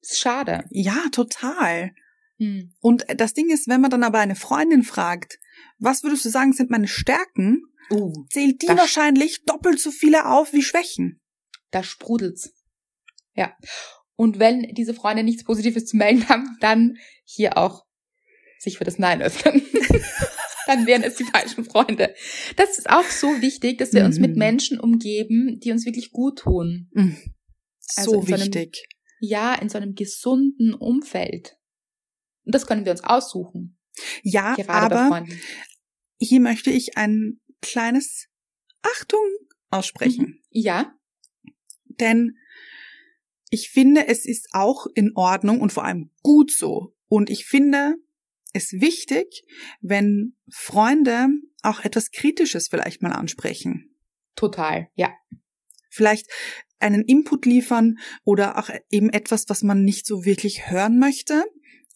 Ist 0.01 0.19
schade. 0.19 0.63
ja, 0.71 1.03
total. 1.11 1.91
Hm. 2.37 2.71
Und 2.79 3.05
das 3.17 3.33
Ding 3.33 3.49
ist, 3.49 3.67
wenn 3.67 3.81
man 3.81 3.91
dann 3.91 4.03
aber 4.03 4.19
eine 4.19 4.35
Freundin 4.35 4.83
fragt, 4.83 5.39
was 5.77 6.03
würdest 6.03 6.23
du 6.23 6.29
sagen, 6.29 6.53
sind 6.53 6.69
meine 6.69 6.87
Stärken, 6.87 7.63
Uh, 7.91 8.13
zählt 8.29 8.61
die 8.61 8.67
wahrscheinlich 8.67 9.45
doppelt 9.45 9.79
so 9.79 9.89
viele 9.89 10.27
auf 10.27 10.53
wie 10.53 10.61
Schwächen. 10.61 11.19
da 11.71 11.81
sprudelt's. 11.81 12.53
Ja. 13.33 13.57
Und 14.15 14.37
wenn 14.37 14.61
diese 14.75 14.93
Freunde 14.93 15.23
nichts 15.23 15.43
Positives 15.43 15.85
zu 15.85 15.97
melden 15.97 16.29
haben, 16.29 16.57
dann 16.59 16.97
hier 17.23 17.57
auch 17.57 17.85
sich 18.59 18.77
für 18.77 18.83
das 18.83 18.99
Nein 18.99 19.21
öffnen. 19.21 19.61
dann 20.67 20.85
wären 20.85 21.01
es 21.03 21.15
die 21.15 21.23
falschen 21.23 21.63
Freunde. 21.65 22.13
Das 22.55 22.77
ist 22.77 22.89
auch 22.89 23.05
so 23.05 23.41
wichtig, 23.41 23.77
dass 23.79 23.93
wir 23.93 24.05
uns 24.05 24.19
mit 24.19 24.31
Mhm. 24.33 24.37
Menschen 24.37 24.79
umgeben, 24.79 25.59
die 25.59 25.71
uns 25.71 25.85
wirklich 25.85 26.11
gut 26.11 26.39
tun. 26.39 26.89
Mhm. 26.93 27.17
Also 27.95 28.11
So 28.11 28.21
so 28.21 28.33
einem- 28.33 28.41
wichtig. 28.43 28.83
Ja, 29.21 29.55
in 29.55 29.67
so 29.69 29.77
einem 29.77 29.95
gesunden 29.95 30.73
Umfeld. 30.73 31.57
Und 32.45 32.53
das 32.55 32.67
können 32.67 32.85
wir 32.85 32.91
uns 32.91 33.03
aussuchen. 33.03 33.77
Ja, 34.23 34.55
aber 34.67 35.25
hier 36.19 36.39
möchte 36.39 36.69
ich 36.71 36.97
ein 36.97 37.39
kleines 37.61 38.27
Achtung 38.81 39.19
aussprechen. 39.71 40.25
Mhm. 40.25 40.39
Ja. 40.51 40.95
Denn 41.99 42.37
ich 43.49 43.69
finde, 43.71 44.07
es 44.07 44.25
ist 44.25 44.47
auch 44.53 44.85
in 44.93 45.11
Ordnung 45.15 45.59
und 45.59 45.73
vor 45.73 45.83
allem 45.83 46.11
gut 46.21 46.51
so. 46.51 46.95
Und 47.07 47.29
ich 47.29 47.45
finde 47.45 47.95
es 48.53 48.73
wichtig, 48.73 49.43
wenn 49.81 50.35
Freunde 50.51 51.27
auch 51.61 51.81
etwas 51.81 52.11
Kritisches 52.11 52.67
vielleicht 52.67 53.01
mal 53.01 53.11
ansprechen. 53.11 53.95
Total, 54.35 54.89
ja. 54.95 55.13
Vielleicht 55.89 56.27
einen 56.79 57.03
Input 57.03 57.45
liefern 57.45 57.99
oder 58.23 58.57
auch 58.57 58.69
eben 58.89 59.09
etwas, 59.09 59.45
was 59.49 59.63
man 59.63 59.83
nicht 59.83 60.05
so 60.05 60.23
wirklich 60.23 60.69
hören 60.69 60.97
möchte, 60.97 61.43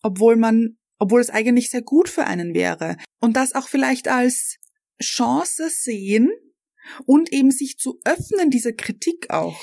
obwohl 0.01 0.35
man, 0.35 0.77
obwohl 0.99 1.21
es 1.21 1.29
eigentlich 1.29 1.69
sehr 1.69 1.81
gut 1.81 2.09
für 2.09 2.25
einen 2.25 2.53
wäre. 2.53 2.97
Und 3.19 3.37
das 3.37 3.53
auch 3.53 3.67
vielleicht 3.69 4.07
als 4.07 4.57
Chance 5.01 5.69
sehen 5.69 6.29
und 7.05 7.31
eben 7.31 7.51
sich 7.51 7.77
zu 7.77 7.99
öffnen 8.03 8.49
dieser 8.49 8.73
Kritik 8.73 9.29
auch. 9.29 9.59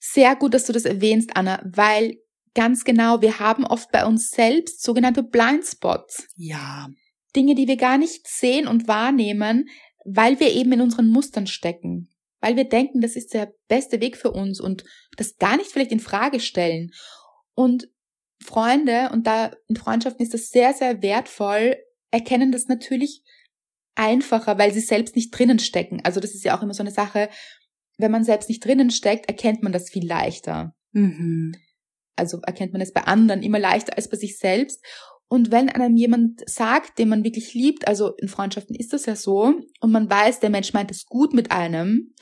Sehr 0.00 0.36
gut, 0.36 0.54
dass 0.54 0.66
du 0.66 0.72
das 0.72 0.84
erwähnst, 0.84 1.30
Anna, 1.34 1.62
weil 1.64 2.18
ganz 2.58 2.82
genau, 2.82 3.22
wir 3.22 3.38
haben 3.38 3.64
oft 3.64 3.92
bei 3.92 4.04
uns 4.04 4.32
selbst 4.32 4.82
sogenannte 4.82 5.22
Blindspots. 5.22 6.26
Ja. 6.34 6.88
Dinge, 7.36 7.54
die 7.54 7.68
wir 7.68 7.76
gar 7.76 7.98
nicht 7.98 8.26
sehen 8.26 8.66
und 8.66 8.88
wahrnehmen, 8.88 9.68
weil 10.04 10.40
wir 10.40 10.50
eben 10.52 10.72
in 10.72 10.80
unseren 10.80 11.08
Mustern 11.08 11.46
stecken. 11.46 12.08
Weil 12.40 12.56
wir 12.56 12.64
denken, 12.64 13.00
das 13.00 13.14
ist 13.14 13.32
der 13.32 13.52
beste 13.68 14.00
Weg 14.00 14.16
für 14.16 14.32
uns 14.32 14.60
und 14.60 14.82
das 15.16 15.36
gar 15.36 15.56
nicht 15.56 15.70
vielleicht 15.70 15.92
in 15.92 16.00
Frage 16.00 16.40
stellen. 16.40 16.90
Und 17.54 17.88
Freunde, 18.42 19.10
und 19.12 19.28
da 19.28 19.52
in 19.68 19.76
Freundschaften 19.76 20.24
ist 20.24 20.34
das 20.34 20.48
sehr, 20.48 20.74
sehr 20.74 21.00
wertvoll, 21.00 21.76
erkennen 22.10 22.50
das 22.50 22.66
natürlich 22.66 23.22
einfacher, 23.94 24.58
weil 24.58 24.72
sie 24.72 24.80
selbst 24.80 25.14
nicht 25.14 25.30
drinnen 25.30 25.60
stecken. 25.60 26.00
Also 26.02 26.18
das 26.18 26.34
ist 26.34 26.44
ja 26.44 26.58
auch 26.58 26.62
immer 26.64 26.74
so 26.74 26.82
eine 26.82 26.90
Sache, 26.90 27.28
wenn 27.98 28.10
man 28.10 28.24
selbst 28.24 28.48
nicht 28.48 28.64
drinnen 28.64 28.90
steckt, 28.90 29.26
erkennt 29.26 29.62
man 29.62 29.72
das 29.72 29.90
viel 29.90 30.06
leichter. 30.06 30.74
Mhm. 30.90 31.54
Also 32.18 32.40
erkennt 32.42 32.72
man 32.72 32.82
es 32.82 32.92
bei 32.92 33.02
anderen 33.02 33.42
immer 33.42 33.58
leichter 33.58 33.96
als 33.96 34.08
bei 34.08 34.16
sich 34.16 34.38
selbst. 34.38 34.84
Und 35.28 35.50
wenn 35.50 35.68
einem 35.68 35.96
jemand 35.96 36.48
sagt, 36.48 36.98
den 36.98 37.10
man 37.10 37.24
wirklich 37.24 37.52
liebt, 37.52 37.86
also 37.86 38.14
in 38.16 38.28
Freundschaften 38.28 38.74
ist 38.74 38.92
das 38.92 39.06
ja 39.06 39.14
so, 39.14 39.54
und 39.80 39.92
man 39.92 40.10
weiß, 40.10 40.40
der 40.40 40.50
Mensch 40.50 40.72
meint 40.72 40.90
es 40.90 41.04
gut 41.04 41.34
mit 41.34 41.50
einem, 41.52 42.14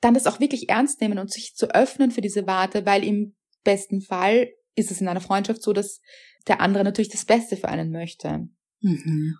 dann 0.00 0.14
das 0.14 0.26
auch 0.26 0.38
wirklich 0.38 0.68
ernst 0.68 1.00
nehmen 1.00 1.18
und 1.18 1.32
sich 1.32 1.54
zu 1.54 1.74
öffnen 1.74 2.10
für 2.10 2.20
diese 2.20 2.46
Warte, 2.46 2.84
weil 2.84 3.02
im 3.04 3.34
besten 3.64 4.02
Fall 4.02 4.50
ist 4.76 4.90
es 4.90 5.00
in 5.00 5.08
einer 5.08 5.22
Freundschaft 5.22 5.62
so, 5.62 5.72
dass 5.72 6.00
der 6.46 6.60
andere 6.60 6.84
natürlich 6.84 7.08
das 7.08 7.24
Beste 7.24 7.56
für 7.56 7.68
einen 7.68 7.90
möchte. 7.90 8.48
Mhm. 8.80 9.38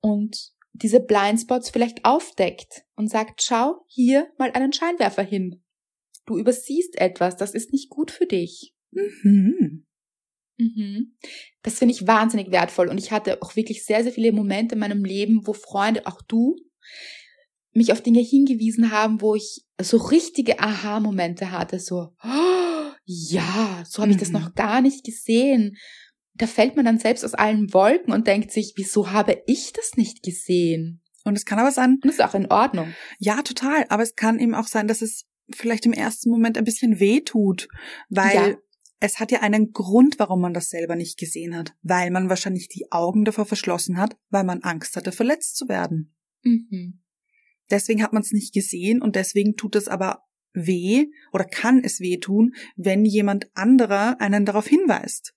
Und 0.00 0.52
diese 0.74 1.00
Blindspots 1.00 1.70
vielleicht 1.70 2.04
aufdeckt 2.04 2.84
und 2.96 3.08
sagt, 3.08 3.42
schau 3.42 3.84
hier 3.86 4.28
mal 4.38 4.50
einen 4.52 4.72
Scheinwerfer 4.72 5.22
hin. 5.22 5.62
Du 6.26 6.36
übersiehst 6.36 6.96
etwas, 6.98 7.36
das 7.36 7.54
ist 7.54 7.72
nicht 7.72 7.88
gut 7.88 8.10
für 8.10 8.26
dich. 8.26 8.73
Mhm. 9.22 9.86
Mhm. 10.58 11.16
Das 11.62 11.78
finde 11.78 11.94
ich 11.94 12.06
wahnsinnig 12.06 12.50
wertvoll 12.50 12.88
und 12.88 12.98
ich 12.98 13.10
hatte 13.10 13.42
auch 13.42 13.56
wirklich 13.56 13.84
sehr, 13.84 14.02
sehr 14.04 14.12
viele 14.12 14.32
Momente 14.32 14.74
in 14.74 14.80
meinem 14.80 15.04
Leben, 15.04 15.46
wo 15.46 15.52
Freunde, 15.52 16.06
auch 16.06 16.22
du, 16.22 16.56
mich 17.72 17.90
auf 17.92 18.00
Dinge 18.02 18.20
hingewiesen 18.20 18.92
haben, 18.92 19.20
wo 19.20 19.34
ich 19.34 19.64
so 19.80 19.96
richtige 19.96 20.60
Aha-Momente 20.60 21.50
hatte, 21.50 21.80
so, 21.80 22.12
oh, 22.22 22.90
ja, 23.04 23.82
so 23.86 24.00
habe 24.02 24.12
ich 24.12 24.16
das 24.18 24.28
Mhm. 24.28 24.34
noch 24.34 24.54
gar 24.54 24.80
nicht 24.80 25.04
gesehen. 25.04 25.76
Da 26.34 26.46
fällt 26.46 26.76
man 26.76 26.84
dann 26.84 26.98
selbst 26.98 27.24
aus 27.24 27.34
allen 27.34 27.72
Wolken 27.74 28.12
und 28.12 28.26
denkt 28.28 28.52
sich, 28.52 28.74
wieso 28.76 29.10
habe 29.10 29.42
ich 29.46 29.72
das 29.72 29.92
nicht 29.96 30.22
gesehen? 30.22 31.00
Und 31.24 31.36
es 31.36 31.44
kann 31.44 31.58
aber 31.58 31.72
sein, 31.72 31.94
Und 31.94 32.04
das 32.04 32.14
ist 32.14 32.20
auch 32.24 32.34
in 32.34 32.46
Ordnung. 32.50 32.94
ja, 33.18 33.42
total, 33.42 33.86
aber 33.88 34.02
es 34.04 34.14
kann 34.14 34.38
eben 34.38 34.54
auch 34.54 34.66
sein, 34.68 34.86
dass 34.86 35.02
es 35.02 35.24
vielleicht 35.52 35.84
im 35.86 35.92
ersten 35.92 36.30
Moment 36.30 36.56
ein 36.58 36.64
bisschen 36.64 37.00
weh 37.00 37.20
tut, 37.22 37.66
weil 38.08 38.34
Ja. 38.52 38.56
Es 39.04 39.20
hat 39.20 39.30
ja 39.30 39.42
einen 39.42 39.72
Grund, 39.72 40.18
warum 40.18 40.40
man 40.40 40.54
das 40.54 40.70
selber 40.70 40.96
nicht 40.96 41.18
gesehen 41.18 41.54
hat, 41.54 41.74
weil 41.82 42.10
man 42.10 42.30
wahrscheinlich 42.30 42.68
die 42.68 42.90
Augen 42.90 43.26
davor 43.26 43.44
verschlossen 43.44 43.98
hat, 43.98 44.16
weil 44.30 44.44
man 44.44 44.62
Angst 44.62 44.96
hatte, 44.96 45.12
verletzt 45.12 45.58
zu 45.58 45.68
werden. 45.68 46.14
Mhm. 46.42 47.02
Deswegen 47.70 48.02
hat 48.02 48.14
man 48.14 48.22
es 48.22 48.32
nicht 48.32 48.54
gesehen 48.54 49.02
und 49.02 49.14
deswegen 49.14 49.56
tut 49.56 49.76
es 49.76 49.88
aber 49.88 50.22
weh 50.54 51.08
oder 51.32 51.44
kann 51.44 51.84
es 51.84 52.00
weh 52.00 52.16
tun, 52.16 52.54
wenn 52.76 53.04
jemand 53.04 53.50
anderer 53.52 54.22
einen 54.22 54.46
darauf 54.46 54.66
hinweist. 54.66 55.34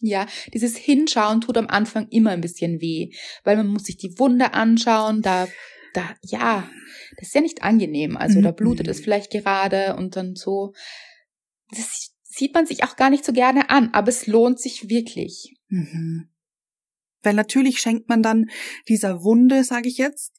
Ja, 0.00 0.26
dieses 0.54 0.78
Hinschauen 0.78 1.42
tut 1.42 1.58
am 1.58 1.66
Anfang 1.66 2.08
immer 2.08 2.30
ein 2.30 2.40
bisschen 2.40 2.80
weh, 2.80 3.12
weil 3.44 3.58
man 3.58 3.66
muss 3.66 3.84
sich 3.84 3.98
die 3.98 4.18
Wunde 4.18 4.54
anschauen, 4.54 5.20
da, 5.20 5.46
da, 5.92 6.16
ja, 6.22 6.70
das 7.18 7.28
ist 7.28 7.34
ja 7.34 7.42
nicht 7.42 7.62
angenehm. 7.62 8.16
Also 8.16 8.40
da 8.40 8.52
Mhm. 8.52 8.56
blutet 8.56 8.88
es 8.88 9.00
vielleicht 9.00 9.30
gerade 9.30 9.94
und 9.96 10.16
dann 10.16 10.36
so. 10.36 10.72
Das 11.70 12.13
sieht 12.34 12.54
man 12.54 12.66
sich 12.66 12.84
auch 12.84 12.96
gar 12.96 13.10
nicht 13.10 13.24
so 13.24 13.32
gerne 13.32 13.70
an, 13.70 13.90
aber 13.92 14.08
es 14.08 14.26
lohnt 14.26 14.60
sich 14.60 14.88
wirklich. 14.88 15.56
Mhm. 15.68 16.28
Weil 17.22 17.34
natürlich 17.34 17.78
schenkt 17.80 18.08
man 18.08 18.22
dann 18.22 18.50
dieser 18.88 19.22
Wunde, 19.22 19.64
sage 19.64 19.88
ich 19.88 19.98
jetzt, 19.98 20.36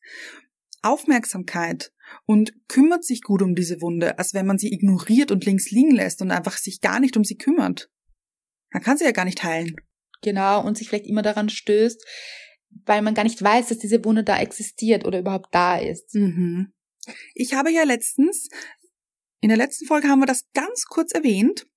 Aufmerksamkeit 0.81 1.91
und 2.25 2.53
kümmert 2.67 3.03
sich 3.03 3.21
gut 3.21 3.41
um 3.41 3.55
diese 3.55 3.81
Wunde, 3.81 4.19
als 4.19 4.33
wenn 4.33 4.45
man 4.45 4.57
sie 4.57 4.71
ignoriert 4.71 5.31
und 5.31 5.45
links 5.45 5.71
liegen 5.71 5.91
lässt 5.91 6.21
und 6.21 6.31
einfach 6.31 6.57
sich 6.57 6.81
gar 6.81 6.99
nicht 6.99 7.17
um 7.17 7.23
sie 7.23 7.37
kümmert. 7.37 7.89
Dann 8.71 8.83
kann 8.83 8.97
sie 8.97 9.05
ja 9.05 9.11
gar 9.11 9.25
nicht 9.25 9.43
heilen. 9.43 9.75
Genau, 10.21 10.63
und 10.65 10.77
sich 10.77 10.89
vielleicht 10.89 11.07
immer 11.07 11.21
daran 11.21 11.49
stößt, 11.49 12.05
weil 12.85 13.01
man 13.01 13.13
gar 13.13 13.23
nicht 13.23 13.41
weiß, 13.41 13.69
dass 13.69 13.79
diese 13.79 14.03
Wunde 14.05 14.23
da 14.23 14.39
existiert 14.39 15.05
oder 15.05 15.19
überhaupt 15.19 15.53
da 15.53 15.77
ist. 15.77 16.13
Mhm. 16.13 16.73
Ich 17.33 17.53
habe 17.53 17.71
ja 17.71 17.83
letztens, 17.83 18.49
in 19.41 19.49
der 19.49 19.57
letzten 19.57 19.85
Folge 19.85 20.07
haben 20.07 20.19
wir 20.19 20.25
das 20.25 20.45
ganz 20.53 20.85
kurz 20.85 21.11
erwähnt 21.11 21.67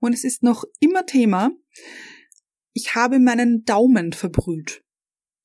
und 0.00 0.12
es 0.12 0.24
ist 0.24 0.42
noch 0.42 0.64
immer 0.80 1.06
Thema. 1.06 1.50
Ich 2.72 2.94
habe 2.94 3.18
meinen 3.18 3.64
Daumen 3.64 4.12
verbrüht. 4.12 4.84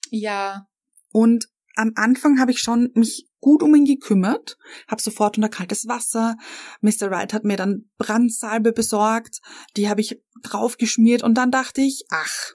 Ja, 0.09 0.67
Und 1.13 1.47
am 1.75 1.93
Anfang 1.95 2.39
habe 2.39 2.51
ich 2.51 2.59
schon 2.59 2.91
mich 2.95 3.27
gut 3.39 3.63
um 3.63 3.73
ihn 3.75 3.85
gekümmert, 3.85 4.57
habe 4.87 5.01
sofort 5.01 5.37
unter 5.37 5.49
kaltes 5.49 5.87
Wasser. 5.87 6.37
Mr. 6.81 7.09
Wright 7.09 7.33
hat 7.33 7.43
mir 7.43 7.57
dann 7.57 7.89
Brandsalbe 7.97 8.73
besorgt, 8.73 9.41
die 9.75 9.89
habe 9.89 10.01
ich 10.01 10.19
draufgeschmiert 10.43 11.23
und 11.23 11.35
dann 11.35 11.51
dachte 11.51 11.81
ich, 11.81 12.05
ach, 12.09 12.53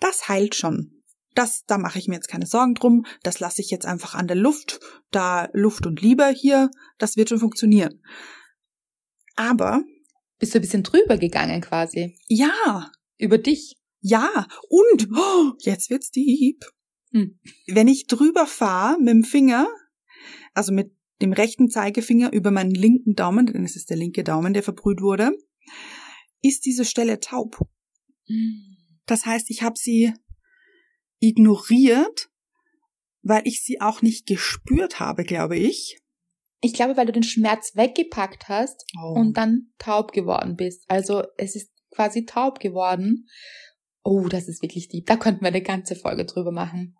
das 0.00 0.28
heilt 0.28 0.54
schon. 0.54 0.99
Das, 1.34 1.64
da 1.66 1.78
mache 1.78 1.98
ich 1.98 2.08
mir 2.08 2.16
jetzt 2.16 2.28
keine 2.28 2.46
Sorgen 2.46 2.74
drum, 2.74 3.06
das 3.22 3.38
lasse 3.40 3.62
ich 3.62 3.70
jetzt 3.70 3.86
einfach 3.86 4.14
an 4.14 4.26
der 4.26 4.36
Luft, 4.36 4.80
da 5.10 5.48
Luft 5.52 5.86
und 5.86 6.00
Liebe 6.00 6.28
hier, 6.28 6.70
das 6.98 7.16
wird 7.16 7.28
schon 7.28 7.38
funktionieren. 7.38 8.02
Aber 9.36 9.82
bist 10.38 10.54
du 10.54 10.58
ein 10.58 10.62
bisschen 10.62 10.82
drüber 10.82 11.16
gegangen 11.18 11.60
quasi. 11.60 12.16
ja, 12.26 12.90
Über 13.18 13.38
dich. 13.38 13.76
Ja, 14.00 14.46
und 14.68 15.08
oh, 15.14 15.52
jetzt 15.60 15.90
wird's 15.90 16.10
deep. 16.10 16.64
Hm. 17.12 17.38
Wenn 17.66 17.88
ich 17.88 18.06
drüber 18.06 18.46
fahre 18.46 18.98
mit 18.98 19.08
dem 19.10 19.24
Finger, 19.24 19.68
also 20.54 20.72
mit 20.72 20.92
dem 21.20 21.32
rechten 21.32 21.68
Zeigefinger 21.68 22.32
über 22.32 22.50
meinen 22.50 22.70
linken 22.70 23.14
Daumen, 23.14 23.46
denn 23.46 23.64
es 23.64 23.76
ist 23.76 23.90
der 23.90 23.98
linke 23.98 24.24
Daumen, 24.24 24.54
der 24.54 24.62
verbrüht 24.62 25.02
wurde, 25.02 25.32
ist 26.40 26.64
diese 26.64 26.86
Stelle 26.86 27.20
taub. 27.20 27.58
Das 29.06 29.26
heißt, 29.26 29.50
ich 29.50 29.62
habe 29.62 29.76
sie 29.76 30.14
ignoriert, 31.20 32.28
weil 33.22 33.42
ich 33.46 33.62
sie 33.62 33.80
auch 33.80 34.02
nicht 34.02 34.26
gespürt 34.26 34.98
habe, 35.00 35.24
glaube 35.24 35.56
ich. 35.56 35.98
Ich 36.62 36.74
glaube, 36.74 36.96
weil 36.96 37.06
du 37.06 37.12
den 37.12 37.22
Schmerz 37.22 37.72
weggepackt 37.74 38.48
hast 38.48 38.84
Oh. 39.02 39.14
und 39.18 39.36
dann 39.36 39.72
taub 39.78 40.12
geworden 40.12 40.56
bist. 40.56 40.84
Also 40.88 41.22
es 41.38 41.56
ist 41.56 41.70
quasi 41.90 42.24
taub 42.26 42.60
geworden. 42.60 43.28
Oh, 44.02 44.28
das 44.28 44.48
ist 44.48 44.62
wirklich 44.62 44.88
deep. 44.88 45.06
Da 45.06 45.16
könnten 45.16 45.42
wir 45.42 45.48
eine 45.48 45.62
ganze 45.62 45.94
Folge 45.96 46.24
drüber 46.24 46.52
machen. 46.52 46.96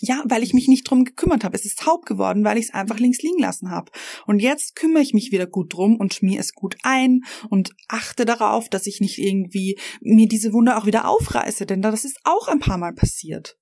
Ja, 0.00 0.22
weil 0.26 0.42
ich 0.42 0.52
mich 0.52 0.68
nicht 0.68 0.88
drum 0.88 1.04
gekümmert 1.04 1.42
habe. 1.42 1.56
Es 1.56 1.64
ist 1.64 1.78
taub 1.78 2.04
geworden, 2.04 2.44
weil 2.44 2.58
ich 2.58 2.66
es 2.66 2.74
einfach 2.74 2.98
links 2.98 3.22
liegen 3.22 3.40
lassen 3.40 3.70
habe. 3.70 3.90
Und 4.26 4.40
jetzt 4.40 4.76
kümmere 4.76 5.02
ich 5.02 5.14
mich 5.14 5.32
wieder 5.32 5.46
gut 5.46 5.72
drum 5.72 5.96
und 5.96 6.12
schmier 6.12 6.38
es 6.38 6.52
gut 6.52 6.76
ein 6.82 7.22
und 7.48 7.70
achte 7.88 8.26
darauf, 8.26 8.68
dass 8.68 8.86
ich 8.86 9.00
nicht 9.00 9.18
irgendwie 9.18 9.78
mir 10.00 10.28
diese 10.28 10.52
Wunde 10.52 10.76
auch 10.76 10.84
wieder 10.84 11.08
aufreiße, 11.08 11.64
denn 11.64 11.80
das 11.80 12.04
ist 12.04 12.18
auch 12.24 12.48
ein 12.48 12.58
paar 12.58 12.76
Mal 12.76 12.92
passiert. 12.92 13.56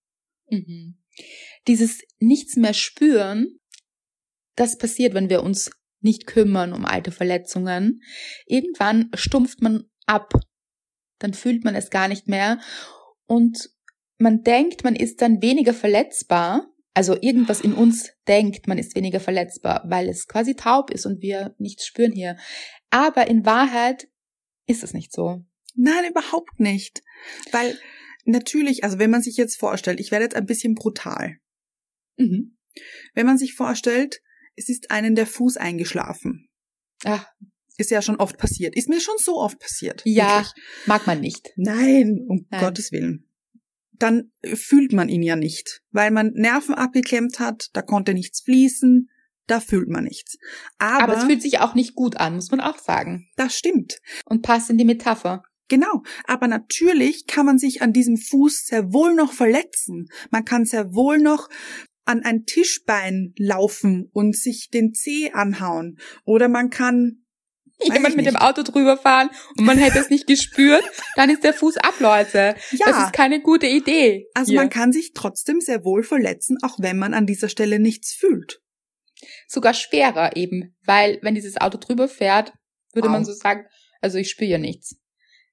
Mhm. 0.51 0.99
Dieses 1.69 2.01
Nichts 2.19 2.57
mehr 2.57 2.75
spüren, 2.75 3.61
das 4.57 4.77
passiert, 4.77 5.15
wenn 5.15 5.31
wir 5.31 5.43
uns 5.43 5.71
nicht 6.01 6.27
kümmern 6.27 6.73
um 6.73 6.85
alte 6.85 7.13
Verletzungen. 7.13 8.03
Irgendwann 8.47 9.11
stumpft 9.15 9.63
man 9.63 9.85
ab. 10.07 10.33
Dann 11.19 11.33
fühlt 11.33 11.65
man 11.65 11.75
es 11.75 11.91
gar 11.91 12.09
nicht 12.09 12.29
mehr. 12.29 12.61
Und 13.27 13.71
man 14.25 14.43
denkt, 14.43 14.83
man 14.83 14.97
ist 14.97 15.23
dann 15.23 15.41
weniger 15.41 15.73
verletzbar. 15.73 16.69
Also 16.95 17.17
irgendwas 17.21 17.61
in 17.61 17.73
uns 17.75 18.11
denkt, 18.29 18.67
man 18.69 18.79
ist 18.79 18.95
weniger 18.97 19.21
verletzbar, 19.21 19.85
weil 19.89 20.09
es 20.09 20.27
quasi 20.29 20.55
taub 20.55 20.91
ist 20.91 21.07
und 21.07 21.23
wir 21.23 21.55
nichts 21.59 21.87
spüren 21.87 22.13
hier. 22.13 22.37
Aber 22.91 23.27
in 23.27 23.45
Wahrheit 23.45 24.09
ist 24.67 24.85
es 24.85 24.93
nicht 24.95 25.13
so. 25.13 25.45
Nein, 25.75 26.09
überhaupt 26.09 26.61
nicht. 26.61 27.03
Weil 27.51 27.77
natürlich, 28.25 28.85
also 28.85 28.99
wenn 29.01 29.11
man 29.11 29.23
sich 29.23 29.37
jetzt 29.37 29.57
vorstellt, 29.59 29.99
ich 29.99 30.13
werde 30.13 30.25
jetzt 30.25 30.37
ein 30.37 30.47
bisschen 30.47 30.75
brutal. 30.75 31.37
Mhm. 32.17 32.57
Wenn 33.15 33.27
man 33.27 33.39
sich 33.39 33.55
vorstellt, 33.55 34.21
es 34.55 34.69
ist 34.69 34.93
einen 34.93 35.17
der 35.17 35.27
Fuß 35.27 35.57
eingeschlafen. 35.57 36.49
Ach, 37.05 37.27
Ist 37.77 37.91
ja 37.91 38.03
schon 38.03 38.17
oft 38.17 38.39
passiert. 38.39 38.77
Ist 38.77 38.89
mir 38.89 39.01
schon 39.01 39.17
so 39.19 39.41
oft 39.41 39.59
passiert. 39.59 40.03
ja, 40.05 40.45
Wirklich. 40.45 40.65
mag 40.87 41.09
man 41.09 41.21
nicht. 41.21 41.51
Nein, 41.57 42.25
um 42.29 42.47
Nein. 42.51 42.61
Gottes 42.61 42.93
Willen. 42.93 43.29
Dann 43.99 44.33
fühlt 44.43 44.93
man 44.93 45.09
ihn 45.09 45.23
ja 45.23 45.37
nicht, 45.37 45.83
weil 45.91 46.11
man 46.11 46.33
Nerven 46.35 46.75
abgeklemmt 46.75 47.39
hat, 47.39 47.69
da 47.73 47.83
konnte 47.83 48.15
nichts 48.15 48.43
fließen, 48.43 49.09
da 49.47 49.61
fühlt 49.61 49.89
man 49.89 50.05
nichts. 50.05 50.37
Aber, 50.79 51.05
Aber, 51.05 51.17
es 51.17 51.25
fühlt 51.25 51.43
sich 51.43 51.61
auch 51.61 51.75
nicht 51.75 51.95
gut 51.95 52.17
an, 52.17 52.35
muss 52.35 52.51
man 52.51 52.61
auch 52.61 52.79
sagen. 52.79 53.29
das 53.37 53.57
stimmt. 53.57 53.99
Und 54.25 54.43
passt 54.43 54.71
in 54.71 54.79
die 54.79 54.85
Metapher. 54.85 55.43
Genau. 55.69 56.03
Aber 56.25 56.47
natürlich 56.47 57.27
kann 57.27 57.47
man 57.47 57.59
sich 57.59 57.83
an 57.83 57.93
diesem 57.93 58.17
Fuß 58.17 58.67
sehr 58.67 58.93
wohl 58.93 59.15
noch 59.15 59.33
verletzen. 59.33 60.09
Man 60.31 60.45
kann 60.45 60.65
sehr 60.65 60.95
wohl 60.95 61.19
noch 61.19 61.49
an 62.05 62.23
ein 62.23 62.45
Tischbein 62.45 63.33
laufen 63.39 64.09
und 64.13 64.37
sich 64.37 64.69
den 64.69 64.93
Zeh 64.93 65.33
anhauen. 65.33 65.99
Oder 66.25 66.49
man 66.49 66.69
kann 66.69 67.24
Jemand 67.93 68.17
mit 68.17 68.27
dem. 68.27 68.37
Auto 68.37 68.63
drüber 68.63 68.97
fahren 68.97 69.31
und 69.57 69.65
man 69.65 69.79
hätte 69.79 69.99
es 69.99 70.11
nicht 70.11 70.27
gespürt, 70.27 70.85
dann 71.17 71.31
ist 71.31 71.45
der 71.45 71.55
Fuß 71.55 71.77
ab, 71.79 71.95
Leute. 72.01 72.57
Ja. 72.73 72.87
Das 72.87 73.05
ist 73.05 73.13
keine 73.13 73.41
gute 73.41 73.67
Idee. 73.67 74.27
Also 74.35 74.51
hier. 74.51 74.61
man 74.61 74.71
kann 74.71 74.93
sich 74.93 75.13
trotzdem 75.15 75.61
sehr 75.61 75.85
wohl 75.85 76.03
verletzen, 76.03 76.59
auch 76.63 76.77
wenn 76.79 76.99
man 76.99 77.15
an 77.15 77.27
dieser 77.27 77.49
Stelle 77.49 77.79
nichts 77.79 78.13
fühlt. 78.13 78.61
Sogar 79.47 79.73
schwerer 79.75 80.37
eben, 80.37 80.77
weil 80.85 81.19
wenn 81.23 81.35
dieses 81.35 81.61
Auto 81.61 81.79
drüber 81.79 82.09
fährt, 82.09 82.53
würde 82.93 83.09
Au. 83.09 83.13
man 83.13 83.25
so 83.25 83.33
sagen, 83.33 83.67
also 84.01 84.19
ich 84.19 84.31
spüre 84.31 84.51
ja 84.51 84.59
nichts. 84.59 84.97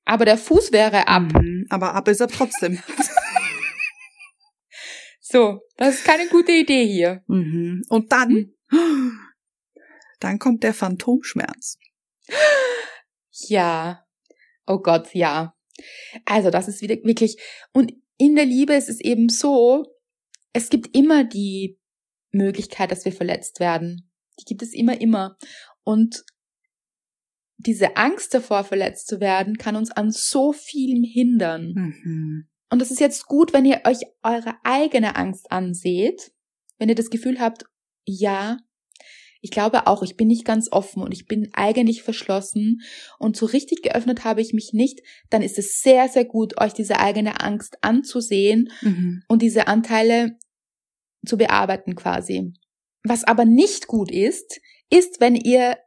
Aber 0.03 0.25
der 0.25 0.37
Fuß 0.37 0.71
wäre 0.71 1.07
ab. 1.07 1.31
Mhm, 1.33 1.67
aber 1.69 1.93
ab 1.93 2.07
ist 2.07 2.19
er 2.19 2.27
trotzdem. 2.27 2.79
So, 5.31 5.61
das 5.77 5.95
ist 5.95 6.03
keine 6.03 6.27
gute 6.27 6.51
Idee 6.51 6.85
hier. 6.85 7.23
mhm. 7.27 7.83
Und 7.87 8.11
dann, 8.11 8.53
dann 10.19 10.39
kommt 10.39 10.63
der 10.63 10.73
Phantomschmerz. 10.73 11.77
Ja. 13.47 14.05
Oh 14.67 14.79
Gott, 14.79 15.13
ja. 15.13 15.55
Also 16.25 16.49
das 16.49 16.67
ist 16.67 16.81
wieder 16.81 16.95
wirklich, 17.03 17.37
und 17.73 17.93
in 18.17 18.35
der 18.35 18.45
Liebe 18.45 18.73
ist 18.73 18.89
es 18.89 18.99
eben 18.99 19.29
so, 19.29 19.85
es 20.53 20.69
gibt 20.69 20.95
immer 20.95 21.23
die 21.23 21.79
Möglichkeit, 22.31 22.91
dass 22.91 23.05
wir 23.05 23.13
verletzt 23.13 23.59
werden. 23.59 24.11
Die 24.39 24.45
gibt 24.45 24.61
es 24.61 24.73
immer, 24.73 24.99
immer. 24.99 25.37
Und 25.83 26.23
diese 27.57 27.95
Angst 27.95 28.33
davor, 28.33 28.63
verletzt 28.63 29.07
zu 29.07 29.19
werden, 29.19 29.57
kann 29.57 29.75
uns 29.75 29.91
an 29.91 30.11
so 30.11 30.51
vielem 30.51 31.03
hindern. 31.03 31.73
Mhm. 31.73 32.47
Und 32.69 32.79
das 32.79 32.91
ist 32.91 32.99
jetzt 32.99 33.25
gut, 33.25 33.53
wenn 33.53 33.65
ihr 33.65 33.81
euch 33.85 33.99
eure 34.23 34.55
eigene 34.63 35.15
Angst 35.15 35.51
anseht, 35.51 36.31
wenn 36.79 36.89
ihr 36.89 36.95
das 36.95 37.09
Gefühl 37.09 37.39
habt, 37.39 37.65
ja, 38.05 38.57
ich 39.41 39.51
glaube 39.51 39.87
auch, 39.87 40.03
ich 40.03 40.15
bin 40.15 40.27
nicht 40.27 40.45
ganz 40.45 40.71
offen 40.71 41.01
und 41.01 41.11
ich 41.11 41.25
bin 41.25 41.49
eigentlich 41.53 42.03
verschlossen 42.03 42.81
und 43.17 43.35
so 43.35 43.45
richtig 43.47 43.81
geöffnet 43.81 44.23
habe 44.23 44.41
ich 44.41 44.53
mich 44.53 44.71
nicht, 44.73 44.99
dann 45.29 45.41
ist 45.41 45.57
es 45.57 45.81
sehr, 45.81 46.07
sehr 46.09 46.25
gut, 46.25 46.59
euch 46.61 46.73
diese 46.73 46.99
eigene 46.99 47.41
Angst 47.41 47.77
anzusehen 47.81 48.71
Mhm. 48.81 49.23
und 49.27 49.41
diese 49.41 49.67
Anteile 49.67 50.37
zu 51.25 51.37
bearbeiten 51.37 51.95
quasi. 51.95 52.53
Was 53.03 53.23
aber 53.23 53.45
nicht 53.45 53.87
gut 53.87 54.11
ist, 54.11 54.59
ist, 54.91 55.19
wenn 55.19 55.35
ihr 55.35 55.77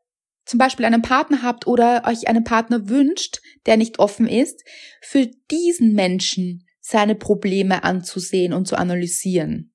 zum 0.46 0.58
Beispiel 0.58 0.84
einen 0.84 1.02
Partner 1.02 1.42
habt 1.42 1.66
oder 1.66 2.02
euch 2.06 2.28
einen 2.28 2.44
Partner 2.44 2.88
wünscht, 2.88 3.40
der 3.66 3.76
nicht 3.76 3.98
offen 3.98 4.28
ist, 4.28 4.62
für 5.00 5.30
diesen 5.50 5.94
Menschen 5.94 6.66
seine 6.80 7.14
Probleme 7.14 7.82
anzusehen 7.82 8.52
und 8.52 8.66
zu 8.68 8.76
analysieren. 8.76 9.72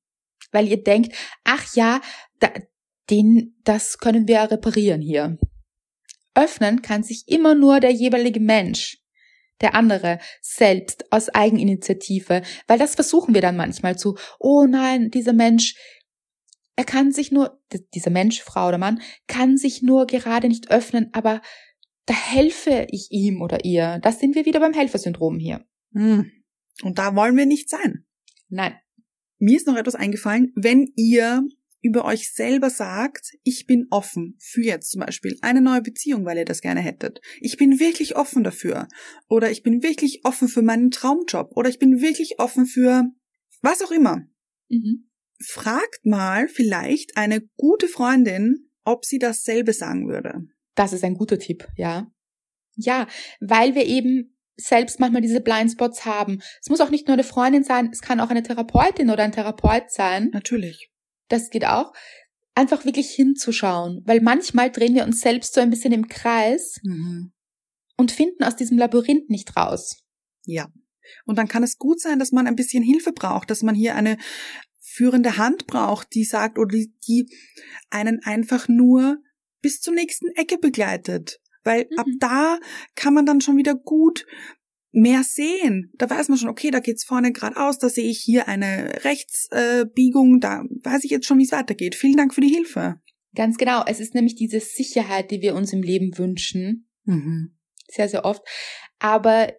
Weil 0.51 0.67
ihr 0.67 0.83
denkt, 0.83 1.15
ach 1.43 1.75
ja, 1.75 2.01
da, 2.39 2.51
den, 3.09 3.55
das 3.63 3.97
können 3.97 4.27
wir 4.27 4.39
reparieren 4.51 5.01
hier. 5.01 5.37
Öffnen 6.35 6.81
kann 6.81 7.03
sich 7.03 7.27
immer 7.27 7.55
nur 7.55 7.79
der 7.79 7.91
jeweilige 7.91 8.39
Mensch, 8.39 8.97
der 9.61 9.75
andere, 9.75 10.19
selbst 10.41 11.11
aus 11.11 11.29
Eigeninitiative, 11.29 12.43
weil 12.67 12.79
das 12.79 12.95
versuchen 12.95 13.33
wir 13.33 13.41
dann 13.41 13.57
manchmal 13.57 13.97
zu, 13.97 14.17
oh 14.39 14.65
nein, 14.65 15.09
dieser 15.11 15.33
Mensch, 15.33 15.75
er 16.75 16.85
kann 16.85 17.11
sich 17.11 17.31
nur, 17.31 17.61
dieser 17.93 18.11
Mensch, 18.11 18.41
Frau 18.41 18.69
oder 18.69 18.77
Mann, 18.77 19.01
kann 19.27 19.57
sich 19.57 19.81
nur 19.81 20.07
gerade 20.07 20.47
nicht 20.47 20.71
öffnen, 20.71 21.09
aber 21.11 21.41
da 22.05 22.13
helfe 22.13 22.87
ich 22.89 23.11
ihm 23.11 23.41
oder 23.41 23.65
ihr. 23.65 23.99
Das 24.01 24.19
sind 24.19 24.33
wir 24.33 24.45
wieder 24.45 24.59
beim 24.61 24.73
Helfersyndrom 24.73 25.39
hier. 25.39 25.65
Mhm. 25.91 26.31
Und 26.81 26.97
da 26.97 27.15
wollen 27.15 27.35
wir 27.35 27.45
nicht 27.45 27.69
sein. 27.69 28.05
Nein. 28.47 28.75
Mir 29.37 29.57
ist 29.57 29.67
noch 29.67 29.75
etwas 29.75 29.95
eingefallen, 29.95 30.51
wenn 30.55 30.91
ihr 30.95 31.43
über 31.81 32.05
euch 32.05 32.33
selber 32.33 32.69
sagt, 32.69 33.31
ich 33.43 33.65
bin 33.65 33.87
offen 33.89 34.37
für 34.39 34.61
jetzt 34.61 34.91
zum 34.91 35.01
Beispiel 35.01 35.37
eine 35.41 35.61
neue 35.61 35.81
Beziehung, 35.81 36.25
weil 36.25 36.37
ihr 36.37 36.45
das 36.45 36.61
gerne 36.61 36.81
hättet. 36.81 37.21
Ich 37.39 37.57
bin 37.57 37.79
wirklich 37.79 38.15
offen 38.15 38.43
dafür. 38.43 38.87
Oder 39.27 39.49
ich 39.49 39.63
bin 39.63 39.81
wirklich 39.81 40.21
offen 40.25 40.47
für 40.47 40.61
meinen 40.61 40.91
Traumjob. 40.91 41.55
Oder 41.55 41.69
ich 41.69 41.79
bin 41.79 42.01
wirklich 42.01 42.39
offen 42.39 42.65
für 42.65 43.03
was 43.61 43.81
auch 43.81 43.91
immer. 43.91 44.27
Mhm. 44.69 45.09
Fragt 45.41 46.05
mal 46.05 46.49
vielleicht 46.49 47.15
eine 47.15 47.41
gute 47.55 47.87
Freundin, 47.87 48.69
ob 48.83 49.05
sie 49.05 49.19
dasselbe 49.19 49.71
sagen 49.71 50.09
würde. 50.09 50.45
Das 50.75 50.93
ist 50.93 51.03
ein 51.03 51.13
guter 51.13 51.39
Tipp, 51.39 51.67
ja. 51.75 52.11
Ja, 52.75 53.07
weil 53.39 53.75
wir 53.75 53.85
eben 53.85 54.35
selbst 54.57 54.99
manchmal 54.99 55.21
diese 55.21 55.41
Blindspots 55.41 56.05
haben. 56.05 56.41
Es 56.61 56.69
muss 56.69 56.81
auch 56.81 56.89
nicht 56.89 57.07
nur 57.07 57.13
eine 57.13 57.23
Freundin 57.23 57.63
sein, 57.63 57.89
es 57.91 58.01
kann 58.01 58.19
auch 58.19 58.29
eine 58.29 58.43
Therapeutin 58.43 59.09
oder 59.09 59.23
ein 59.23 59.31
Therapeut 59.31 59.89
sein. 59.89 60.29
Natürlich. 60.33 60.89
Das 61.29 61.49
geht 61.49 61.65
auch. 61.65 61.93
Einfach 62.55 62.83
wirklich 62.85 63.09
hinzuschauen, 63.11 64.01
weil 64.05 64.19
manchmal 64.21 64.71
drehen 64.71 64.93
wir 64.95 65.05
uns 65.05 65.21
selbst 65.21 65.53
so 65.53 65.61
ein 65.61 65.69
bisschen 65.69 65.93
im 65.93 66.07
Kreis 66.09 66.79
Mhm. 66.83 67.31
und 67.95 68.11
finden 68.11 68.43
aus 68.43 68.55
diesem 68.55 68.77
Labyrinth 68.77 69.29
nicht 69.29 69.55
raus. 69.55 70.03
Ja. 70.45 70.67
Und 71.25 71.37
dann 71.37 71.47
kann 71.47 71.63
es 71.63 71.77
gut 71.77 72.01
sein, 72.01 72.19
dass 72.19 72.31
man 72.31 72.47
ein 72.47 72.55
bisschen 72.55 72.83
Hilfe 72.83 73.13
braucht, 73.13 73.49
dass 73.49 73.63
man 73.63 73.75
hier 73.75 73.95
eine 73.95 74.17
führende 74.79 75.37
Hand 75.37 75.67
braucht, 75.67 76.13
die 76.13 76.23
sagt 76.23 76.57
oder 76.59 76.75
die, 76.75 76.93
die 77.07 77.29
einen 77.89 78.21
einfach 78.23 78.67
nur 78.67 79.17
bis 79.61 79.79
zur 79.81 79.93
nächsten 79.93 80.27
Ecke 80.35 80.57
begleitet. 80.57 81.39
Weil 81.63 81.87
Mhm. 81.91 81.97
ab 81.99 82.05
da 82.19 82.59
kann 82.95 83.13
man 83.13 83.25
dann 83.25 83.41
schon 83.41 83.57
wieder 83.57 83.75
gut 83.75 84.25
mehr 84.91 85.23
sehen. 85.23 85.91
Da 85.95 86.09
weiß 86.09 86.29
man 86.29 86.37
schon, 86.37 86.49
okay, 86.49 86.71
da 86.71 86.79
geht's 86.79 87.03
vorne 87.03 87.31
geradeaus, 87.31 87.77
da 87.77 87.89
sehe 87.89 88.09
ich 88.09 88.19
hier 88.19 88.47
eine 88.47 89.03
Rechtsbiegung, 89.03 90.37
äh, 90.37 90.39
da 90.39 90.63
weiß 90.83 91.03
ich 91.03 91.11
jetzt 91.11 91.25
schon, 91.27 91.37
wie 91.39 91.45
es 91.45 91.51
weitergeht. 91.51 91.95
Vielen 91.95 92.17
Dank 92.17 92.33
für 92.33 92.41
die 92.41 92.53
Hilfe. 92.53 92.99
Ganz 93.35 93.57
genau. 93.57 93.83
Es 93.85 93.99
ist 93.99 94.15
nämlich 94.15 94.35
diese 94.35 94.59
Sicherheit, 94.59 95.29
die 95.31 95.41
wir 95.41 95.55
uns 95.55 95.71
im 95.73 95.83
Leben 95.83 96.17
wünschen. 96.17 96.89
Mhm. 97.05 97.55
Sehr, 97.87 98.09
sehr 98.09 98.25
oft. 98.25 98.41
Aber 98.97 99.53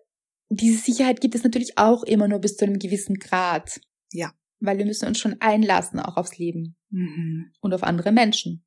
diese 0.48 0.78
Sicherheit 0.78 1.20
gibt 1.20 1.36
es 1.36 1.44
natürlich 1.44 1.78
auch 1.78 2.02
immer 2.02 2.26
nur 2.26 2.40
bis 2.40 2.56
zu 2.56 2.64
einem 2.64 2.78
gewissen 2.78 3.14
Grad. 3.16 3.80
Ja. 4.12 4.32
Weil 4.58 4.78
wir 4.78 4.84
müssen 4.84 5.06
uns 5.06 5.18
schon 5.18 5.36
einlassen, 5.40 6.00
auch 6.00 6.16
aufs 6.16 6.36
Leben 6.38 6.76
Mhm. 6.90 7.52
und 7.60 7.72
auf 7.72 7.84
andere 7.84 8.10
Menschen 8.10 8.64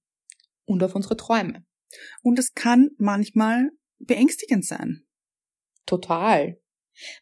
und 0.66 0.82
auf 0.82 0.96
unsere 0.96 1.18
Träume. 1.18 1.66
Und 2.22 2.40
es 2.40 2.54
kann 2.54 2.92
manchmal 2.98 3.70
beängstigend 4.00 4.66
sein. 4.66 5.03
Total. 5.86 6.58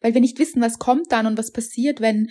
Weil 0.02 0.14
wir 0.14 0.22
nicht 0.22 0.40
wissen, 0.40 0.62
was 0.62 0.80
kommt 0.80 1.12
dann 1.12 1.26
und 1.26 1.38
was 1.38 1.52
passiert, 1.52 2.02
wenn, 2.02 2.30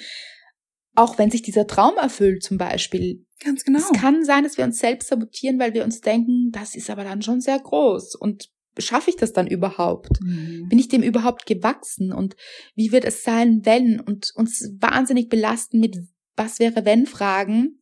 auch 0.94 1.18
wenn 1.18 1.30
sich 1.30 1.42
dieser 1.42 1.66
Traum 1.66 1.96
erfüllt 1.96 2.42
zum 2.42 2.58
Beispiel. 2.58 3.24
Ganz 3.42 3.64
genau. 3.64 3.78
Es 3.78 3.90
kann 3.92 4.24
sein, 4.24 4.44
dass 4.44 4.58
wir 4.58 4.64
uns 4.64 4.78
selbst 4.78 5.08
sabotieren, 5.08 5.58
weil 5.58 5.72
wir 5.72 5.84
uns 5.84 6.00
denken, 6.00 6.50
das 6.52 6.74
ist 6.74 6.90
aber 6.90 7.04
dann 7.04 7.22
schon 7.22 7.40
sehr 7.40 7.58
groß 7.58 8.14
und 8.16 8.50
schaffe 8.78 9.10
ich 9.10 9.16
das 9.16 9.32
dann 9.32 9.46
überhaupt? 9.46 10.20
Mhm. 10.22 10.68
Bin 10.68 10.78
ich 10.78 10.88
dem 10.88 11.02
überhaupt 11.02 11.46
gewachsen? 11.46 12.12
Und 12.12 12.36
wie 12.74 12.92
wird 12.92 13.04
es 13.04 13.22
sein, 13.22 13.60
wenn? 13.64 14.00
Und 14.00 14.32
uns 14.34 14.72
wahnsinnig 14.78 15.28
belasten 15.28 15.80
mit 15.80 15.96
was 16.36 16.58
wäre 16.58 16.84
wenn 16.84 17.06
Fragen, 17.06 17.78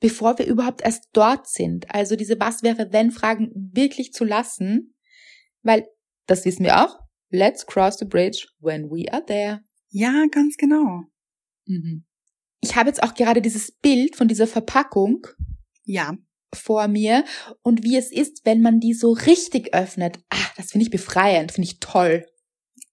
bevor 0.00 0.38
wir 0.38 0.46
überhaupt 0.46 0.82
erst 0.82 1.08
dort 1.12 1.48
sind. 1.48 1.94
Also 1.94 2.16
diese 2.16 2.40
was 2.40 2.62
wäre 2.62 2.92
wenn 2.92 3.10
Fragen 3.10 3.50
wirklich 3.54 4.12
zu 4.12 4.24
lassen, 4.24 4.94
weil 5.62 5.86
das 6.26 6.44
wissen 6.44 6.64
wir 6.64 6.84
auch. 6.84 7.01
Let's 7.32 7.64
cross 7.66 7.98
the 7.98 8.04
bridge 8.04 8.46
when 8.60 8.90
we 8.90 9.10
are 9.12 9.24
there. 9.24 9.62
Ja, 9.90 10.26
ganz 10.30 10.56
genau. 10.56 11.02
Mhm. 11.66 12.04
Ich 12.60 12.76
habe 12.76 12.88
jetzt 12.90 13.02
auch 13.02 13.14
gerade 13.14 13.40
dieses 13.42 13.72
Bild 13.72 14.14
von 14.16 14.28
dieser 14.28 14.46
Verpackung 14.46 15.26
Ja. 15.84 16.16
vor 16.54 16.86
mir 16.88 17.24
und 17.62 17.82
wie 17.82 17.96
es 17.96 18.12
ist, 18.12 18.42
wenn 18.44 18.60
man 18.60 18.78
die 18.80 18.92
so 18.92 19.12
richtig 19.12 19.74
öffnet. 19.74 20.18
Ah, 20.28 20.36
das 20.56 20.70
finde 20.72 20.84
ich 20.84 20.90
befreiend, 20.90 21.52
finde 21.52 21.68
ich 21.68 21.80
toll. 21.80 22.26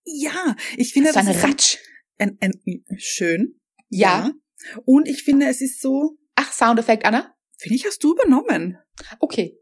Ja, 0.05 0.55
ich 0.77 0.93
finde, 0.93 1.11
so 1.11 1.19
eine 1.19 1.31
ist 1.35 1.43
Ratsch. 1.43 1.77
Ein, 2.17 2.37
ein, 2.41 2.53
schön. 2.97 3.59
Ja. 3.89 4.31
Und 4.85 5.07
ich 5.07 5.23
finde, 5.23 5.47
es 5.47 5.61
ist 5.61 5.81
so, 5.81 6.17
Ach, 6.35 6.51
Soundeffekt, 6.53 7.05
Anna? 7.05 7.33
finde 7.57 7.75
ich, 7.75 7.85
hast 7.85 8.03
du 8.03 8.13
übernommen. 8.13 8.77
Okay. 9.19 9.57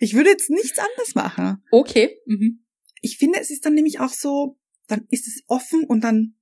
Ich 0.00 0.14
würde 0.14 0.30
jetzt 0.30 0.50
nichts 0.50 0.78
anderes 0.78 1.14
machen. 1.14 1.62
Okay. 1.70 2.18
Mhm. 2.26 2.64
Ich 3.02 3.18
finde, 3.18 3.40
es 3.40 3.50
ist 3.50 3.64
dann 3.64 3.74
nämlich 3.74 4.00
auch 4.00 4.12
so, 4.12 4.58
dann 4.88 5.06
ist 5.10 5.26
es 5.26 5.42
offen 5.46 5.84
und 5.84 6.02
dann 6.02 6.34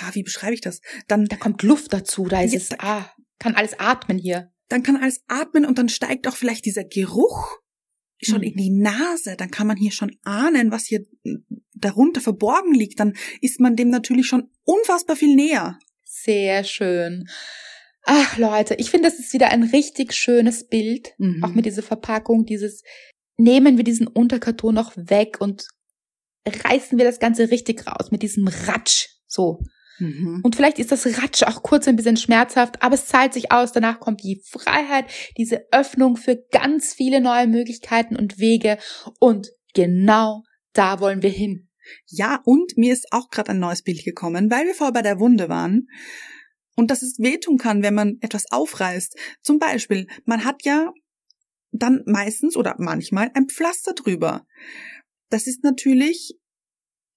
ja, 0.00 0.14
wie 0.14 0.22
beschreibe 0.22 0.54
ich 0.54 0.62
das? 0.62 0.80
Dann, 1.06 1.26
Da 1.26 1.36
kommt 1.36 1.62
Luft 1.62 1.92
dazu, 1.92 2.26
da 2.26 2.40
ist 2.40 2.52
Ja, 2.52 2.58
es, 2.58 2.70
ah, 2.78 3.12
kann 3.38 3.54
alles 3.54 3.78
atmen 3.78 4.16
hier. 4.18 4.50
dann 4.68 4.82
kann 4.82 4.96
alles 4.96 5.22
atmen 5.28 5.66
und 5.66 5.76
dann 5.76 5.90
steigt 5.90 6.26
auch 6.26 6.36
vielleicht 6.36 6.64
dieser 6.64 6.84
Geruch 6.84 7.58
schon 8.22 8.38
Mhm. 8.38 8.44
in 8.44 8.56
die 8.56 8.70
Nase. 8.70 9.36
Dann 9.36 9.50
kann 9.50 9.66
man 9.66 9.76
hier 9.76 9.92
schon 9.92 10.16
ahnen, 10.24 10.70
was 10.70 10.86
hier 10.86 11.04
darunter 11.74 12.22
verborgen 12.22 12.72
liegt. 12.72 13.00
Dann 13.00 13.12
ist 13.42 13.60
man 13.60 13.76
dem 13.76 13.90
natürlich 13.90 14.26
schon 14.28 14.48
unfassbar 14.64 15.14
viel 15.16 15.34
näher. 15.36 15.78
Sehr 16.04 16.64
schön. 16.64 17.28
Ach 18.04 18.36
Leute, 18.36 18.74
ich 18.74 18.90
finde, 18.90 19.08
das 19.08 19.18
ist 19.18 19.32
wieder 19.32 19.50
ein 19.50 19.62
richtig 19.62 20.12
schönes 20.12 20.66
Bild. 20.66 21.14
Mhm. 21.18 21.42
Auch 21.44 21.54
mit 21.54 21.66
dieser 21.66 21.82
Verpackung, 21.82 22.44
dieses, 22.44 22.82
nehmen 23.36 23.76
wir 23.76 23.84
diesen 23.84 24.06
Unterkarton 24.06 24.74
noch 24.74 24.92
weg 24.96 25.40
und 25.40 25.66
reißen 26.46 26.98
wir 26.98 27.04
das 27.04 27.20
Ganze 27.20 27.50
richtig 27.50 27.86
raus 27.86 28.10
mit 28.10 28.22
diesem 28.22 28.48
Ratsch. 28.48 29.08
So. 29.26 29.60
Mhm. 29.98 30.40
Und 30.42 30.56
vielleicht 30.56 30.80
ist 30.80 30.90
das 30.90 31.06
Ratsch 31.22 31.44
auch 31.44 31.62
kurz 31.62 31.86
ein 31.86 31.96
bisschen 31.96 32.16
schmerzhaft, 32.16 32.82
aber 32.82 32.94
es 32.96 33.06
zahlt 33.06 33.32
sich 33.32 33.52
aus. 33.52 33.72
Danach 33.72 34.00
kommt 34.00 34.22
die 34.22 34.42
Freiheit, 34.44 35.06
diese 35.36 35.66
Öffnung 35.70 36.16
für 36.16 36.36
ganz 36.50 36.94
viele 36.94 37.20
neue 37.20 37.46
Möglichkeiten 37.46 38.16
und 38.16 38.38
Wege. 38.38 38.78
Und 39.20 39.52
genau 39.74 40.42
da 40.72 40.98
wollen 41.00 41.22
wir 41.22 41.30
hin. 41.30 41.68
Ja, 42.06 42.40
und 42.44 42.76
mir 42.76 42.92
ist 42.92 43.12
auch 43.12 43.28
gerade 43.28 43.50
ein 43.50 43.58
neues 43.58 43.82
Bild 43.82 44.04
gekommen, 44.04 44.50
weil 44.50 44.66
wir 44.66 44.74
vorher 44.74 44.92
bei 44.92 45.02
der 45.02 45.20
Wunde 45.20 45.48
waren. 45.48 45.88
Und 46.74 46.90
dass 46.90 47.02
es 47.02 47.18
wehtun 47.18 47.58
kann, 47.58 47.82
wenn 47.82 47.94
man 47.94 48.16
etwas 48.20 48.50
aufreißt. 48.50 49.16
Zum 49.42 49.58
Beispiel, 49.58 50.06
man 50.24 50.44
hat 50.44 50.64
ja 50.64 50.92
dann 51.70 52.02
meistens 52.06 52.56
oder 52.56 52.76
manchmal 52.78 53.30
ein 53.34 53.48
Pflaster 53.48 53.94
drüber. 53.94 54.46
Das 55.30 55.46
ist 55.46 55.64
natürlich 55.64 56.38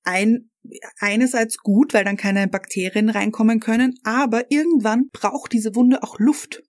ein, 0.03 0.49
einerseits 0.99 1.57
gut, 1.57 1.93
weil 1.93 2.05
dann 2.05 2.17
keine 2.17 2.47
Bakterien 2.47 3.09
reinkommen 3.09 3.59
können, 3.59 3.99
aber 4.03 4.51
irgendwann 4.51 5.09
braucht 5.11 5.51
diese 5.51 5.75
Wunde 5.75 6.03
auch 6.03 6.19
Luft. 6.19 6.63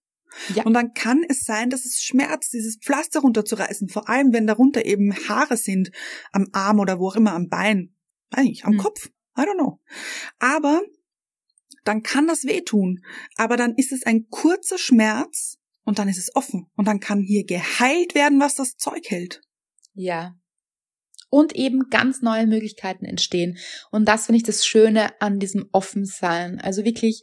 Ja. 0.54 0.64
Und 0.64 0.74
dann 0.74 0.92
kann 0.92 1.24
es 1.28 1.44
sein, 1.44 1.70
dass 1.70 1.84
es 1.84 2.02
schmerzt, 2.02 2.52
dieses 2.52 2.78
Pflaster 2.78 3.20
runterzureißen, 3.20 3.88
vor 3.88 4.08
allem 4.08 4.32
wenn 4.32 4.46
darunter 4.46 4.84
eben 4.84 5.14
Haare 5.28 5.56
sind, 5.56 5.90
am 6.32 6.48
Arm 6.52 6.80
oder 6.80 6.98
wo 6.98 7.08
auch 7.08 7.16
immer, 7.16 7.32
am 7.32 7.48
Bein, 7.48 7.94
eigentlich 8.30 8.64
am 8.64 8.72
Hm. 8.72 8.78
Kopf, 8.78 9.10
I 9.38 9.42
don't 9.42 9.54
know. 9.54 9.80
Aber 10.38 10.82
dann 11.86 12.02
kann 12.02 12.26
das 12.26 12.44
wehtun, 12.44 13.00
aber 13.36 13.56
dann 13.56 13.74
ist 13.76 13.92
es 13.92 14.04
ein 14.04 14.28
kurzer 14.28 14.78
Schmerz 14.78 15.58
und 15.84 15.98
dann 15.98 16.08
ist 16.08 16.18
es 16.18 16.34
offen 16.34 16.66
und 16.76 16.86
dann 16.86 17.00
kann 17.00 17.20
hier 17.20 17.44
geheilt 17.44 18.14
werden, 18.14 18.40
was 18.40 18.56
das 18.56 18.76
Zeug 18.76 19.04
hält. 19.08 19.40
Ja. 19.94 20.34
Und 21.30 21.54
eben 21.54 21.90
ganz 21.90 22.22
neue 22.22 22.46
Möglichkeiten 22.46 23.04
entstehen. 23.04 23.58
Und 23.90 24.06
das 24.06 24.26
finde 24.26 24.38
ich 24.38 24.42
das 24.44 24.66
Schöne 24.66 25.20
an 25.20 25.38
diesem 25.38 25.68
Offensein. 25.72 26.60
Also 26.60 26.84
wirklich, 26.84 27.22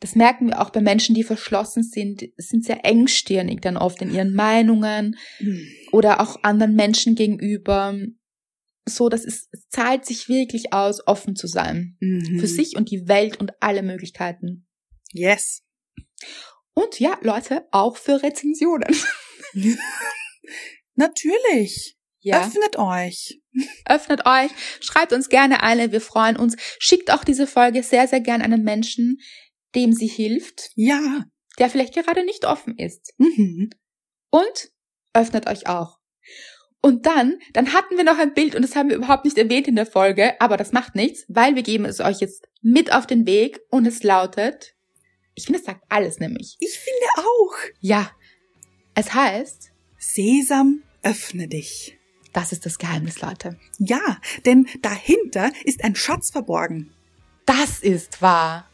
das 0.00 0.14
merken 0.14 0.48
wir 0.48 0.60
auch 0.60 0.70
bei 0.70 0.80
Menschen, 0.80 1.14
die 1.14 1.24
verschlossen 1.24 1.82
sind, 1.82 2.24
sind 2.36 2.64
sehr 2.64 2.84
engstirnig 2.84 3.60
dann 3.60 3.76
oft 3.76 4.00
in 4.02 4.12
ihren 4.12 4.34
Meinungen 4.34 5.16
oder 5.92 6.20
auch 6.20 6.42
anderen 6.42 6.74
Menschen 6.74 7.14
gegenüber. 7.14 7.94
So, 8.90 9.08
das 9.08 9.24
ist, 9.24 9.48
es 9.52 9.68
zahlt 9.68 10.04
sich 10.04 10.28
wirklich 10.28 10.72
aus, 10.72 11.06
offen 11.06 11.36
zu 11.36 11.46
sein. 11.46 11.96
Mhm. 12.00 12.38
Für 12.40 12.46
sich 12.46 12.76
und 12.76 12.90
die 12.90 13.08
Welt 13.08 13.38
und 13.40 13.52
alle 13.60 13.82
Möglichkeiten. 13.82 14.66
Yes. 15.12 15.62
Und 16.74 17.00
ja, 17.00 17.18
Leute, 17.22 17.66
auch 17.72 17.96
für 17.96 18.22
Rezensionen. 18.22 18.94
Natürlich. 20.94 21.96
Ja. 22.22 22.46
Öffnet 22.46 22.76
euch. 22.78 23.40
öffnet 23.86 24.26
euch, 24.26 24.50
schreibt 24.80 25.12
uns 25.12 25.28
gerne 25.28 25.62
eine, 25.62 25.90
wir 25.90 26.00
freuen 26.00 26.36
uns. 26.36 26.56
Schickt 26.78 27.10
auch 27.10 27.24
diese 27.24 27.46
Folge 27.46 27.82
sehr, 27.82 28.06
sehr 28.06 28.20
gern 28.20 28.42
einem 28.42 28.62
Menschen, 28.62 29.18
dem 29.74 29.92
sie 29.92 30.06
hilft, 30.06 30.70
Ja. 30.74 31.24
der 31.58 31.70
vielleicht 31.70 31.94
gerade 31.94 32.24
nicht 32.24 32.44
offen 32.44 32.76
ist. 32.76 33.14
Mhm. 33.18 33.70
Und 34.30 34.70
öffnet 35.14 35.48
euch 35.48 35.66
auch. 35.66 35.99
Und 36.82 37.04
dann, 37.04 37.38
dann 37.52 37.74
hatten 37.74 37.96
wir 37.96 38.04
noch 38.04 38.18
ein 38.18 38.32
Bild 38.32 38.54
und 38.54 38.62
das 38.62 38.74
haben 38.74 38.88
wir 38.88 38.96
überhaupt 38.96 39.24
nicht 39.24 39.36
erwähnt 39.36 39.68
in 39.68 39.76
der 39.76 39.86
Folge, 39.86 40.40
aber 40.40 40.56
das 40.56 40.72
macht 40.72 40.94
nichts, 40.94 41.24
weil 41.28 41.54
wir 41.54 41.62
geben 41.62 41.84
es 41.84 42.00
euch 42.00 42.20
jetzt 42.20 42.48
mit 42.62 42.92
auf 42.92 43.06
den 43.06 43.26
Weg 43.26 43.60
und 43.70 43.86
es 43.86 44.02
lautet, 44.02 44.74
ich 45.34 45.44
finde, 45.44 45.60
es 45.60 45.66
sagt 45.66 45.84
alles 45.90 46.18
nämlich. 46.20 46.56
Ich 46.60 46.78
finde 46.78 47.06
auch. 47.18 47.56
Ja, 47.80 48.10
es 48.94 49.12
heißt, 49.12 49.72
Sesam, 49.98 50.82
öffne 51.02 51.48
dich. 51.48 51.98
das 52.32 52.52
ist 52.52 52.64
das 52.64 52.78
Geheimnis, 52.78 53.20
Leute. 53.20 53.58
Ja, 53.78 54.18
denn 54.46 54.66
dahinter 54.80 55.50
ist 55.64 55.84
ein 55.84 55.96
Schatz 55.96 56.30
verborgen. 56.30 56.92
Das 57.44 57.80
ist 57.80 58.22
wahr. 58.22 58.69